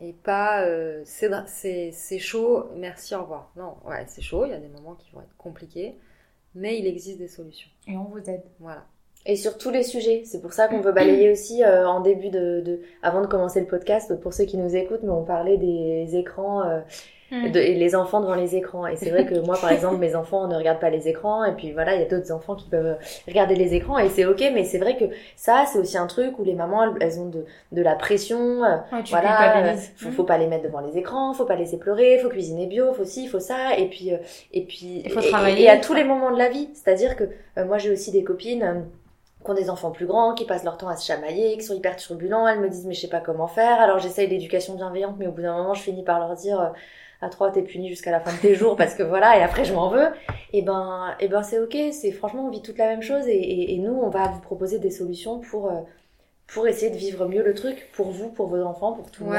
Et 0.00 0.12
pas 0.12 0.62
euh, 0.64 1.02
c'est 1.04 2.18
chaud, 2.18 2.68
merci, 2.76 3.14
au 3.14 3.22
revoir. 3.22 3.50
Non, 3.56 3.76
ouais, 3.84 4.04
c'est 4.08 4.22
chaud, 4.22 4.44
il 4.46 4.50
y 4.50 4.54
a 4.54 4.58
des 4.58 4.68
moments 4.68 4.94
qui 4.94 5.10
vont 5.12 5.20
être 5.20 5.36
compliqués, 5.36 5.96
mais 6.54 6.78
il 6.78 6.86
existe 6.86 7.18
des 7.18 7.28
solutions. 7.28 7.70
Et 7.86 7.96
on 7.96 8.04
vous 8.04 8.18
aide. 8.18 8.42
Voilà. 8.60 8.84
Et 9.24 9.36
sur 9.36 9.56
tous 9.56 9.70
les 9.70 9.82
sujets. 9.82 10.22
C'est 10.24 10.40
pour 10.40 10.52
ça 10.52 10.68
qu'on 10.68 10.80
veut 10.80 10.92
balayer 10.92 11.30
aussi 11.32 11.62
euh, 11.62 11.86
en 11.86 12.00
début 12.00 12.30
de, 12.30 12.60
de, 12.60 12.80
avant 13.02 13.20
de 13.20 13.26
commencer 13.26 13.60
le 13.60 13.66
podcast, 13.66 14.18
pour 14.20 14.32
ceux 14.32 14.44
qui 14.44 14.56
nous 14.56 14.74
écoutent, 14.74 15.02
mais 15.02 15.10
on 15.10 15.24
parlait 15.24 15.58
des 15.58 16.16
écrans 16.16 16.62
euh, 16.62 16.80
de, 17.32 17.58
et 17.58 17.74
les 17.74 17.94
enfants 17.96 18.20
devant 18.20 18.34
les 18.34 18.54
écrans. 18.56 18.86
Et 18.86 18.96
c'est 18.96 19.10
vrai 19.10 19.24
que 19.26 19.34
moi, 19.40 19.56
par 19.60 19.72
exemple, 19.72 19.96
mes 19.96 20.14
enfants 20.14 20.46
ne 20.48 20.54
regardent 20.56 20.80
pas 20.80 20.90
les 20.90 21.08
écrans, 21.08 21.44
et 21.44 21.52
puis 21.52 21.72
voilà, 21.72 21.94
il 21.94 22.00
y 22.00 22.04
a 22.04 22.08
d'autres 22.08 22.30
enfants 22.32 22.54
qui 22.54 22.68
peuvent 22.68 22.96
regarder 23.26 23.54
les 23.54 23.74
écrans, 23.74 23.98
et 23.98 24.08
c'est 24.10 24.24
ok. 24.26 24.42
Mais 24.54 24.64
c'est 24.64 24.78
vrai 24.78 24.96
que 24.96 25.04
ça, 25.36 25.64
c'est 25.72 25.78
aussi 25.78 25.96
un 25.98 26.06
truc 26.06 26.38
où 26.38 26.44
les 26.44 26.54
mamans, 26.54 26.84
elles, 26.84 26.92
elles 27.00 27.20
ont 27.20 27.28
de, 27.28 27.44
de 27.72 27.82
la 27.82 27.94
pression. 27.94 28.60
Ouais, 28.60 29.02
tu 29.04 29.10
voilà, 29.12 29.52
culpabilises. 29.52 29.90
euh, 29.90 30.04
faut, 30.06 30.10
faut 30.10 30.24
pas 30.24 30.38
les 30.38 30.46
mettre 30.46 30.64
devant 30.64 30.80
les 30.80 30.98
écrans, 30.98 31.32
faut 31.32 31.44
pas 31.46 31.56
laisser 31.56 31.78
pleurer, 31.78 32.18
faut 32.18 32.28
cuisiner 32.28 32.66
bio, 32.66 32.92
faut 32.92 33.04
ci, 33.04 33.26
faut 33.28 33.40
ça, 33.40 33.76
et 33.78 33.88
puis 33.88 34.12
euh, 34.12 34.18
et 34.52 34.62
puis 34.62 35.02
Il 35.04 35.10
faut 35.10 35.20
et- 35.20 35.28
travailler. 35.28 35.64
et 35.64 35.68
à 35.70 35.78
tous 35.78 35.94
les 35.94 36.04
moments 36.04 36.30
de 36.32 36.38
la 36.38 36.48
vie. 36.48 36.68
C'est-à-dire 36.74 37.16
que 37.16 37.24
euh, 37.58 37.64
moi 37.64 37.78
j'ai 37.78 37.90
aussi 37.90 38.10
des 38.10 38.24
copines 38.24 38.62
euh, 38.62 38.74
qui 39.44 39.50
ont 39.50 39.54
des 39.54 39.70
enfants 39.70 39.90
plus 39.90 40.06
grands, 40.06 40.34
qui 40.34 40.44
passent 40.44 40.62
leur 40.64 40.76
temps 40.76 40.88
à 40.88 40.96
se 40.96 41.04
chamailler, 41.06 41.56
qui 41.56 41.64
sont 41.64 41.74
hyper 41.74 41.96
turbulents. 41.96 42.46
Elles 42.46 42.60
me 42.60 42.68
disent 42.68 42.86
mais 42.86 42.94
je 42.94 43.00
sais 43.00 43.08
pas 43.08 43.20
comment 43.20 43.48
faire. 43.48 43.80
Alors 43.80 43.98
j'essaye 43.98 44.28
l'éducation 44.28 44.74
bienveillante, 44.74 45.16
mais 45.18 45.26
au 45.26 45.32
bout 45.32 45.42
d'un 45.42 45.56
moment 45.56 45.74
je 45.74 45.82
finis 45.82 46.04
par 46.04 46.20
leur 46.20 46.34
dire 46.36 46.72
à 47.22 47.30
trois 47.30 47.50
t'es 47.50 47.62
puni 47.62 47.88
jusqu'à 47.88 48.10
la 48.10 48.20
fin 48.20 48.32
de 48.32 48.38
tes 48.38 48.54
jours 48.54 48.76
parce 48.76 48.94
que 48.94 49.02
voilà 49.02 49.38
et 49.38 49.42
après 49.42 49.64
je 49.64 49.72
m'en 49.72 49.88
veux. 49.88 50.08
Et 50.52 50.60
ben 50.60 51.14
et 51.20 51.28
ben 51.28 51.42
c'est 51.42 51.58
ok. 51.58 51.76
C'est 51.92 52.12
franchement 52.12 52.46
on 52.46 52.50
vit 52.50 52.62
toute 52.62 52.76
la 52.78 52.88
même 52.88 53.02
chose 53.02 53.26
et, 53.28 53.32
et, 53.32 53.74
et 53.74 53.78
nous 53.78 53.94
on 53.94 54.10
va 54.10 54.28
vous 54.28 54.40
proposer 54.40 54.78
des 54.78 54.90
solutions 54.90 55.38
pour 55.40 55.70
euh, 55.70 55.80
pour 56.52 56.66
essayer 56.68 56.90
de 56.90 56.96
vivre 56.98 57.26
mieux 57.26 57.42
le 57.42 57.54
truc 57.54 57.88
pour 57.94 58.08
vous, 58.10 58.28
pour 58.28 58.46
vos 58.46 58.62
enfants, 58.62 58.92
pour 58.92 59.10
tout 59.10 59.24
le 59.24 59.30
monde. 59.30 59.38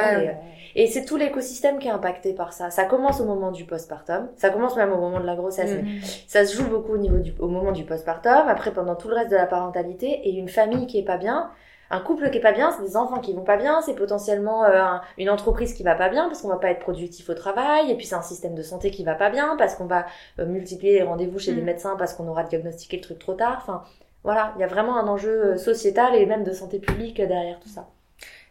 Et, 0.75 0.83
et 0.83 0.87
c'est 0.87 1.05
tout 1.05 1.15
l'écosystème 1.15 1.77
qui 1.77 1.87
est 1.87 1.91
impacté 1.91 2.33
par 2.33 2.53
ça. 2.53 2.71
Ça 2.71 2.85
commence 2.85 3.21
au 3.21 3.25
moment 3.25 3.51
du 3.51 3.65
postpartum, 3.65 4.29
ça 4.35 4.49
commence 4.49 4.75
même 4.75 4.91
au 4.91 4.97
moment 4.97 5.19
de 5.19 5.25
la 5.25 5.35
grossesse, 5.35 5.75
mais 5.75 5.99
ça 6.27 6.43
se 6.43 6.57
joue 6.57 6.67
beaucoup 6.67 6.93
au 6.93 6.97
niveau 6.97 7.17
du, 7.17 7.31
au 7.39 7.49
moment 7.49 7.71
du 7.71 7.83
postpartum. 7.83 8.47
Après, 8.47 8.71
pendant 8.73 8.95
tout 8.95 9.09
le 9.09 9.15
reste 9.15 9.29
de 9.29 9.35
la 9.35 9.45
parentalité, 9.45 10.07
et 10.23 10.31
une 10.31 10.49
famille 10.49 10.87
qui 10.87 10.97
est 10.97 11.05
pas 11.05 11.17
bien, 11.17 11.51
un 11.93 11.99
couple 12.01 12.29
qui 12.31 12.37
est 12.39 12.41
pas 12.41 12.51
bien, 12.53 12.71
c'est 12.71 12.83
des 12.83 12.97
enfants 12.97 13.19
qui 13.19 13.33
vont 13.33 13.43
pas 13.43 13.57
bien, 13.57 13.81
c'est 13.81 13.93
potentiellement 13.95 14.63
euh, 14.65 14.81
un- 14.81 15.01
une 15.17 15.29
entreprise 15.29 15.73
qui 15.73 15.83
va 15.83 15.95
pas 15.95 16.09
bien 16.09 16.27
parce 16.27 16.41
qu'on 16.41 16.47
va 16.49 16.57
pas 16.57 16.69
être 16.71 16.79
productif 16.79 17.29
au 17.29 17.33
travail, 17.33 17.91
et 17.91 17.95
puis 17.95 18.05
c'est 18.05 18.15
un 18.15 18.21
système 18.21 18.55
de 18.55 18.63
santé 18.63 18.91
qui 18.91 19.03
va 19.03 19.15
pas 19.15 19.29
bien 19.29 19.55
parce 19.57 19.75
qu'on 19.75 19.85
va 19.85 20.05
euh, 20.39 20.45
multiplier 20.45 20.93
les 20.93 21.03
rendez-vous 21.03 21.39
chez 21.39 21.51
Mm. 21.53 21.55
les 21.57 21.61
médecins 21.61 21.95
parce 21.97 22.13
qu'on 22.13 22.27
aura 22.27 22.43
diagnostiqué 22.43 22.97
le 22.97 23.03
truc 23.03 23.19
trop 23.19 23.33
tard. 23.35 23.57
Enfin, 23.61 23.83
voilà, 24.23 24.53
il 24.57 24.61
y 24.61 24.63
a 24.63 24.67
vraiment 24.67 24.97
un 24.97 25.07
enjeu 25.07 25.53
euh, 25.53 25.57
sociétal 25.57 26.15
et 26.15 26.25
même 26.25 26.43
de 26.43 26.51
santé 26.51 26.79
publique 26.79 27.19
euh, 27.19 27.27
derrière 27.27 27.59
tout 27.59 27.69
ça. 27.69 27.87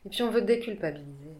Et 0.06 0.08
puis 0.08 0.22
on 0.22 0.30
veut 0.30 0.42
déculpabiliser. 0.42 1.36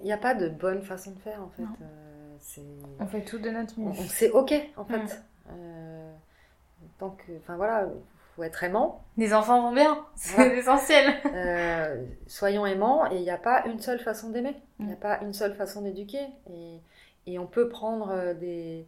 Il 0.00 0.04
n'y 0.04 0.12
a 0.12 0.18
pas 0.18 0.34
de 0.34 0.48
bonne 0.48 0.82
façon 0.82 1.12
de 1.12 1.18
faire 1.18 1.40
en 1.42 1.48
fait. 1.56 1.62
Euh, 1.62 2.62
On 3.00 3.06
fait 3.06 3.22
tout 3.22 3.38
de 3.38 3.48
notre 3.50 3.78
mieux. 3.80 3.92
c'est 4.08 4.30
ok 4.30 4.52
en 4.76 4.84
fait. 4.84 4.98
Mm. 4.98 5.08
Euh, 5.52 6.12
tant 6.98 7.10
que, 7.10 7.32
enfin 7.40 7.56
voilà, 7.56 7.86
faut 8.36 8.42
être 8.42 8.62
aimant. 8.64 9.04
Les 9.16 9.32
enfants 9.34 9.62
vont 9.62 9.72
bien, 9.74 10.04
c'est 10.16 10.34
Voilà. 10.36 10.54
essentiel. 10.54 11.14
Euh, 11.26 12.04
soyons 12.26 12.66
aimants 12.66 13.10
et 13.10 13.16
il 13.16 13.22
n'y 13.22 13.30
a 13.30 13.38
pas 13.38 13.64
une 13.66 13.80
seule 13.80 14.00
façon 14.00 14.30
d'aimer. 14.30 14.54
Il 14.80 14.86
n'y 14.86 14.92
a 14.92 14.96
Mm. 14.96 15.00
pas 15.00 15.20
une 15.22 15.32
seule 15.32 15.54
façon 15.54 15.82
d'éduquer. 15.82 16.22
Et, 16.50 16.80
et 17.26 17.38
on 17.38 17.46
peut 17.46 17.68
prendre 17.68 18.10
euh, 18.10 18.34
des, 18.34 18.86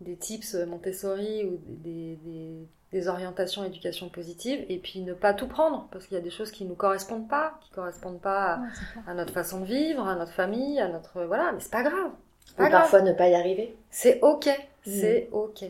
des 0.00 0.16
tips 0.16 0.54
Montessori 0.54 1.44
ou 1.44 1.58
des, 1.66 2.16
des, 2.24 2.68
des 2.92 3.08
orientations 3.08 3.64
éducation 3.64 4.08
positive 4.08 4.64
et 4.68 4.78
puis 4.78 5.00
ne 5.00 5.14
pas 5.14 5.34
tout 5.34 5.48
prendre 5.48 5.88
parce 5.90 6.06
qu'il 6.06 6.14
y 6.16 6.20
a 6.20 6.22
des 6.22 6.30
choses 6.30 6.52
qui 6.52 6.64
ne 6.64 6.68
nous 6.68 6.74
correspondent 6.76 7.28
pas, 7.28 7.58
qui 7.62 7.70
correspondent 7.70 8.20
pas 8.20 8.60
à, 9.06 9.10
à 9.10 9.14
notre 9.14 9.32
façon 9.32 9.60
de 9.60 9.66
vivre, 9.66 10.06
à 10.06 10.14
notre 10.14 10.32
famille, 10.32 10.78
à 10.80 10.88
notre 10.88 11.24
voilà, 11.24 11.50
mais 11.52 11.58
c'est 11.60 11.72
pas 11.72 11.82
grave. 11.82 12.10
C'est 12.46 12.54
Ou 12.54 12.56
pas 12.58 12.68
grave. 12.68 12.80
parfois 12.82 13.00
ne 13.02 13.12
pas 13.12 13.28
y 13.28 13.34
arriver. 13.34 13.74
C'est 13.90 14.20
ok, 14.22 14.48
c'est 14.86 15.28
ok. 15.32 15.64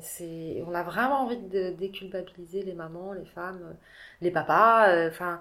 C'est, 0.00 0.62
on 0.66 0.74
a 0.74 0.82
vraiment 0.82 1.22
envie 1.24 1.38
de 1.38 1.70
déculpabiliser 1.70 2.62
les 2.62 2.74
mamans, 2.74 3.12
les 3.12 3.24
femmes, 3.24 3.60
euh, 3.64 3.74
les 4.20 4.30
papas. 4.30 4.88
euh, 4.90 5.08
Enfin, 5.08 5.40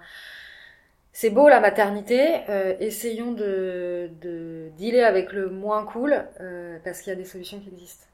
c'est 1.13 1.30
beau 1.30 1.50
la 1.50 1.60
maternité. 1.60 2.48
euh, 2.50 2.76
essayons 2.80 3.32
de, 3.34 4.10
de 4.22 4.70
dealer 4.78 5.04
avec 5.04 5.34
le 5.34 5.50
moins 5.50 5.86
cool 5.86 6.26
euh, 6.39 6.78
parce 6.84 7.02
qu'il 7.02 7.12
y 7.12 7.15
a 7.15 7.17
des 7.20 7.26
solutions 7.26 7.60
qui 7.60 7.70
existent. 7.70 8.06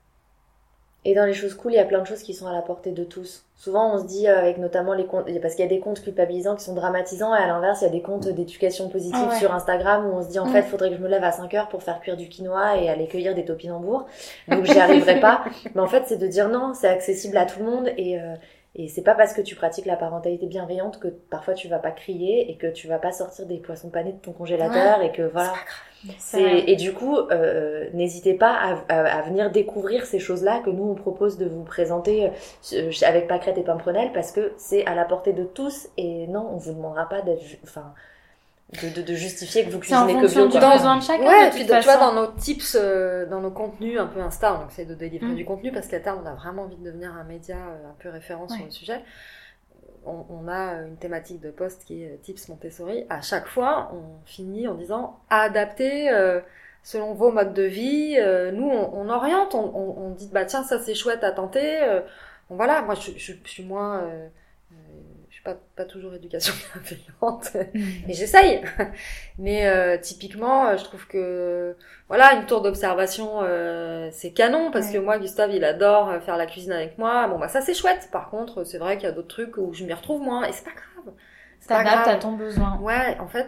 Et 1.06 1.14
dans 1.16 1.26
les 1.26 1.34
choses 1.34 1.54
cool, 1.54 1.74
il 1.74 1.76
y 1.76 1.80
a 1.80 1.84
plein 1.86 2.00
de 2.02 2.06
choses 2.08 2.24
qui 2.24 2.34
sont 2.34 2.48
à 2.48 2.54
la 2.54 2.62
portée 2.62 2.92
de 2.92 3.04
tous. 3.04 3.44
Souvent, 3.58 3.94
on 3.94 4.00
se 4.00 4.06
dit, 4.08 4.28
euh, 4.28 4.38
avec 4.40 4.58
notamment 4.58 4.94
les 4.94 5.06
comptes, 5.06 5.26
parce 5.42 5.56
qu'il 5.56 5.64
y 5.64 5.68
a 5.68 5.70
des 5.70 5.80
comptes 5.80 6.02
culpabilisants 6.02 6.56
qui 6.56 6.64
sont 6.64 6.74
dramatisants, 6.74 7.36
et 7.36 7.40
à 7.40 7.48
l'inverse, 7.48 7.82
il 7.82 7.86
y 7.86 7.88
a 7.88 7.92
des 7.92 8.02
comptes 8.02 8.28
d'éducation 8.30 8.88
positive 8.90 9.20
Ah 9.22 9.30
ouais. 9.34 9.40
sur 9.40 9.54
Instagram 9.54 10.06
où 10.06 10.14
on 10.16 10.24
se 10.24 10.30
dit, 10.30 10.40
en 10.40 10.46
Mm. 10.46 10.52
fait, 10.54 10.62
faudrait 10.64 10.90
que 10.92 10.96
je 10.96 11.02
me 11.02 11.10
lève 11.10 11.24
à 11.24 11.32
5 11.34 11.54
heures 11.56 11.68
pour 11.68 11.84
faire 11.84 12.00
cuire 12.00 12.16
du 12.16 12.30
quinoa 12.30 12.78
et 12.78 12.90
aller 12.90 13.08
cueillir 13.08 13.36
des 13.36 13.44
topinambours. 13.44 14.06
Donc, 14.48 14.64
j'y 14.66 14.80
arriverai 14.80 15.20
pas. 15.20 15.44
Mais 15.76 15.82
en 15.82 15.88
fait, 15.88 16.04
c'est 16.08 16.18
de 16.18 16.28
dire 16.28 16.48
non, 16.48 16.74
c'est 16.74 16.88
accessible 16.88 17.36
à 17.38 17.46
tout 17.46 17.60
le 17.60 17.66
monde 17.66 17.90
et, 17.98 18.18
euh, 18.20 18.36
et 18.76 18.88
c'est 18.88 19.04
pas 19.04 19.16
parce 19.16 19.34
que 19.34 19.42
tu 19.42 19.56
pratiques 19.56 19.86
la 19.86 19.96
parentalité 19.98 20.48
bienveillante 20.48 21.00
que 21.00 21.08
parfois 21.08 21.54
tu 21.54 21.68
vas 21.68 21.80
pas 21.80 21.92
crier 21.92 22.50
et 22.52 22.58
que 22.58 22.68
tu 22.68 22.88
vas 22.88 23.00
pas 23.00 23.12
sortir 23.12 23.46
des 23.46 23.58
poissons 23.60 23.90
panés 23.92 24.14
de 24.14 24.18
ton 24.20 24.34
congélateur 24.34 25.02
et 25.02 25.12
que 25.12 25.22
voilà. 25.24 25.54
C'est 26.18 26.60
Et 26.68 26.76
du 26.76 26.94
coup, 26.94 27.16
euh, 27.18 27.90
n'hésitez 27.94 28.34
pas 28.34 28.52
à, 28.54 28.74
à- 28.90 29.20
à 29.20 29.22
venir 29.22 29.52
découvrir 29.52 30.06
ces 30.06 30.20
choses-là 30.20 30.60
que 30.66 30.70
nous 30.70 30.84
on 30.84 30.96
propose 30.96 31.38
de 31.38 31.46
vous 31.48 31.64
présenter 31.64 32.30
euh, 32.74 32.92
avec 33.06 33.28
Pâquerette 33.28 33.58
et 33.58 33.64
Pimprenel 33.64 34.12
parce 34.14 34.32
que 34.34 34.54
c'est 34.58 34.86
à 34.86 34.96
la 34.96 35.06
portée 35.06 35.34
de 35.34 35.44
tous 35.46 35.88
et 35.98 36.28
non, 36.28 36.50
on 36.52 36.58
vous 36.58 36.74
demandera 36.74 37.08
pas 37.08 37.22
d'être, 37.22 37.42
enfin, 37.64 37.94
de, 38.82 38.90
de, 38.90 39.02
de 39.02 39.14
justifier 39.14 39.64
que 39.66 39.70
vous 39.72 39.82
C'est 39.84 39.96
en 39.96 40.06
cuisinez 40.06 40.22
que 40.22 40.28
fonction 40.28 40.48
bio. 40.48 40.52
du 40.54 40.60
quoi. 40.60 40.74
besoin 40.76 40.98
de 40.98 41.04
chacun. 41.04 41.24
Ouais, 41.28 41.44
de 41.44 41.48
et 41.48 41.50
puis 41.52 41.66
de- 41.66 41.74
tu 41.74 41.84
vois, 41.84 41.98
dans 41.98 42.14
nos 42.14 42.28
tips, 42.28 42.78
euh, 42.80 43.26
dans 43.28 43.42
nos 43.42 43.52
contenus 43.52 44.00
un 44.00 44.08
peu 44.08 44.20
Insta, 44.22 44.60
on 44.64 44.68
essaie 44.70 44.86
de 44.86 44.96
délivrer 44.96 45.28
Mm. 45.32 45.36
du 45.36 45.46
contenu 45.46 45.72
parce 45.72 45.88
qu'à 45.88 46.00
terme, 46.00 46.22
on 46.24 46.28
a 46.28 46.34
vraiment 46.34 46.64
envie 46.64 46.76
de 46.78 46.84
devenir 46.84 47.14
un 47.16 47.24
média 47.24 47.58
euh, 47.58 47.90
un 47.90 47.96
peu 48.00 48.10
référent 48.10 48.48
sur 48.50 48.64
le 48.66 48.72
sujet. 48.72 49.02
On, 50.06 50.26
on 50.30 50.48
a 50.50 50.74
une 50.86 50.98
thématique 50.98 51.40
de 51.40 51.50
post 51.52 51.86
qui 51.86 52.04
est 52.04 52.08
euh, 52.14 52.18
tips 52.22 52.50
Montessori. 52.50 53.06
À 53.10 53.22
chaque 53.22 53.48
fois, 53.48 53.92
on 53.94 54.26
finit 54.26 54.68
en 54.68 54.74
disant 54.76 55.20
adapter 55.30 56.10
euh, 56.10 56.42
selon 56.84 57.14
vos 57.14 57.32
modes 57.32 57.54
de 57.54 57.64
vie. 57.64 58.18
Euh, 58.20 58.52
nous, 58.52 58.68
on, 58.70 58.90
on 58.94 59.10
oriente, 59.10 59.56
on, 59.56 59.64
on, 59.64 60.08
on 60.08 60.10
dit 60.10 60.30
bah 60.34 60.44
tiens, 60.46 60.64
ça 60.64 60.80
c'est 60.80 60.94
chouette 60.96 61.24
à 61.24 61.32
tenter. 61.32 61.82
Euh, 61.84 62.02
bon 62.50 62.58
voilà, 62.58 62.82
moi 62.82 62.96
je, 62.96 63.12
je, 63.16 63.34
je 63.44 63.50
suis 63.50 63.64
moins. 63.64 64.04
Suis 65.52 65.56
pas, 65.56 65.58
pas 65.76 65.86
toujours 65.86 66.14
éducation 66.14 66.54
bienveillante. 66.74 67.54
Mm. 67.74 68.10
Et 68.10 68.14
j'essaye. 68.14 68.62
Mais 69.38 69.68
euh, 69.68 69.98
typiquement, 69.98 70.68
euh, 70.68 70.78
je 70.78 70.84
trouve 70.84 71.08
que 71.08 71.76
voilà, 72.08 72.34
une 72.36 72.46
tour 72.46 72.62
d'observation, 72.62 73.40
euh, 73.44 74.10
c'est 74.12 74.32
canon 74.32 74.72
parce 74.72 74.88
Ouais. 74.88 74.94
que 74.94 74.98
moi, 75.00 75.20
Gustave, 75.20 75.52
il 75.52 75.64
adore 75.64 76.22
faire 76.24 76.38
la 76.38 76.46
cuisine 76.46 76.72
avec 76.72 76.98
moi. 76.98 77.28
Bon 77.28 77.40
bah 77.40 77.48
ça 77.50 77.62
c'est 77.62 77.74
chouette. 77.74 78.10
Par 78.12 78.30
contre, 78.30 78.64
c'est 78.64 78.78
vrai 78.78 78.98
qu'il 78.98 79.06
y 79.06 79.10
a 79.10 79.14
d'autres 79.14 79.28
trucs 79.28 79.58
où 79.58 79.74
je 79.74 79.84
m'y 79.86 79.94
retrouve 79.94 80.22
moins 80.22 80.44
et 80.46 80.52
c'est 80.52 80.64
pas 80.66 80.72
grave. 80.72 81.14
C'est 81.60 81.70
pas 81.70 81.84
grave. 81.84 82.08
à 82.08 82.16
ton 82.16 82.34
besoin. 82.34 82.78
Ouais, 82.80 83.18
en 83.20 83.28
fait, 83.28 83.48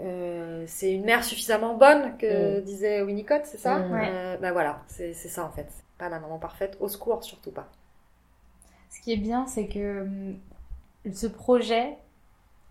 euh, 0.00 0.64
c'est 0.66 0.92
une 0.92 1.04
mère 1.04 1.22
suffisamment 1.24 1.74
bonne 1.74 2.16
que 2.18 2.60
disait 2.60 3.02
Winnicott, 3.02 3.42
c'est 3.44 3.58
ça 3.58 3.76
Mm. 3.78 3.92
Ouais. 3.92 4.08
Euh, 4.12 4.36
Bah 4.38 4.52
voilà, 4.52 4.82
c'est 4.88 5.12
c'est 5.14 5.28
ça 5.28 5.44
en 5.44 5.50
fait. 5.50 5.68
Pas 5.98 6.08
la 6.08 6.18
maman 6.20 6.38
parfaite. 6.38 6.76
Au 6.80 6.88
secours, 6.88 7.22
surtout 7.24 7.52
pas. 7.52 7.68
Ce 8.90 9.00
qui 9.00 9.12
est 9.12 9.16
bien, 9.16 9.46
c'est 9.46 9.66
que 9.68 10.02
hum, 10.02 10.36
ce 11.12 11.26
projet, 11.26 11.96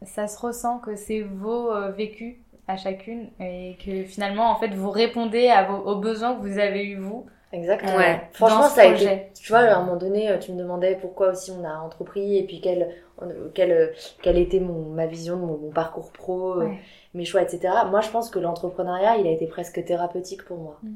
ça 0.03 0.27
se 0.27 0.39
ressent 0.39 0.79
que 0.79 0.95
c'est 0.95 1.21
vos 1.21 1.71
euh, 1.71 1.91
vécus 1.91 2.35
à 2.67 2.77
chacune 2.77 3.29
et 3.39 3.77
que 3.85 4.03
finalement, 4.03 4.49
en 4.51 4.55
fait, 4.55 4.69
vous 4.69 4.89
répondez 4.89 5.47
à 5.49 5.63
vos, 5.63 5.77
aux 5.77 5.97
besoins 5.99 6.35
que 6.35 6.41
vous 6.41 6.59
avez 6.59 6.85
eu 6.85 6.97
vous 6.97 7.25
Exactement. 7.51 7.97
Ouais. 7.97 8.19
Franchement, 8.33 8.63
ça 8.63 8.81
a 8.81 8.87
projet. 8.87 9.15
été. 9.15 9.31
Tu 9.39 9.51
vois, 9.51 9.59
à 9.59 9.75
un 9.75 9.81
moment 9.83 9.95
donné, 9.97 10.27
euh, 10.31 10.39
tu 10.39 10.51
me 10.53 10.57
demandais 10.57 10.95
pourquoi 10.95 11.29
aussi 11.33 11.51
on 11.51 11.63
a 11.63 11.73
entrepris 11.77 12.37
et 12.37 12.43
puis 12.47 12.61
quelle, 12.61 12.89
euh, 13.21 13.49
quelle, 13.53 13.93
quelle 14.23 14.39
était 14.39 14.59
mon, 14.59 14.89
ma 14.89 15.05
vision 15.05 15.35
de 15.35 15.41
mon, 15.41 15.57
mon 15.59 15.69
parcours 15.69 16.11
pro, 16.11 16.53
euh, 16.61 16.65
Ouais. 16.65 16.79
mes 17.13 17.25
choix, 17.25 17.43
etc. 17.43 17.71
Moi, 17.91 18.01
je 18.01 18.09
pense 18.09 18.31
que 18.31 18.39
l'entrepreneuriat, 18.39 19.17
il 19.17 19.27
a 19.27 19.31
été 19.31 19.45
presque 19.45 19.85
thérapeutique 19.85 20.43
pour 20.45 20.57
moi. 20.57 20.79
Mm. 20.81 20.93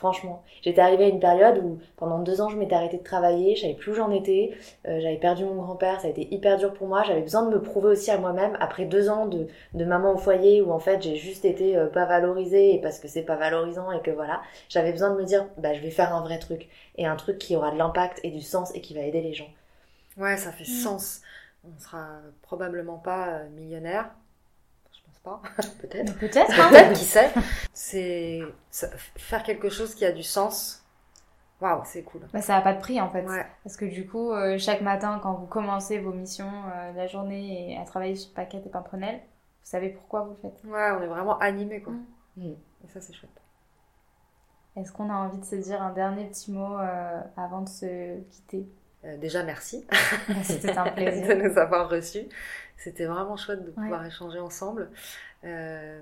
Franchement. 0.00 0.42
J'étais 0.62 0.80
arrivée 0.80 1.04
à 1.04 1.08
une 1.08 1.20
période 1.20 1.58
où 1.62 1.78
pendant 1.98 2.20
deux 2.20 2.40
ans, 2.40 2.48
je 2.48 2.56
m'étais 2.56 2.74
arrêtée 2.74 2.96
de 2.96 3.02
travailler, 3.02 3.54
je 3.54 3.60
savais 3.60 3.74
plus 3.74 3.92
où 3.92 3.94
j'en 3.94 4.10
étais, 4.10 4.50
euh, 4.88 4.98
j'avais 4.98 5.18
perdu 5.18 5.44
mon 5.44 5.56
grand-père, 5.56 6.00
ça 6.00 6.06
a 6.06 6.10
été 6.10 6.26
hyper 6.34 6.56
dur 6.56 6.72
pour 6.72 6.88
moi, 6.88 7.02
j'avais 7.06 7.20
besoin 7.20 7.42
de 7.44 7.50
me 7.54 7.60
prouver 7.60 7.88
aussi 7.90 8.10
à 8.10 8.16
moi-même 8.16 8.56
après 8.60 8.86
deux 8.86 9.10
ans 9.10 9.26
de, 9.26 9.46
de 9.74 9.84
maman 9.84 10.14
au 10.14 10.16
foyer 10.16 10.62
où 10.62 10.72
en 10.72 10.78
fait 10.78 11.02
j'ai 11.02 11.16
juste 11.16 11.44
été 11.44 11.76
euh, 11.76 11.86
pas 11.86 12.06
valorisée 12.06 12.74
et 12.74 12.80
parce 12.80 12.98
que 12.98 13.08
c'est 13.08 13.22
pas 13.24 13.36
valorisant 13.36 13.92
et 13.92 14.00
que 14.00 14.10
voilà, 14.10 14.40
j'avais 14.70 14.92
besoin 14.92 15.10
de 15.10 15.16
me 15.20 15.24
dire 15.24 15.46
bah 15.58 15.74
je 15.74 15.80
vais 15.80 15.90
faire 15.90 16.14
un 16.14 16.22
vrai 16.22 16.38
truc 16.38 16.68
et 16.96 17.04
un 17.06 17.16
truc 17.16 17.36
qui 17.38 17.54
aura 17.54 17.70
de 17.70 17.76
l'impact 17.76 18.20
et 18.24 18.30
du 18.30 18.40
sens 18.40 18.74
et 18.74 18.80
qui 18.80 18.94
va 18.94 19.02
aider 19.02 19.20
les 19.20 19.34
gens. 19.34 19.50
Ouais, 20.16 20.36
ça 20.36 20.52
fait 20.52 20.64
Mm. 20.64 20.66
sens. 20.66 21.20
On 21.64 21.78
sera 21.78 22.06
probablement 22.42 22.98
pas 22.98 23.28
euh, 23.28 23.48
millionnaire. 23.50 24.10
Pas. 25.22 25.40
Peut-être. 25.80 26.18
Peut-être. 26.18 26.50
hein. 26.60 26.68
Peut-être, 26.70 26.92
qui 26.98 27.04
sait. 27.04 27.30
C'est 27.74 28.40
faire 29.16 29.42
quelque 29.42 29.68
chose 29.68 29.94
qui 29.94 30.04
a 30.04 30.12
du 30.12 30.22
sens. 30.22 30.84
Waouh, 31.60 31.82
c'est 31.84 32.02
cool. 32.04 32.22
Bah, 32.32 32.40
ça 32.40 32.54
n'a 32.54 32.62
pas 32.62 32.72
de 32.72 32.80
prix 32.80 33.00
en 33.00 33.10
fait. 33.10 33.22
Ouais. 33.26 33.46
Parce 33.64 33.76
que 33.76 33.84
du 33.84 34.06
coup, 34.08 34.32
euh, 34.32 34.56
chaque 34.58 34.80
matin, 34.80 35.20
quand 35.22 35.34
vous 35.34 35.46
commencez 35.46 35.98
vos 35.98 36.12
missions 36.12 36.50
euh, 36.74 36.92
la 36.92 37.06
journée 37.06 37.72
et 37.74 37.78
à 37.78 37.84
travailler 37.84 38.16
sur 38.16 38.32
Paquette 38.32 38.66
et 38.66 38.70
Pimprenel, 38.70 39.16
vous 39.16 39.20
savez 39.70 39.90
pourquoi 39.90 40.22
vous 40.22 40.30
le 40.30 40.36
faites. 40.36 40.58
Ouais, 40.64 40.90
on 40.92 41.02
est 41.02 41.06
vraiment 41.06 41.38
animé 41.38 41.82
quoi. 41.82 41.92
Mm. 42.36 42.52
Et 42.84 42.88
ça, 42.88 43.02
c'est 43.02 43.12
chouette. 43.12 43.30
Est-ce 44.76 44.90
qu'on 44.92 45.10
a 45.10 45.14
envie 45.14 45.38
de 45.38 45.44
se 45.44 45.56
dire 45.56 45.82
un 45.82 45.92
dernier 45.92 46.24
petit 46.28 46.50
mot 46.50 46.78
euh, 46.78 47.20
avant 47.36 47.60
de 47.60 47.68
se 47.68 48.20
quitter? 48.30 48.66
Euh, 49.04 49.16
déjà, 49.16 49.42
merci 49.42 49.86
C'était 50.44 50.76
un 50.76 50.84
de 50.84 50.90
plaisir. 50.90 51.36
nous 51.36 51.58
avoir 51.58 51.88
reçus. 51.88 52.26
C'était 52.76 53.06
vraiment 53.06 53.36
chouette 53.36 53.62
de 53.64 53.68
Ouais. 53.70 53.74
pouvoir 53.82 54.04
échanger 54.06 54.38
ensemble. 54.40 54.90
Euh, 55.44 56.00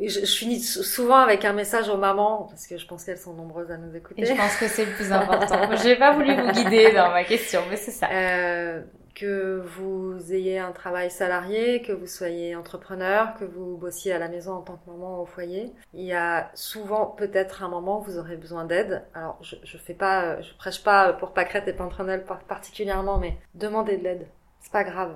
Je, 0.00 0.08
je 0.20 0.24
finis 0.36 0.60
sou- 0.60 0.82
souvent 0.84 1.16
avec 1.16 1.44
un 1.44 1.52
message 1.52 1.88
aux 1.88 1.96
mamans, 1.96 2.44
parce 2.48 2.66
que 2.66 2.78
je 2.78 2.86
pense 2.86 3.04
qu'elles 3.04 3.18
sont 3.18 3.34
nombreuses 3.34 3.70
à 3.70 3.76
nous 3.76 3.94
écouter. 3.96 4.22
Et 4.22 4.26
je 4.26 4.34
pense 4.34 4.56
que 4.56 4.68
c'est 4.68 4.84
le 4.84 4.92
plus 4.92 5.10
important. 5.20 5.74
J'ai 5.82 5.96
pas 5.96 6.12
voulu 6.12 6.34
vous 6.34 6.50
guider 6.52 6.92
dans 6.92 7.10
ma 7.10 7.24
question, 7.24 7.60
mais 7.68 7.76
c'est 7.76 7.90
ça. 7.90 8.08
Euh, 8.10 8.82
que 9.14 9.60
vous 9.76 10.32
ayez 10.32 10.58
un 10.58 10.72
travail 10.72 11.10
salarié, 11.10 11.82
que 11.82 11.92
vous 11.92 12.06
soyez 12.06 12.56
entrepreneur, 12.56 13.34
que 13.38 13.44
vous 13.44 13.76
bossiez 13.76 14.12
à 14.12 14.18
la 14.18 14.28
maison 14.28 14.54
en 14.54 14.60
tant 14.62 14.76
que 14.76 14.90
maman 14.90 15.20
au 15.20 15.26
foyer. 15.26 15.72
Il 15.94 16.04
y 16.04 16.12
a 16.12 16.50
souvent 16.54 17.06
peut-être 17.06 17.62
un 17.62 17.68
moment 17.68 18.00
où 18.00 18.02
vous 18.02 18.18
aurez 18.18 18.36
besoin 18.36 18.64
d'aide. 18.64 19.04
Alors 19.14 19.38
je, 19.42 19.56
je 19.62 19.78
fais 19.78 19.94
pas, 19.94 20.40
je 20.40 20.54
prêche 20.54 20.82
pas 20.82 21.12
pour 21.12 21.32
Pâquerette 21.32 21.68
et 21.68 21.72
Pimprenel 21.72 22.24
par- 22.24 22.40
particulièrement, 22.44 23.18
mais 23.18 23.36
demandez 23.54 23.96
de 23.96 24.04
l'aide. 24.04 24.26
C'est 24.60 24.72
pas 24.72 24.84
grave. 24.84 25.14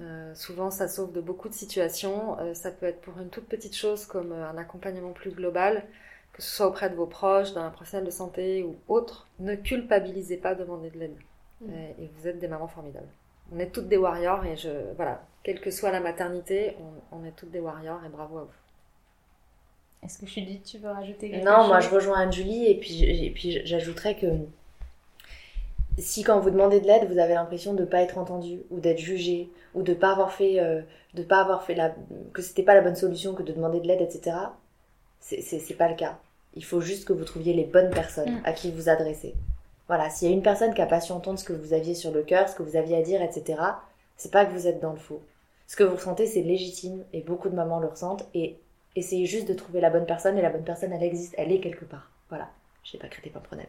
Euh, 0.00 0.34
souvent, 0.34 0.70
ça 0.70 0.86
sauve 0.86 1.12
de 1.12 1.20
beaucoup 1.20 1.48
de 1.48 1.54
situations. 1.54 2.38
Euh, 2.40 2.54
ça 2.54 2.70
peut 2.70 2.86
être 2.86 3.00
pour 3.00 3.18
une 3.18 3.30
toute 3.30 3.46
petite 3.48 3.74
chose 3.74 4.06
comme 4.06 4.32
euh, 4.32 4.48
un 4.48 4.58
accompagnement 4.58 5.12
plus 5.12 5.30
global, 5.30 5.84
que 6.32 6.42
ce 6.42 6.56
soit 6.56 6.66
auprès 6.66 6.90
de 6.90 6.94
vos 6.94 7.06
proches, 7.06 7.52
d'un 7.54 7.70
professionnel 7.70 8.06
de 8.06 8.12
santé 8.12 8.62
ou 8.62 8.76
autre. 8.86 9.26
Ne 9.40 9.54
culpabilisez 9.56 10.36
pas, 10.36 10.54
demandez 10.54 10.90
de 10.90 10.98
l'aide. 10.98 11.16
Mm. 11.60 11.70
Euh, 11.70 12.02
et 12.02 12.10
vous 12.14 12.28
êtes 12.28 12.38
des 12.38 12.48
mamans 12.48 12.68
formidables. 12.68 13.08
On 13.52 13.58
est 13.58 13.70
toutes 13.70 13.88
des 13.88 13.96
warriors 13.96 14.44
et 14.44 14.56
je 14.56 14.68
voilà, 14.96 15.22
quelle 15.42 15.60
que 15.60 15.70
soit 15.70 15.90
la 15.90 16.00
maternité, 16.00 16.76
on, 17.12 17.18
on 17.18 17.24
est 17.24 17.32
toutes 17.32 17.50
des 17.50 17.60
warriors 17.60 18.00
et 18.04 18.08
bravo 18.08 18.38
à 18.38 18.42
vous. 18.44 18.50
Est-ce 20.04 20.18
que 20.18 20.26
Julie, 20.26 20.60
tu 20.60 20.78
veux 20.78 20.90
rajouter 20.90 21.30
quelque 21.30 21.44
Non, 21.44 21.58
chose 21.60 21.68
moi 21.68 21.80
je 21.80 21.88
rejoins 21.90 22.20
Anne-Julie 22.20 22.66
et 22.66 22.78
puis, 22.78 23.02
et 23.04 23.30
puis 23.30 23.60
j'ajouterais 23.64 24.16
que 24.16 24.26
si 25.98 26.22
quand 26.22 26.38
vous 26.38 26.50
demandez 26.50 26.80
de 26.80 26.86
l'aide, 26.86 27.10
vous 27.10 27.18
avez 27.18 27.34
l'impression 27.34 27.74
de 27.74 27.84
pas 27.84 28.02
être 28.02 28.18
entendu 28.18 28.60
ou 28.70 28.78
d'être 28.78 28.98
jugé 29.00 29.50
ou 29.74 29.82
de 29.82 29.94
pas 29.94 30.12
avoir 30.12 30.32
fait, 30.32 30.60
euh, 30.60 30.80
de 31.14 31.22
pas 31.24 31.40
avoir 31.40 31.64
fait 31.64 31.74
la, 31.74 31.94
que 32.32 32.42
c'était 32.42 32.62
pas 32.62 32.74
la 32.74 32.82
bonne 32.82 32.94
solution 32.96 33.34
que 33.34 33.42
de 33.42 33.52
demander 33.52 33.80
de 33.80 33.88
l'aide, 33.88 34.00
etc. 34.00 34.36
C'est 35.20 35.76
pas 35.76 35.88
le 35.88 35.96
cas. 35.96 36.18
Il 36.54 36.64
faut 36.64 36.80
juste 36.80 37.04
que 37.06 37.12
vous 37.12 37.24
trouviez 37.24 37.52
les 37.52 37.64
bonnes 37.64 37.90
personnes 37.90 38.30
Mm. 38.36 38.42
à 38.44 38.52
qui 38.52 38.70
vous 38.70 38.88
adresser. 38.88 39.34
Voilà, 39.88 40.10
s'il 40.10 40.28
y 40.28 40.30
a 40.30 40.34
une 40.34 40.42
personne 40.42 40.74
qui 40.74 40.82
a 40.82 40.86
pas 40.86 41.00
su 41.00 41.12
entendre 41.12 41.38
ce 41.38 41.44
que 41.44 41.54
vous 41.54 41.72
aviez 41.72 41.94
sur 41.94 42.12
le 42.12 42.22
cœur, 42.22 42.48
ce 42.48 42.54
que 42.54 42.62
vous 42.62 42.76
aviez 42.76 42.96
à 42.96 43.02
dire, 43.02 43.22
etc. 43.22 43.60
C'est 44.16 44.30
pas 44.30 44.44
que 44.44 44.52
vous 44.52 44.66
êtes 44.66 44.80
dans 44.80 44.92
le 44.92 44.98
faux. 44.98 45.22
Ce 45.66 45.76
que 45.76 45.84
vous 45.84 45.96
ressentez, 45.96 46.26
c'est 46.26 46.42
légitime 46.42 47.04
et 47.12 47.22
beaucoup 47.22 47.48
de 47.48 47.54
mamans 47.54 47.80
le 47.80 47.88
ressentent 47.88 48.26
et 48.34 48.58
essayez 48.96 49.26
juste 49.26 49.48
de 49.48 49.54
trouver 49.54 49.80
la 49.80 49.90
bonne 49.90 50.06
personne 50.06 50.38
et 50.38 50.42
la 50.42 50.50
bonne 50.50 50.64
personne, 50.64 50.92
elle 50.92 51.02
existe, 51.02 51.34
elle 51.38 51.52
est 51.52 51.60
quelque 51.60 51.84
part. 51.84 52.10
Voilà. 52.28 52.48
Je 52.84 52.92
sais 52.92 52.98
pas 52.98 53.08
créé 53.08 53.30
pas 53.30 53.40
prenel. 53.40 53.66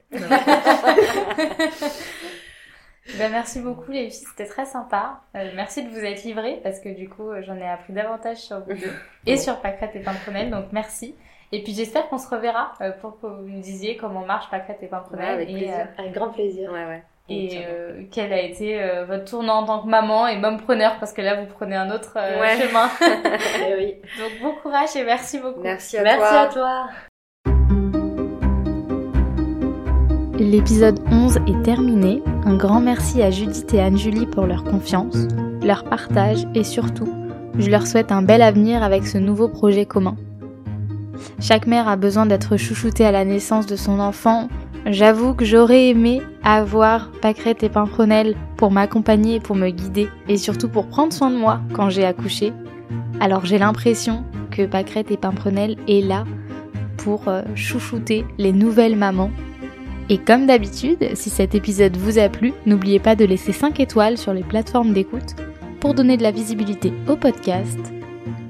Ben, 3.17 3.32
merci 3.32 3.59
beaucoup 3.59 3.91
les 3.91 4.09
filles, 4.11 4.28
c'était 4.30 4.45
très 4.45 4.65
sympa. 4.65 5.22
Euh, 5.36 5.49
merci 5.55 5.84
de 5.84 5.89
vous 5.89 5.99
être 5.99 6.24
livrées 6.24 6.59
parce 6.61 6.80
que 6.80 6.89
du 6.89 7.09
coup 7.09 7.30
j'en 7.41 7.55
ai 7.57 7.67
appris 7.67 7.91
davantage 7.91 8.38
sur 8.38 8.59
vous 8.59 8.74
deux 8.74 8.93
et 9.26 9.38
sur 9.38 9.59
Pâquerette 9.61 9.95
et 9.95 10.01
Pimprenel, 10.01 10.51
donc 10.51 10.65
merci. 10.72 11.15
Et 11.52 11.64
puis 11.64 11.74
j'espère 11.74 12.08
qu'on 12.10 12.20
se 12.20 12.30
reverra 12.30 12.74
euh, 12.82 12.91
pour 13.02 13.20
que 13.20 13.26
vous 13.26 13.47
nous 13.47 13.60
disiez 13.62 13.97
comment 13.97 14.24
marche 14.26 14.50
Pâquerette 14.52 14.78
et 14.82 14.86
Ouais, 14.86 14.89
Pimprenel 14.91 15.30
avec 15.34 15.50
et, 15.50 15.54
plaisir. 15.54 15.74
euh, 16.00 16.04
Un 16.08 16.12
grand 16.12 16.30
plaisir. 16.30 16.72
Ouais 16.72 16.86
ouais. 16.86 17.04
et 17.28 17.62
euh, 17.68 18.04
quel 18.12 18.32
a 18.34 18.39
été 18.41 18.82
euh, 18.82 19.06
votre 19.06 19.26
tournant 19.26 19.60
en 19.62 19.66
tant 19.66 19.82
que 19.82 19.88
maman 19.88 20.28
et 20.28 20.38
mompreneur 20.38 20.97
parce 21.00 21.12
que 21.14 21.22
là 21.24 21.41
vous 21.41 21.47
prenez 21.47 21.76
un 21.76 21.89
autre 21.91 22.14
euh, 22.18 22.39
Ouais. 22.39 22.58
chemin. 22.60 22.88
Eh 23.68 23.76
oui. 23.78 23.95
donc 24.20 24.32
bon 24.43 24.54
courage 24.62 24.95
et 24.95 25.04
merci 25.04 25.39
beaucoup. 25.39 25.62
Merci 25.62 25.97
à 25.97 26.04
Merci 26.04 26.20
toi. 26.22 26.39
à 26.39 26.47
toi. 26.47 26.89
L'épisode 30.39 31.00
11 31.12 31.38
est 31.47 31.62
terminé. 31.64 32.22
Un 32.45 32.56
grand 32.56 32.80
merci 32.80 33.22
à 33.22 33.30
Judith 33.32 33.74
et 33.74 33.82
Anne-Julie 33.82 34.26
pour 34.28 34.45
leur 34.45 34.64
confiance, 34.64 35.16
leur 35.64 35.84
partage 35.84 36.45
et 36.56 36.64
surtout, 36.64 37.10
je 37.58 37.70
leur 37.70 37.86
souhaite 37.88 38.12
un 38.12 38.22
bel 38.22 38.41
avenir 38.41 38.82
avec 38.84 39.06
ce 39.06 39.18
nouveau 39.18 39.50
projet 39.50 39.86
commun. 39.86 40.16
Chaque 41.39 41.67
mère 41.67 41.88
a 41.88 41.95
besoin 41.95 42.26
d'être 42.26 42.57
chouchoutée 42.57 43.05
à 43.05 43.11
la 43.11 43.26
naissance 43.26 43.65
de 43.65 43.76
son 43.76 43.99
enfant. 43.99 44.49
J'avoue 44.86 45.34
que 45.34 45.45
j'aurais 45.45 45.89
aimé 45.89 46.22
avoir 46.43 47.11
Pâquerette 47.22 47.63
et 47.63 47.70
Pimprenel 47.70 48.36
pour 48.57 48.72
m'accompagner 48.72 49.39
pour 49.39 49.55
me 49.55 49.70
guider 49.70 50.09
et 50.28 50.38
surtout 50.38 50.70
pour 50.70 50.88
prendre 50.88 51.13
soin 51.13 51.30
de 51.30 51.38
moi 51.38 51.61
quand 51.74 51.89
j'ai 51.89 52.05
accouché. 52.05 52.53
Alors 53.20 53.45
j'ai 53.45 53.57
l'impression 53.57 54.24
que 54.51 54.65
Pâquerette 54.65 55.11
et 55.11 55.17
Pimprenel 55.17 55.78
est 55.88 56.05
là 56.05 56.24
pour 56.97 57.28
euh, 57.28 57.41
chouchouter 57.55 58.26
les 58.38 58.51
nouvelles 58.53 58.95
mamans 58.95 59.32
et 60.11 60.17
comme 60.17 60.47
d'habitude, 60.47 61.11
si 61.13 61.30
cet 61.30 61.53
épisode 61.53 61.95
vous 61.95 62.17
a 62.17 62.30
plu, 62.30 62.53
n'oubliez 62.65 62.99
pas 62.99 63.15
de 63.15 63.26
laisser 63.26 63.51
5 63.53 63.80
étoiles 63.80 64.17
sur 64.17 64.34
les 64.34 64.41
plateformes 64.41 64.91
d'écoute 64.91 65.36
pour 65.80 65.93
donner 65.93 66.17
de 66.17 66.24
la 66.24 66.32
visibilité 66.32 66.91
au 67.07 67.15
podcast. 67.15 67.78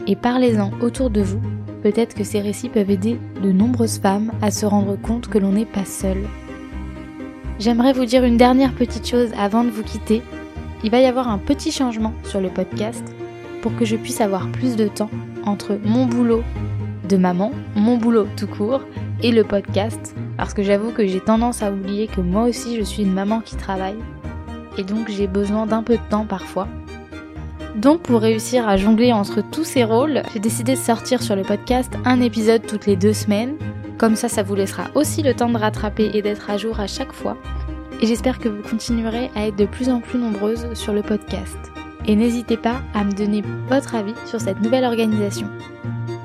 Et 0.08 0.16
parlez-en 0.16 0.72
autour 0.82 1.10
de 1.10 1.22
vous, 1.22 1.42
peut-être 1.84 2.16
que 2.16 2.24
ces 2.24 2.42
récits 2.42 2.70
peuvent 2.70 2.90
aider 2.90 3.18
de 3.42 3.52
nombreuses 3.52 4.00
femmes 4.00 4.32
à 4.42 4.52
se 4.52 4.66
rendre 4.66 4.96
compte 4.96 5.28
que 5.28 5.38
l'on 5.38 5.52
n'est 5.52 5.66
pas 5.66 5.86
seul. 5.86 6.18
J'aimerais 7.60 7.94
vous 7.94 8.06
dire 8.06 8.24
une 8.24 8.38
dernière 8.38 8.74
petite 8.74 9.08
chose 9.08 9.32
avant 9.38 9.64
de 9.64 9.70
vous 9.70 9.84
quitter. 9.84 10.22
Il 10.84 10.92
va 10.92 11.00
y 11.00 11.06
avoir 11.06 11.28
un 11.28 11.38
petit 11.38 11.72
changement 11.72 12.14
sur 12.24 12.40
le 12.40 12.50
podcast 12.50 13.04
pour 13.62 13.76
que 13.76 13.86
je 13.86 13.98
puisse 13.98 14.22
avoir 14.22 14.50
plus 14.52 14.76
de 14.76 14.88
temps 14.88 15.10
entre 15.46 15.78
mon 15.84 16.06
boulot 16.06 16.44
de 17.10 17.18
maman, 17.18 17.52
mon 17.76 17.98
boulot 17.98 18.28
tout 18.38 18.48
court 18.48 18.82
et 19.22 19.32
le 19.32 19.44
podcast 19.44 20.16
parce 20.38 20.54
que 20.54 20.64
j'avoue 20.64 20.92
que 20.92 21.06
j'ai 21.06 21.20
tendance 21.20 21.62
à 21.62 21.72
oublier 21.72 22.08
que 22.08 22.22
moi 22.22 22.44
aussi 22.44 22.78
je 22.78 22.84
suis 22.84 23.04
une 23.04 23.14
maman 23.14 23.42
qui 23.42 23.58
travaille 23.58 23.98
et 24.78 24.84
donc 24.84 25.10
j'ai 25.10 25.28
besoin 25.28 25.66
d'un 25.66 25.84
peu 25.84 25.98
de 25.98 26.10
temps 26.10 26.26
parfois. 26.26 26.68
Donc 27.76 28.02
pour 28.02 28.22
réussir 28.22 28.68
à 28.68 28.78
jongler 28.78 29.14
entre 29.14 29.42
tous 29.42 29.64
ces 29.64 29.84
rôles, 29.84 30.24
j'ai 30.34 30.40
décidé 30.40 30.74
de 30.74 30.78
sortir 30.78 31.22
sur 31.22 31.36
le 31.36 31.44
podcast 31.44 31.94
un 32.06 32.22
épisode 32.22 32.66
toutes 32.66 32.86
les 32.86 32.96
deux 32.96 33.14
semaines. 33.14 33.56
Comme 33.98 34.16
ça, 34.16 34.30
ça 34.30 34.44
vous 34.44 34.56
laissera 34.56 34.86
aussi 34.96 35.22
le 35.22 35.34
temps 35.34 35.50
de 35.50 35.58
rattraper 35.58 36.12
et 36.14 36.22
d'être 36.22 36.50
à 36.50 36.58
jour 36.58 36.80
à 36.80 36.88
chaque 36.88 37.14
fois. 37.14 37.38
Et 38.02 38.08
j'espère 38.08 38.40
que 38.40 38.50
vous 38.50 38.62
continuerez 38.68 39.30
à 39.36 39.48
être 39.48 39.58
de 39.58 39.66
plus 39.66 39.90
en 39.90 40.00
plus 40.00 40.20
nombreuses 40.20 40.74
sur 40.74 40.94
le 40.94 41.02
podcast. 41.02 41.58
Et 42.08 42.16
n'hésitez 42.16 42.58
pas 42.58 42.82
à 42.94 43.04
me 43.04 43.12
donner 43.12 43.44
votre 43.68 43.96
avis 43.96 44.16
sur 44.26 44.40
cette 44.40 44.62
nouvelle 44.62 44.86
organisation. 44.86 45.48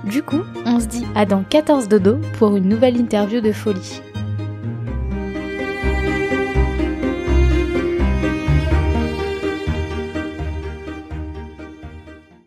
Du 0.05 0.22
coup, 0.22 0.42
on 0.66 0.80
se 0.80 0.86
dit 0.86 1.05
à 1.14 1.26
dans 1.26 1.42
14 1.42 1.88
dodo 1.88 2.18
pour 2.38 2.57
une 2.57 2.68
nouvelle 2.68 2.97
interview 2.97 3.40
de 3.40 3.53
folie. 3.53 4.01